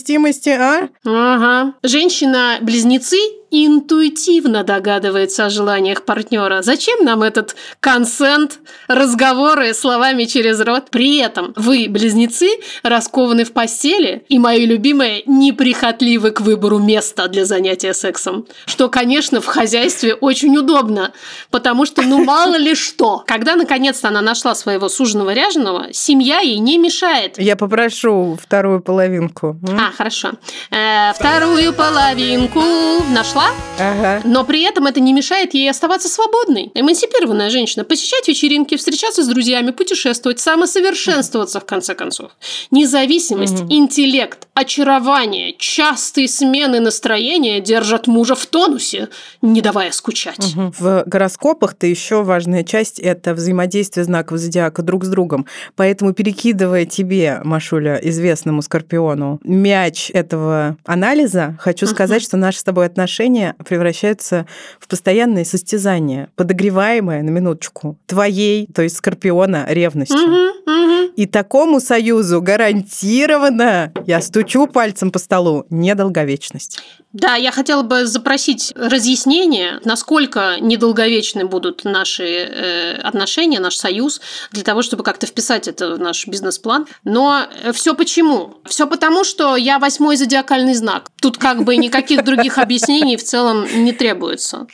а? 0.61 0.89
Ага. 1.05 1.73
Женщина-близнецы 1.83 3.17
интуитивно 3.52 4.64
догадывается 4.64 5.45
о 5.45 5.49
желаниях 5.49 6.04
партнера. 6.04 6.62
Зачем 6.62 7.04
нам 7.04 7.22
этот 7.22 7.56
консент, 7.80 8.60
разговоры 8.88 9.74
словами 9.74 10.24
через 10.24 10.60
рот? 10.62 10.89
При 10.89 11.18
этом 11.18 11.54
вы, 11.56 11.88
близнецы, 11.89 12.49
раскованы 12.82 13.43
в 13.43 13.52
постели, 13.52 14.24
и, 14.30 14.39
мои 14.39 14.66
любимые, 14.66 15.24
неприхотливы 15.26 16.32
к 16.32 16.41
выбору 16.41 16.80
места 16.80 17.28
для 17.28 17.45
занятия 17.45 17.93
сексом. 17.93 18.47
Что, 18.66 18.89
конечно, 18.89 19.41
в 19.41 19.45
хозяйстве 19.45 20.14
очень 20.14 20.58
удобно, 20.58 21.12
потому 21.49 21.86
что, 21.86 22.02
ну, 22.02 22.24
мало 22.24 22.56
ли 22.56 22.74
что. 22.74 23.24
Когда, 23.28 23.56
наконец-то, 23.56 24.08
она 24.08 24.22
нашла 24.22 24.56
своего 24.56 24.88
суженого 24.88 25.34
ряженого, 25.34 25.88
семья 25.91 26.39
ей 26.39 26.60
не 26.60 26.78
мешает. 26.78 27.38
Я 27.38 27.56
попрошу 27.56 28.38
вторую 28.41 28.82
половинку. 28.82 29.58
А, 29.78 29.91
хорошо. 29.91 30.32
Э, 30.72 31.12
вторую 31.14 31.74
половинку 31.74 32.62
нашла, 33.10 33.40
Ага. 33.79 34.21
но 34.25 34.43
при 34.45 34.61
этом 34.63 34.85
это 34.85 34.99
не 34.99 35.13
мешает 35.13 35.53
ей 35.53 35.69
оставаться 35.69 36.07
свободной. 36.07 36.71
Эмансипированная 36.75 37.49
женщина. 37.49 37.83
Посещать 37.83 38.27
вечеринки, 38.27 38.77
встречаться 38.77 39.23
с 39.23 39.27
друзьями, 39.27 39.71
путешествовать, 39.71 40.39
самосовершенствоваться, 40.39 41.59
в 41.59 41.65
конце 41.65 41.95
концов. 41.95 42.31
Независимость, 42.69 43.63
интеллект, 43.69 44.47
очарование, 44.53 45.55
частые 45.57 46.27
смены 46.27 46.79
настроения 46.79 47.59
держат 47.59 48.07
мужа 48.07 48.35
в 48.35 48.45
тонусе, 48.45 49.09
не 49.41 49.61
давая 49.61 49.91
скучать. 49.91 50.55
Мгм. 50.55 50.73
В 50.77 51.03
гороскопах-то 51.05 51.87
еще 51.87 52.23
важная 52.23 52.63
часть– 52.63 52.99
это 52.99 53.33
взаимодействие 53.33 54.03
знаков 54.03 54.37
зодиака 54.37 54.81
друг 54.81 55.05
с 55.05 55.07
другом. 55.07 55.47
Поэтому, 55.75 56.13
перекидывая 56.13 56.85
тебе, 56.85 57.41
Машуля, 57.43 57.99
известному 58.03 58.61
Скорпиону, 58.61 59.39
мяч 59.43 60.11
этого 60.13 60.77
анализа, 60.85 61.57
хочу 61.59 61.87
сказать, 61.87 62.21
что 62.21 62.37
наши 62.37 62.59
с 62.59 62.63
тобой 62.63 62.85
отношения 62.85 63.30
превращаются 63.65 64.45
в 64.79 64.88
постоянное 64.88 65.45
состязание, 65.45 66.29
подогреваемое, 66.36 67.23
на 67.23 67.29
минуточку, 67.29 67.97
твоей, 68.05 68.67
то 68.67 68.82
есть 68.82 68.97
Скорпиона, 68.97 69.65
ревностью. 69.67 70.17
Мгм, 70.17 70.51
мгм. 70.65 71.11
И 71.15 71.25
такому 71.25 71.79
союзу 71.79 72.41
гарантированно, 72.41 73.91
я 74.05 74.21
стучу 74.21 74.67
пальцем 74.67 75.11
по 75.11 75.19
столу, 75.19 75.65
недолговечность. 75.69 76.79
Да, 77.13 77.36
я 77.36 77.51
хотела 77.51 77.84
бы 77.84 78.05
запросить 78.05 78.71
разъяснение, 78.75 79.82
насколько 79.84 80.55
недолговечны 80.61 81.45
будут 81.45 81.84
наши 81.84 82.23
э, 82.23 82.93
отношения, 83.01 83.59
наш 83.59 83.75
союз, 83.75 84.21
для 84.51 84.63
того, 84.63 84.82
чтобы 84.82 85.03
как-то 85.03 85.27
вписать 85.27 85.67
это 85.67 85.95
в 85.95 85.99
наш 85.99 86.25
бизнес-план. 86.25 86.88
Но 87.03 87.47
все 87.73 87.95
почему? 87.95 88.55
Все 88.65 88.88
потому, 88.88 89.25
что 89.25 89.57
я 89.57 89.77
восьмой 89.77 90.15
зодиакальный 90.15 90.73
знак. 90.73 91.09
Тут 91.21 91.38
как 91.38 91.63
бы 91.63 91.75
никаких 91.75 92.23
других 92.23 92.57
объяснений 92.57 93.17
в 93.22 93.26
целом 93.26 93.65
не 93.84 93.93
требуется. 93.93 94.67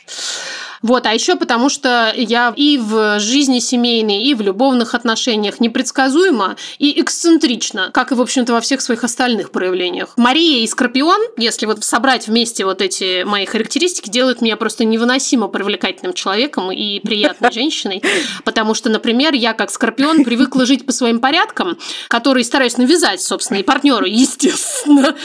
Вот, 0.82 1.06
а 1.06 1.12
еще 1.12 1.36
потому, 1.36 1.68
что 1.68 2.12
я 2.16 2.52
и 2.56 2.78
в 2.78 3.18
жизни 3.18 3.58
семейной, 3.58 4.22
и 4.22 4.34
в 4.34 4.40
любовных 4.40 4.94
отношениях 4.94 5.60
непредсказуема 5.60 6.56
и 6.78 7.00
эксцентрична, 7.00 7.90
как 7.92 8.12
и, 8.12 8.14
в 8.14 8.20
общем-то, 8.20 8.52
во 8.52 8.60
всех 8.60 8.80
своих 8.80 9.04
остальных 9.04 9.50
проявлениях. 9.50 10.14
Мария 10.16 10.62
и 10.62 10.66
Скорпион, 10.66 11.20
если 11.36 11.66
вот 11.66 11.84
собрать 11.84 12.28
вместе 12.28 12.64
вот 12.64 12.82
эти 12.82 13.24
мои 13.24 13.46
характеристики, 13.46 14.08
делают 14.08 14.40
меня 14.40 14.56
просто 14.56 14.84
невыносимо 14.84 15.48
привлекательным 15.48 16.14
человеком 16.14 16.70
и 16.70 17.00
приятной 17.00 17.52
женщиной, 17.52 18.02
потому 18.44 18.74
что, 18.74 18.88
например, 18.88 19.34
я 19.34 19.52
как 19.54 19.70
Скорпион 19.70 20.24
привыкла 20.24 20.66
жить 20.66 20.86
по 20.86 20.92
своим 20.92 21.20
порядкам, 21.20 21.78
которые 22.08 22.44
стараюсь 22.44 22.76
навязать, 22.76 23.20
собственно, 23.20 23.58
и 23.58 23.62
партнеру, 23.62 24.06
естественно, 24.06 25.16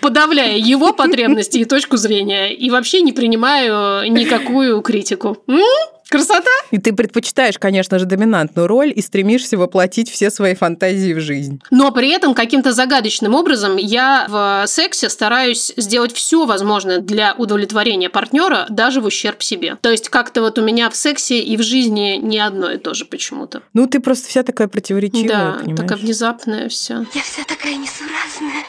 подавляя 0.00 0.56
его 0.56 0.92
потребности 0.92 1.58
и 1.58 1.64
точку 1.64 1.96
зрения, 1.96 2.54
и 2.54 2.70
вообще 2.70 3.02
не 3.02 3.12
принимаю 3.12 4.10
никакую 4.10 4.71
критику. 4.80 5.36
М? 5.48 5.60
Красота? 6.08 6.50
И 6.70 6.76
ты 6.76 6.92
предпочитаешь, 6.92 7.58
конечно 7.58 7.98
же, 7.98 8.04
доминантную 8.04 8.68
роль 8.68 8.92
и 8.94 9.00
стремишься 9.00 9.56
воплотить 9.56 10.10
все 10.10 10.30
свои 10.30 10.54
фантазии 10.54 11.14
в 11.14 11.20
жизнь. 11.20 11.62
Но 11.70 11.90
при 11.90 12.10
этом 12.10 12.34
каким-то 12.34 12.72
загадочным 12.72 13.34
образом 13.34 13.78
я 13.78 14.26
в 14.28 14.66
сексе 14.66 15.08
стараюсь 15.08 15.72
сделать 15.78 16.12
все 16.12 16.44
возможное 16.44 16.98
для 16.98 17.34
удовлетворения 17.34 18.10
партнера, 18.10 18.66
даже 18.68 19.00
в 19.00 19.06
ущерб 19.06 19.42
себе. 19.42 19.78
То 19.80 19.90
есть 19.90 20.10
как-то 20.10 20.42
вот 20.42 20.58
у 20.58 20.62
меня 20.62 20.90
в 20.90 20.96
сексе 20.96 21.38
и 21.40 21.56
в 21.56 21.62
жизни 21.62 22.18
не 22.22 22.38
одно 22.38 22.70
и 22.70 22.76
то 22.76 22.92
же 22.92 23.06
почему-то. 23.06 23.62
Ну, 23.72 23.86
ты 23.86 23.98
просто 23.98 24.28
вся 24.28 24.42
такая 24.42 24.68
противоречивая, 24.68 25.28
да, 25.28 25.56
понимаешь? 25.60 25.80
такая 25.80 25.98
внезапная 25.98 26.68
вся. 26.68 27.06
Я 27.14 27.22
вся 27.22 27.42
такая 27.44 27.74
несуразная, 27.76 28.64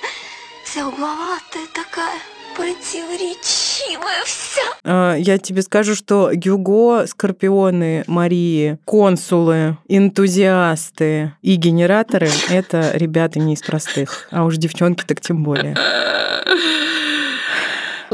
вся 0.64 0.88
угловатая 0.88 1.68
такая. 1.74 2.20
Противоречивая 2.56 4.24
вся. 4.26 4.62
А, 4.84 5.16
я 5.16 5.38
тебе 5.38 5.62
скажу, 5.62 5.96
что 5.96 6.32
Гюго, 6.34 7.06
Скорпионы, 7.08 8.04
Марии, 8.08 8.78
консулы, 8.86 9.78
энтузиасты 9.88 11.34
и 11.42 11.56
генераторы— 11.56 12.30
это 12.50 12.92
ребята 12.94 13.40
не 13.40 13.54
из 13.54 13.62
простых. 13.62 14.28
А 14.32 14.46
уж 14.46 14.58
девчонки 14.58 15.04
так 15.06 15.22
тем 15.22 15.44
более. 15.44 15.76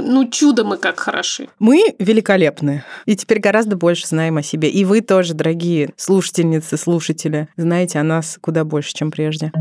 Ну, 0.01 0.29
чудо 0.29 0.63
мы 0.63 0.77
как 0.77 0.99
хороши. 0.99 1.49
Мы 1.59 1.95
великолепны. 1.99 2.83
И 3.05 3.15
теперь 3.15 3.39
гораздо 3.39 3.75
больше 3.75 4.07
знаем 4.07 4.37
о 4.37 4.41
себе. 4.41 4.69
И 4.69 4.85
вы 4.85 5.01
тоже, 5.01 5.33
дорогие 5.33 5.89
слушательницы, 5.97 6.77
слушатели, 6.77 7.49
знаете 7.57 7.99
о 7.99 8.03
нас 8.03 8.37
куда 8.39 8.63
больше, 8.63 8.93
чем 8.93 9.11
прежде. 9.11 9.51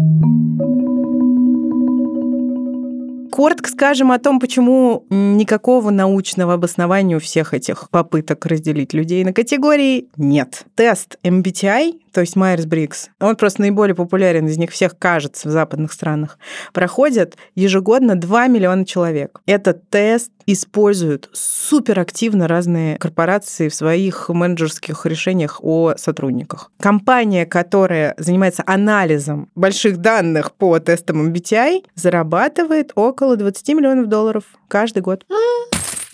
Коротко 3.39 3.71
скажем 3.71 4.11
о 4.11 4.19
том, 4.19 4.41
почему 4.41 5.07
никакого 5.11 5.91
научного 5.91 6.55
обоснования 6.55 7.19
у 7.19 7.21
всех 7.21 7.55
этих 7.55 7.89
попыток 7.89 8.45
разделить 8.47 8.95
людей 8.95 9.23
на 9.23 9.33
категории 9.33 10.09
нет. 10.17 10.65
Тест 10.75 11.19
MBTI 11.23 12.01
то 12.19 12.23
есть 12.23 12.35
Майерс-Бриггс, 12.35 13.11
он 13.21 13.37
просто 13.37 13.61
наиболее 13.61 13.95
популярен 13.95 14.49
из 14.49 14.59
них 14.59 14.73
всех, 14.73 14.99
кажется, 14.99 15.49
в 15.49 15.53
западных 15.53 15.93
странах, 15.93 16.37
проходят 16.73 17.37
ежегодно 17.55 18.17
2 18.17 18.49
миллиона 18.49 18.85
человек. 18.85 19.41
Этот 19.47 19.89
тест 19.89 20.33
используют 20.49 21.29
суперактивно 21.33 22.49
разные 22.49 22.97
корпорации 22.97 23.69
в 23.69 23.75
своих 23.75 24.31
менеджерских 24.31 25.05
решениях 25.05 25.63
о 25.63 25.95
сотрудниках. 25.97 26.73
Компания, 26.81 27.45
которая 27.45 28.15
занимается 28.17 28.63
анализом 28.67 29.51
больших 29.55 29.99
данных 29.99 30.53
по 30.55 30.79
тестам 30.79 31.31
MBTI, 31.31 31.85
зарабатывает 31.95 32.93
около 32.95 33.37
20 33.37 33.69
миллионов 33.69 34.07
долларов 34.07 34.45
каждый 34.69 35.03
год. 35.03 35.27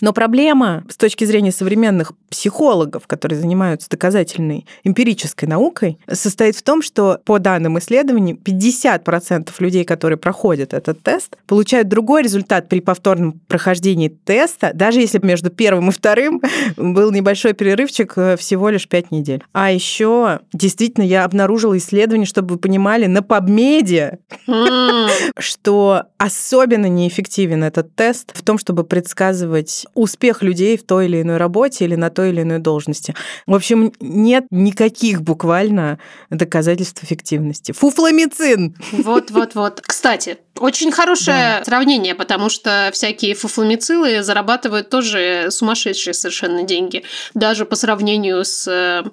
Но 0.01 0.13
проблема 0.13 0.83
с 0.89 0.97
точки 0.97 1.23
зрения 1.25 1.51
современных 1.51 2.13
психологов, 2.29 3.07
которые 3.07 3.39
занимаются 3.39 3.89
доказательной 3.89 4.65
эмпирической 4.83 5.47
наукой, 5.47 5.97
состоит 6.11 6.55
в 6.55 6.63
том, 6.63 6.81
что 6.81 7.19
по 7.25 7.39
данным 7.39 7.79
исследований 7.79 8.33
50% 8.33 9.49
людей, 9.59 9.85
которые 9.85 10.17
проходят 10.17 10.73
этот 10.73 11.01
тест, 11.01 11.37
получают 11.47 11.87
другой 11.87 12.23
результат 12.23 12.67
при 12.67 12.81
повторном 12.81 13.39
прохождении 13.47 14.09
теста, 14.09 14.71
даже 14.73 14.99
если 14.99 15.19
между 15.23 15.49
первым 15.49 15.89
и 15.89 15.91
вторым 15.91 16.41
был 16.75 17.11
небольшой 17.11 17.53
перерывчик 17.53 18.13
э, 18.17 18.37
всего 18.37 18.69
лишь 18.69 18.87
5 18.87 19.11
недель. 19.11 19.43
А 19.53 19.71
еще 19.71 20.39
действительно 20.53 21.03
я 21.03 21.23
обнаружила 21.23 21.77
исследование, 21.77 22.25
чтобы 22.25 22.55
вы 22.55 22.59
понимали, 22.59 23.05
на 23.05 23.19
PubMed, 23.19 24.19
что 25.39 26.03
особенно 26.17 26.87
неэффективен 26.87 27.63
этот 27.63 27.95
тест 27.95 28.31
в 28.33 28.43
том, 28.43 28.57
чтобы 28.57 28.83
предсказывать 28.83 29.84
успех 29.93 30.41
людей 30.41 30.77
в 30.77 30.83
той 30.83 31.05
или 31.05 31.21
иной 31.21 31.37
работе 31.37 31.85
или 31.85 31.95
на 31.95 32.09
той 32.09 32.29
или 32.29 32.41
иной 32.41 32.59
должности. 32.59 33.15
В 33.45 33.53
общем, 33.53 33.93
нет 33.99 34.45
никаких 34.51 35.21
буквально 35.21 35.99
доказательств 36.29 37.03
эффективности. 37.03 37.71
Фуфламицин! 37.71 38.75
Вот-вот-вот. 38.91 39.81
Кстати, 39.81 40.37
очень 40.59 40.91
хорошее 40.91 41.57
да. 41.59 41.63
сравнение, 41.65 42.15
потому 42.15 42.49
что 42.49 42.89
всякие 42.93 43.35
фуфламицилы 43.35 44.23
зарабатывают 44.23 44.89
тоже 44.89 45.47
сумасшедшие 45.49 46.13
совершенно 46.13 46.63
деньги, 46.63 47.03
даже 47.33 47.65
по 47.65 47.75
сравнению 47.75 48.45
с 48.45 48.65
э, 48.67 49.03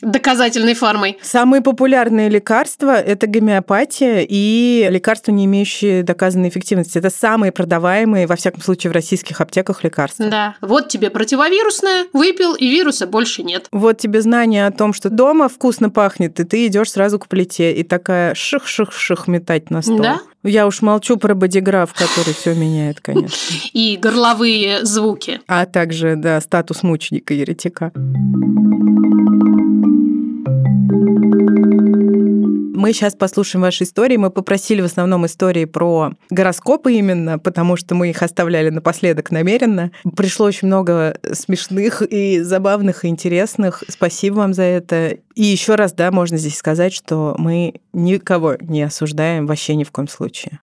доказательной 0.00 0.74
фармой. 0.74 1.18
Самые 1.22 1.60
популярные 1.60 2.28
лекарства– 2.28 3.00
это 3.00 3.26
гомеопатия 3.26 4.24
и 4.28 4.86
лекарства, 4.90 5.32
не 5.32 5.46
имеющие 5.46 6.04
доказанной 6.04 6.48
эффективности. 6.50 6.98
Это 6.98 7.10
самые 7.10 7.50
продаваемые, 7.50 8.28
во 8.28 8.36
всяком 8.36 8.62
случае, 8.62 8.90
в 8.90 8.94
российских 8.94 9.40
аптеках 9.40 9.82
лекарства. 9.82 10.21
Да. 10.30 10.56
Вот 10.60 10.88
тебе 10.88 11.10
противовирусное, 11.10 12.06
выпил, 12.12 12.54
и 12.54 12.68
вируса 12.68 13.06
больше 13.06 13.42
нет. 13.42 13.66
Вот 13.72 13.98
тебе 13.98 14.20
знание 14.20 14.66
о 14.66 14.72
том, 14.72 14.92
что 14.92 15.10
дома 15.10 15.48
вкусно 15.48 15.90
пахнет, 15.90 16.38
и 16.40 16.44
ты 16.44 16.66
идешь 16.66 16.90
сразу 16.90 17.18
к 17.18 17.28
плите, 17.28 17.72
и 17.72 17.82
такая 17.82 18.34
ших-ших-ших 18.34 19.26
метать 19.28 19.70
на 19.70 19.82
стол. 19.82 19.98
Да? 19.98 20.20
Я 20.44 20.66
уж 20.66 20.82
молчу 20.82 21.16
про 21.16 21.34
бодиграф, 21.34 21.92
который 21.92 22.34
все 22.34 22.54
меняет, 22.54 23.00
конечно. 23.00 23.56
И 23.72 23.96
горловые 23.96 24.84
звуки. 24.84 25.40
А 25.46 25.66
также, 25.66 26.16
да, 26.16 26.40
статус 26.40 26.82
мученика-еретика. 26.82 27.92
Мы 32.74 32.92
сейчас 32.92 33.14
послушаем 33.14 33.62
ваши 33.62 33.84
истории. 33.84 34.16
Мы 34.16 34.30
попросили 34.30 34.80
в 34.80 34.86
основном 34.86 35.26
истории 35.26 35.64
про 35.64 36.12
гороскопы 36.30 36.94
именно, 36.94 37.38
потому 37.38 37.76
что 37.76 37.94
мы 37.94 38.10
их 38.10 38.22
оставляли 38.22 38.70
напоследок 38.70 39.30
намеренно. 39.30 39.90
Пришло 40.16 40.46
очень 40.46 40.68
много 40.68 41.18
смешных 41.32 42.02
и 42.02 42.40
забавных 42.40 43.04
и 43.04 43.08
интересных. 43.08 43.82
Спасибо 43.88 44.36
вам 44.36 44.54
за 44.54 44.62
это. 44.62 45.16
И 45.34 45.42
еще 45.42 45.74
раз, 45.74 45.92
да, 45.92 46.10
можно 46.10 46.36
здесь 46.36 46.56
сказать, 46.56 46.94
что 46.94 47.34
мы 47.38 47.74
никого 47.92 48.56
не 48.60 48.82
осуждаем 48.82 49.46
вообще 49.46 49.74
ни 49.74 49.84
в 49.84 49.90
коем 49.90 50.08
случае. 50.08 50.60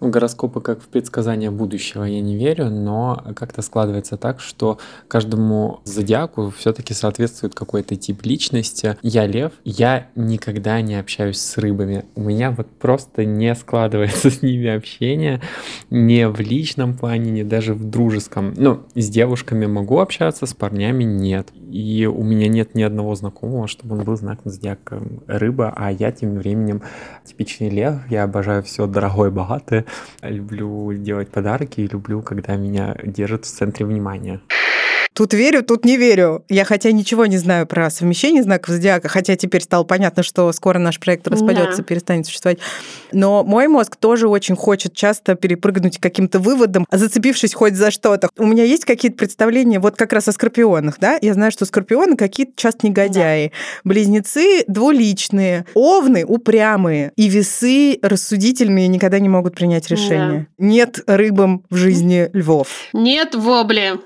В 0.00 0.08
гороскопы 0.08 0.62
как 0.62 0.82
в 0.82 0.88
предсказания 0.88 1.50
будущего 1.50 2.04
я 2.04 2.20
не 2.22 2.34
верю, 2.36 2.70
но 2.70 3.22
как-то 3.36 3.60
складывается 3.60 4.16
так, 4.16 4.40
что 4.40 4.78
каждому 5.08 5.80
зодиаку 5.84 6.50
все-таки 6.56 6.94
соответствует 6.94 7.54
какой-то 7.54 7.96
тип 7.96 8.24
личности. 8.24 8.96
Я 9.02 9.26
лев, 9.26 9.52
я 9.64 10.08
никогда 10.14 10.80
не 10.80 10.98
общаюсь 10.98 11.38
с 11.38 11.58
рыбами. 11.58 12.06
У 12.14 12.22
меня 12.22 12.50
вот 12.50 12.66
просто 12.66 13.26
не 13.26 13.54
складывается 13.54 14.30
с 14.30 14.40
ними 14.40 14.68
общение, 14.68 15.42
не 15.90 16.28
в 16.28 16.40
личном 16.40 16.96
плане, 16.96 17.30
не 17.30 17.44
даже 17.44 17.74
в 17.74 17.84
дружеском. 17.84 18.54
Ну, 18.56 18.80
с 18.94 19.08
девушками 19.10 19.66
могу 19.66 19.98
общаться, 19.98 20.46
с 20.46 20.54
парнями 20.54 21.04
нет. 21.04 21.48
И 21.70 22.06
у 22.06 22.22
меня 22.24 22.48
нет 22.48 22.74
ни 22.74 22.82
одного 22.82 23.14
знакомого, 23.14 23.68
чтобы 23.68 23.96
он 23.96 24.04
был 24.04 24.16
знаком 24.16 24.50
зодиака 24.50 25.00
рыба, 25.26 25.72
а 25.76 25.92
я 25.92 26.10
тем 26.10 26.34
временем 26.34 26.82
типичный 27.24 27.70
лев. 27.70 27.94
Я 28.10 28.24
обожаю 28.24 28.62
все 28.62 28.86
дорогое, 28.86 29.30
богатое. 29.30 29.84
Люблю 30.22 30.92
делать 30.94 31.30
подарки 31.30 31.80
и 31.80 31.86
люблю, 31.86 32.22
когда 32.22 32.56
меня 32.56 32.96
держат 33.04 33.44
в 33.44 33.48
центре 33.48 33.86
внимания. 33.86 34.40
Тут 35.12 35.34
верю, 35.34 35.62
тут 35.64 35.84
не 35.84 35.96
верю. 35.96 36.44
Я 36.48 36.64
хотя 36.64 36.92
ничего 36.92 37.26
не 37.26 37.36
знаю 37.36 37.66
про 37.66 37.90
совмещение 37.90 38.42
знаков 38.44 38.70
зодиака, 38.70 39.08
хотя 39.08 39.34
теперь 39.34 39.60
стало 39.60 39.82
понятно, 39.82 40.22
что 40.22 40.50
скоро 40.52 40.78
наш 40.78 41.00
проект 41.00 41.26
распадется, 41.26 41.78
да. 41.78 41.82
перестанет 41.82 42.26
существовать. 42.26 42.58
Но 43.12 43.42
мой 43.42 43.66
мозг 43.66 43.96
тоже 43.96 44.28
очень 44.28 44.54
хочет 44.54 44.94
часто 44.94 45.34
перепрыгнуть 45.34 45.98
к 45.98 46.02
каким-то 46.02 46.38
выводам, 46.38 46.86
зацепившись 46.92 47.54
хоть 47.54 47.74
за 47.74 47.90
что-то. 47.90 48.30
У 48.38 48.46
меня 48.46 48.62
есть 48.62 48.84
какие-то 48.84 49.18
представления 49.18 49.80
вот 49.80 49.96
как 49.96 50.12
раз 50.12 50.28
о 50.28 50.32
скорпионах, 50.32 50.98
да? 51.00 51.18
Я 51.20 51.34
знаю, 51.34 51.50
что 51.50 51.64
скорпионы 51.64 52.16
какие-то 52.16 52.52
часто 52.54 52.86
негодяи. 52.86 53.48
Да. 53.48 53.90
Близнецы 53.90 54.64
двуличные, 54.68 55.66
овны 55.74 56.24
упрямые, 56.24 57.12
и 57.16 57.28
весы 57.28 57.98
рассудительные 58.00 58.86
никогда 58.86 59.18
не 59.18 59.28
могут 59.28 59.56
принять 59.56 59.90
решение. 59.90 60.48
Да. 60.56 60.64
Нет 60.64 61.00
рыбам 61.06 61.64
в 61.68 61.74
жизни 61.74 62.30
львов. 62.32 62.68
Нет 62.92 63.34
вобли. 63.34 63.98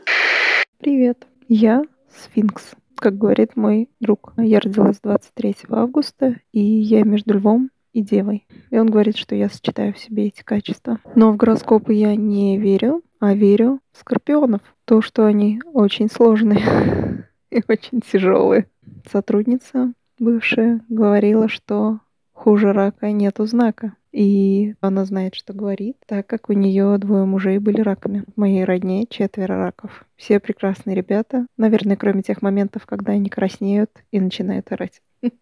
Привет, 0.85 1.27
я 1.49 1.83
Сфинкс. 2.11 2.75
Как 2.97 3.17
говорит 3.17 3.57
мой 3.57 3.89
друг, 4.01 4.35
я 4.37 4.61
родилась 4.61 5.01
23 5.03 5.57
августа, 5.71 6.37
и 6.53 6.61
я 6.61 7.05
между 7.05 7.39
львом 7.39 7.71
и 7.95 8.03
девой. 8.03 8.47
И 8.69 8.79
он 8.79 8.91
говорит, 8.91 9.17
что 9.17 9.35
я 9.35 9.49
сочетаю 9.49 9.95
в 9.95 9.99
себе 9.99 10.27
эти 10.27 10.43
качества. 10.43 10.99
Но 11.15 11.33
в 11.33 11.39
гороскопы 11.39 11.95
я 11.95 12.15
не 12.17 12.59
верю, 12.59 13.01
а 13.19 13.33
верю 13.33 13.81
в 13.93 14.01
скорпионов. 14.01 14.61
То, 14.85 15.01
что 15.01 15.25
они 15.25 15.59
очень 15.73 16.11
сложные 16.11 16.61
и 17.51 17.63
очень 17.67 18.03
тяжелые. 18.03 18.69
Сотрудница 19.11 19.95
бывшая 20.19 20.85
говорила, 20.91 21.49
что 21.49 22.01
хуже 22.35 22.75
рака 22.75 23.11
нету 23.11 23.47
знака. 23.47 23.95
И 24.15 24.77
она 24.81 25.05
знает, 25.07 25.35
что 25.35 25.53
говорит, 25.53 25.97
так 26.07 26.29
как 26.29 26.49
у 26.49 26.53
нее 26.53 26.97
двое 26.99 27.25
мужей 27.25 27.59
были 27.59 27.81
раками. 27.81 28.23
В 28.37 28.39
моей 28.39 28.63
родне 28.63 29.07
четверо 29.11 29.57
раков. 29.57 30.05
Все 30.15 30.39
прекрасные 30.39 30.95
ребята, 30.95 31.47
наверное, 31.57 31.97
кроме 31.97 32.23
тех 32.23 32.41
моментов, 32.41 32.87
когда 32.87 33.15
они 33.15 33.29
краснеют 33.29 33.91
и 34.13 34.21
начинают 34.21 34.71
орать. 34.71 35.03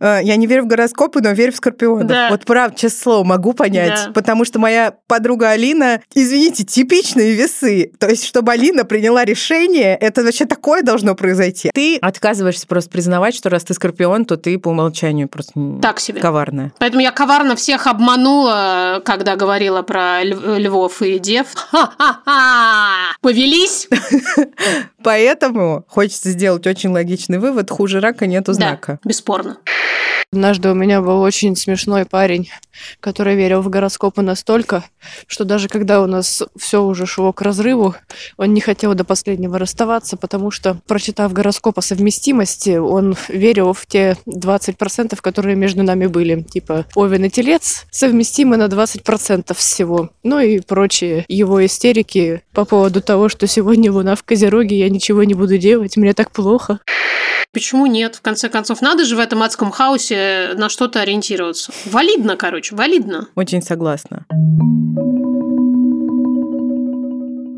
Э, 0.00 0.20
я 0.22 0.36
не 0.36 0.46
верю 0.46 0.64
в 0.64 0.66
гороскопы, 0.66 1.20
но 1.22 1.30
верю 1.30 1.52
в 1.52 1.56
скорпионов. 1.56 2.06
Да. 2.08 2.28
Вот 2.30 2.44
правда, 2.44 2.76
честное 2.78 3.02
слово, 3.02 3.24
могу 3.24 3.52
понять. 3.52 4.00
Да. 4.06 4.12
Потому 4.12 4.44
что 4.44 4.58
моя 4.58 4.94
подруга 5.06 5.50
Алина, 5.50 6.00
извините, 6.14 6.64
типичные 6.64 7.34
весы. 7.34 7.92
То 7.98 8.08
есть, 8.08 8.26
чтобы 8.26 8.52
Алина 8.52 8.84
приняла 8.84 9.24
решение, 9.24 9.94
это 9.96 10.22
вообще 10.22 10.44
такое 10.44 10.82
должно 10.82 11.14
произойти. 11.14 11.70
Ты 11.72 11.96
отказываешься 11.98 12.66
просто 12.66 12.90
признавать, 12.90 13.34
что 13.34 13.48
раз 13.48 13.64
ты 13.64 13.74
скорпион, 13.74 14.24
то 14.24 14.36
ты 14.36 14.58
по 14.58 14.68
умолчанию 14.68 15.28
просто 15.28 15.52
так 15.80 16.00
себе. 16.00 16.20
коварная. 16.20 16.72
Поэтому 16.78 17.02
я 17.02 17.12
коварно 17.12 17.56
всех 17.56 17.86
обманула, 17.86 19.02
когда 19.04 19.36
говорила 19.36 19.82
про 19.82 20.22
львов 20.22 21.02
и 21.02 21.18
дев. 21.18 21.46
Ха-ха-ха! 21.54 23.01
Повелись! 23.20 23.88
Поэтому 25.02 25.84
хочется 25.88 26.30
сделать 26.30 26.66
очень 26.66 26.90
логичный 26.90 27.38
вывод. 27.38 27.70
Хуже 27.70 28.00
рака 28.00 28.26
нету 28.26 28.52
знака. 28.52 28.98
Бесспорно. 29.04 29.58
Однажды 30.32 30.70
у 30.70 30.74
меня 30.74 31.02
был 31.02 31.20
очень 31.20 31.54
смешной 31.54 32.06
парень, 32.06 32.48
который 33.00 33.36
верил 33.36 33.60
в 33.60 33.68
гороскопы 33.68 34.22
настолько, 34.22 34.82
что 35.26 35.44
даже 35.44 35.68
когда 35.68 36.00
у 36.00 36.06
нас 36.06 36.42
все 36.56 36.82
уже 36.82 37.04
шло 37.04 37.34
к 37.34 37.42
разрыву, 37.42 37.94
он 38.38 38.54
не 38.54 38.62
хотел 38.62 38.94
до 38.94 39.04
последнего 39.04 39.58
расставаться, 39.58 40.16
потому 40.16 40.50
что, 40.50 40.78
прочитав 40.86 41.34
гороскоп 41.34 41.80
о 41.80 41.82
совместимости, 41.82 42.78
он 42.78 43.14
верил 43.28 43.74
в 43.74 43.84
те 43.84 44.16
20%, 44.26 45.18
которые 45.20 45.54
между 45.54 45.82
нами 45.82 46.06
были. 46.06 46.40
Типа, 46.40 46.86
Овен 46.94 47.26
и 47.26 47.28
Телец 47.28 47.84
совместимы 47.90 48.56
на 48.56 48.68
20% 48.68 49.52
всего. 49.52 50.08
Ну 50.22 50.38
и 50.40 50.60
прочие 50.60 51.26
его 51.28 51.62
истерики 51.62 52.40
по 52.54 52.64
поводу 52.64 53.02
того, 53.02 53.28
что 53.28 53.46
сегодня 53.46 53.92
Луна 53.92 54.16
в 54.16 54.22
Козероге, 54.22 54.78
я 54.78 54.88
ничего 54.88 55.24
не 55.24 55.34
буду 55.34 55.58
делать, 55.58 55.98
мне 55.98 56.14
так 56.14 56.30
плохо. 56.30 56.80
Почему 57.52 57.84
нет? 57.84 58.16
В 58.16 58.22
конце 58.22 58.48
концов, 58.48 58.80
надо 58.80 59.04
же 59.04 59.14
в 59.14 59.18
этом 59.18 59.42
адском 59.42 59.70
хаосе 59.70 60.52
на 60.54 60.70
что-то 60.70 61.02
ориентироваться. 61.02 61.70
Валидно, 61.84 62.36
короче, 62.36 62.74
валидно. 62.74 63.28
Очень 63.34 63.60
согласна. 63.60 64.24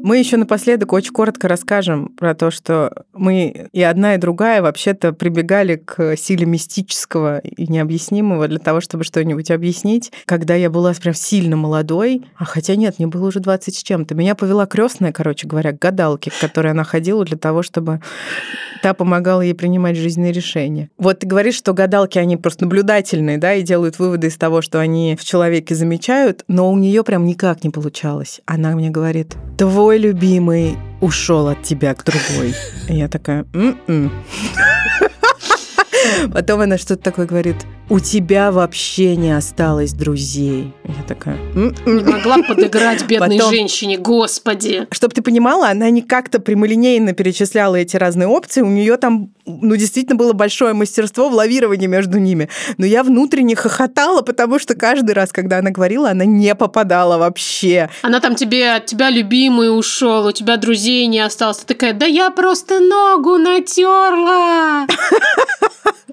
Мы 0.05 0.19
еще 0.19 0.37
напоследок 0.37 0.93
очень 0.93 1.15
коротко 1.15 1.49
расскажем 1.49 2.09
про 2.09 2.35
то, 2.35 2.51
что 2.51 3.07
мы 3.15 3.71
и 3.73 3.81
одна, 3.81 4.17
и 4.17 4.19
другая 4.19 4.61
вообще-то 4.61 5.15
прибегали 5.15 5.77
к 5.77 6.15
силе 6.19 6.45
мистического 6.45 7.39
и 7.39 7.67
необъяснимого 7.67 8.47
для 8.47 8.59
того, 8.59 8.83
чтобы 8.83 9.05
что-нибудь 9.05 9.51
объяснить. 9.51 10.13
Когда 10.27 10.57
я 10.57 10.69
была 10.69 10.93
прям 10.93 11.15
сильно 11.15 11.57
молодой, 11.57 12.23
а 12.37 12.45
хотя 12.45 12.77
нет, 12.77 12.99
мне 12.99 13.07
было 13.07 13.29
уже 13.29 13.41
20 13.41 13.75
с 13.75 13.83
чем-то, 13.83 14.15
меня 14.15 14.35
повела 14.35 14.67
крестная, 14.67 15.11
короче 15.11 15.49
говоря, 15.49 15.73
к 15.73 15.79
гадалке, 15.79 16.31
к 16.31 16.39
которой 16.39 16.73
она 16.73 16.85
ходила 16.85 17.25
для 17.25 17.39
того, 17.39 17.63
чтобы 17.63 18.03
та 18.83 18.93
помогала 18.93 19.41
ей 19.41 19.55
принимать 19.55 19.97
жизненные 19.97 20.33
решения. 20.33 20.91
Вот 20.99 21.21
ты 21.21 21.27
говоришь, 21.27 21.55
что 21.55 21.73
гадалки, 21.73 22.19
они 22.19 22.37
просто 22.37 22.65
наблюдательные, 22.65 23.39
да, 23.39 23.55
и 23.55 23.63
делают 23.63 23.99
выводы 23.99 24.27
из 24.27 24.37
того, 24.37 24.61
что 24.61 24.81
они 24.81 25.17
в 25.19 25.25
человеке 25.25 25.75
замечают, 25.75 26.45
но 26.49 26.71
у 26.71 26.77
нее 26.77 27.03
прям 27.05 27.25
никак 27.25 27.65
не 27.65 27.71
получалось. 27.71 28.43
Она 28.45 28.77
мне 28.77 28.91
говорит, 28.91 29.37
твой 29.57 29.94
любимый 29.99 30.77
ушел 31.01 31.49
от 31.49 31.63
тебя 31.63 31.95
к 31.95 32.05
другой. 32.05 32.55
Я 32.89 33.09
такая, 33.09 33.47
м-м. 33.53 34.11
Потом 36.33 36.61
она 36.61 36.79
что-то 36.79 37.03
такое 37.03 37.27
говорит, 37.27 37.57
у 37.91 38.01
тебя 38.01 38.51
вообще 38.51 39.15
не 39.15 39.33
осталось 39.37 39.93
друзей. 39.93 40.73
Я 40.85 41.03
такая... 41.07 41.37
«М-м». 41.55 41.75
Не 41.87 42.03
могла 42.05 42.39
подыграть 42.43 43.07
бедной 43.07 43.37
Потом- 43.37 43.53
женщине, 43.53 43.99
господи. 43.99 44.87
Чтобы 44.91 45.15
ты 45.15 45.21
понимала, 45.21 45.69
она 45.69 45.91
не 45.91 46.01
как-то 46.01 46.41
прямолинейно 46.41 47.13
перечисляла 47.13 47.77
эти 47.77 47.97
разные 47.97 48.27
опции. 48.27 48.63
У 48.63 48.67
нее 48.67 48.97
там, 48.97 49.31
ну, 49.45 49.77
действительно 49.77 50.17
было 50.17 50.33
большое 50.33 50.73
мастерство 50.73 51.29
в 51.29 51.35
лавировании 51.35 51.87
между 51.87 52.19
ними. 52.19 52.49
Но 52.79 52.87
я 52.87 53.03
внутренне 53.03 53.55
хохотала, 53.55 54.23
потому 54.23 54.59
что 54.59 54.75
каждый 54.75 55.13
раз, 55.13 55.31
когда 55.31 55.59
она 55.59 55.71
говорила, 55.71 56.09
она 56.11 56.25
не 56.25 56.55
попадала 56.55 57.19
вообще. 57.19 57.91
Она 58.01 58.21
там 58.21 58.35
тебе, 58.35 58.73
от 58.73 58.87
тебя 58.87 59.11
любимый 59.11 59.77
ушел, 59.77 60.27
у 60.27 60.33
тебя 60.33 60.57
друзей 60.57 61.07
не 61.07 61.21
осталось. 61.21 61.59
Ты 61.59 61.75
такая, 61.75 61.93
да 61.93 62.07
я 62.07 62.31
просто 62.31 62.81
ногу 62.81 63.37
натерла. 63.37 64.87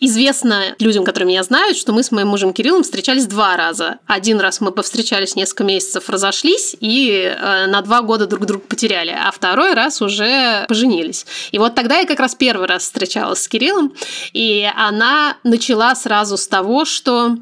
Известно 0.00 0.74
людям, 0.78 1.04
которые 1.04 1.28
меня 1.28 1.42
знают, 1.42 1.76
что 1.76 1.92
мы 1.92 2.02
с 2.02 2.10
моим 2.10 2.28
мужем 2.28 2.52
Кириллом 2.52 2.82
встречались 2.82 3.26
два 3.26 3.56
раза. 3.56 3.98
Один 4.06 4.40
раз 4.40 4.60
мы 4.60 4.72
повстречались 4.72 5.36
несколько 5.36 5.64
месяцев, 5.64 6.08
разошлись 6.08 6.76
и 6.80 7.34
э, 7.36 7.66
на 7.66 7.82
два 7.82 8.02
года 8.02 8.26
друг 8.26 8.46
друга 8.46 8.64
потеряли, 8.66 9.10
а 9.10 9.30
второй 9.30 9.74
раз 9.74 10.00
уже 10.02 10.64
поженились. 10.68 11.26
И 11.52 11.58
вот 11.58 11.74
тогда 11.74 11.98
я 11.98 12.06
как 12.06 12.20
раз 12.20 12.34
первый 12.34 12.66
раз 12.66 12.84
встречалась 12.84 13.42
с 13.42 13.48
Кириллом, 13.48 13.94
и 14.32 14.68
она 14.76 15.36
начала 15.42 15.94
сразу 15.94 16.36
с 16.36 16.46
того, 16.48 16.84
что 16.84 17.36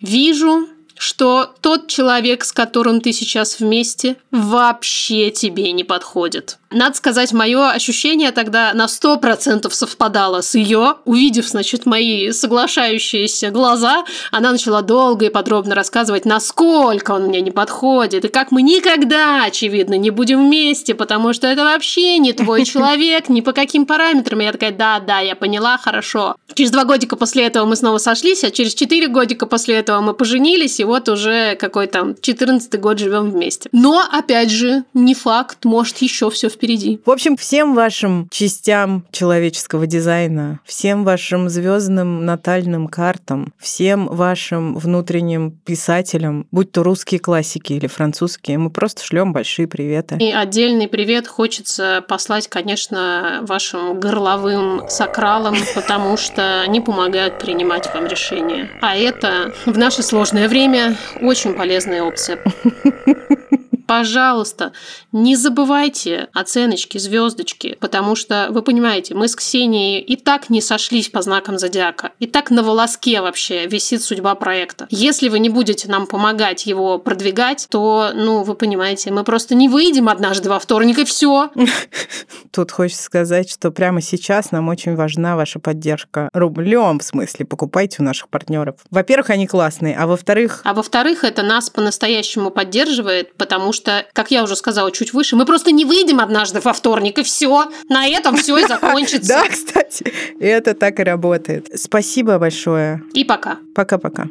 вижу, 0.00 0.68
что 0.98 1.54
тот 1.60 1.86
человек, 1.88 2.44
с 2.44 2.52
которым 2.52 3.00
ты 3.00 3.12
сейчас 3.12 3.60
вместе, 3.60 4.16
вообще 4.30 5.30
тебе 5.30 5.72
не 5.72 5.84
подходит. 5.84 6.58
Надо 6.70 6.96
сказать, 6.96 7.32
мое 7.32 7.70
ощущение 7.70 8.30
тогда 8.30 8.72
на 8.74 8.84
100% 8.84 9.70
совпадало 9.70 10.42
с 10.42 10.54
ее. 10.54 10.96
Увидев, 11.06 11.48
значит, 11.48 11.86
мои 11.86 12.30
соглашающиеся 12.30 13.50
глаза, 13.50 14.04
она 14.32 14.52
начала 14.52 14.82
долго 14.82 15.26
и 15.26 15.30
подробно 15.30 15.74
рассказывать, 15.74 16.26
насколько 16.26 17.12
он 17.12 17.24
мне 17.28 17.40
не 17.40 17.50
подходит, 17.50 18.26
и 18.26 18.28
как 18.28 18.50
мы 18.50 18.60
никогда, 18.60 19.44
очевидно, 19.44 19.94
не 19.94 20.10
будем 20.10 20.44
вместе, 20.46 20.94
потому 20.94 21.32
что 21.32 21.46
это 21.46 21.64
вообще 21.64 22.18
не 22.18 22.34
твой 22.34 22.64
человек, 22.66 23.30
ни 23.30 23.40
по 23.40 23.52
каким 23.52 23.86
параметрам. 23.86 24.40
Я 24.40 24.52
такая, 24.52 24.72
да, 24.72 25.00
да, 25.00 25.20
я 25.20 25.34
поняла, 25.36 25.78
хорошо. 25.78 26.36
Через 26.52 26.70
два 26.70 26.84
годика 26.84 27.16
после 27.16 27.46
этого 27.46 27.64
мы 27.64 27.76
снова 27.76 27.96
сошлись, 27.96 28.44
а 28.44 28.50
через 28.50 28.74
четыре 28.74 29.08
годика 29.08 29.46
после 29.46 29.76
этого 29.76 30.02
мы 30.02 30.12
поженились, 30.12 30.80
и 30.80 30.84
вот 30.88 31.08
уже 31.08 31.54
какой 31.56 31.86
там 31.86 32.14
14 32.20 32.80
год 32.80 32.98
живем 32.98 33.30
вместе. 33.30 33.68
Но, 33.72 34.02
опять 34.10 34.50
же, 34.50 34.84
не 34.94 35.14
факт, 35.14 35.64
может, 35.64 35.98
еще 35.98 36.30
все 36.30 36.48
впереди. 36.48 37.00
В 37.04 37.10
общем, 37.10 37.36
всем 37.36 37.74
вашим 37.74 38.28
частям 38.30 39.04
человеческого 39.12 39.86
дизайна, 39.86 40.60
всем 40.64 41.04
вашим 41.04 41.48
звездным 41.48 42.24
натальным 42.24 42.88
картам, 42.88 43.52
всем 43.58 44.06
вашим 44.06 44.76
внутренним 44.76 45.52
писателям, 45.52 46.46
будь 46.50 46.72
то 46.72 46.82
русские 46.82 47.20
классики 47.20 47.74
или 47.74 47.86
французские, 47.86 48.58
мы 48.58 48.70
просто 48.70 49.04
шлем 49.04 49.32
большие 49.32 49.68
приветы. 49.68 50.16
И 50.18 50.32
отдельный 50.32 50.88
привет 50.88 51.26
хочется 51.26 52.04
послать, 52.08 52.48
конечно, 52.48 53.40
вашим 53.42 54.00
горловым 54.00 54.88
сакралам, 54.88 55.56
потому 55.74 56.16
что 56.16 56.60
они 56.60 56.80
помогают 56.80 57.38
принимать 57.38 57.92
вам 57.92 58.06
решения. 58.06 58.70
А 58.80 58.96
это 58.96 59.52
в 59.66 59.76
наше 59.76 60.02
сложное 60.02 60.48
время 60.48 60.77
очень 61.20 61.54
полезная 61.54 62.02
опция. 62.02 62.38
Пожалуйста, 63.88 64.72
не 65.12 65.34
забывайте 65.34 66.28
оценочки, 66.34 66.98
звездочки, 66.98 67.78
потому 67.80 68.16
что, 68.16 68.48
вы 68.50 68.60
понимаете, 68.60 69.14
мы 69.14 69.28
с 69.28 69.34
Ксенией 69.34 69.98
и 70.00 70.14
так 70.14 70.50
не 70.50 70.60
сошлись 70.60 71.08
по 71.08 71.22
знакам 71.22 71.58
зодиака, 71.58 72.12
и 72.18 72.26
так 72.26 72.50
на 72.50 72.62
волоске 72.62 73.22
вообще 73.22 73.66
висит 73.66 74.02
судьба 74.02 74.34
проекта. 74.34 74.86
Если 74.90 75.30
вы 75.30 75.38
не 75.38 75.48
будете 75.48 75.88
нам 75.88 76.06
помогать 76.06 76.66
его 76.66 76.98
продвигать, 76.98 77.66
то, 77.70 78.10
ну, 78.14 78.42
вы 78.42 78.54
понимаете, 78.56 79.10
мы 79.10 79.24
просто 79.24 79.54
не 79.54 79.70
выйдем 79.70 80.10
однажды 80.10 80.50
во 80.50 80.58
вторник, 80.58 80.98
и 80.98 81.04
все. 81.06 81.50
Тут 82.52 82.70
хочется 82.70 83.02
сказать, 83.02 83.50
что 83.50 83.70
прямо 83.70 84.02
сейчас 84.02 84.50
нам 84.50 84.68
очень 84.68 84.96
важна 84.96 85.34
ваша 85.34 85.60
поддержка 85.60 86.28
рублем, 86.34 86.98
в 86.98 87.04
смысле, 87.04 87.46
покупайте 87.46 87.96
у 88.00 88.02
наших 88.02 88.28
партнеров. 88.28 88.74
Во-первых, 88.90 89.30
они 89.30 89.46
классные, 89.46 89.96
а 89.96 90.06
во-вторых, 90.06 90.60
А 90.64 90.74
во-вторых, 90.74 91.24
это 91.24 91.42
нас 91.42 91.70
по-настоящему 91.70 92.50
поддерживает, 92.50 93.34
потому 93.36 93.72
что, 93.72 93.77
как 93.84 94.30
я 94.30 94.42
уже 94.42 94.56
сказала 94.56 94.90
чуть 94.90 95.12
выше, 95.12 95.36
мы 95.36 95.44
просто 95.44 95.70
не 95.70 95.84
выйдем 95.84 96.20
однажды 96.20 96.60
во 96.60 96.72
вторник, 96.72 97.18
и 97.18 97.22
все. 97.22 97.70
На 97.88 98.06
этом 98.06 98.36
все 98.36 98.58
и 98.58 98.64
закончится. 98.68 99.28
да, 99.28 99.48
кстати, 99.48 100.12
это 100.40 100.74
так 100.74 101.00
и 101.00 101.02
работает. 101.02 101.68
Спасибо 101.74 102.38
большое. 102.38 103.02
И 103.14 103.24
пока. 103.24 103.58
Пока-пока. 103.74 104.28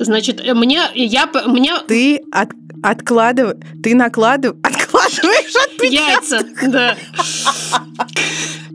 Значит, 0.00 0.42
мне, 0.54 0.80
я, 0.94 1.28
мне 1.46 1.74
Ты 1.86 2.22
от, 2.32 2.50
откладываешь, 2.82 3.58
ты 3.82 3.94
накладываешь, 3.94 4.58
откладываешь 4.62 5.54
от 5.54 5.84
яйца, 5.84 6.46
да. 6.66 6.96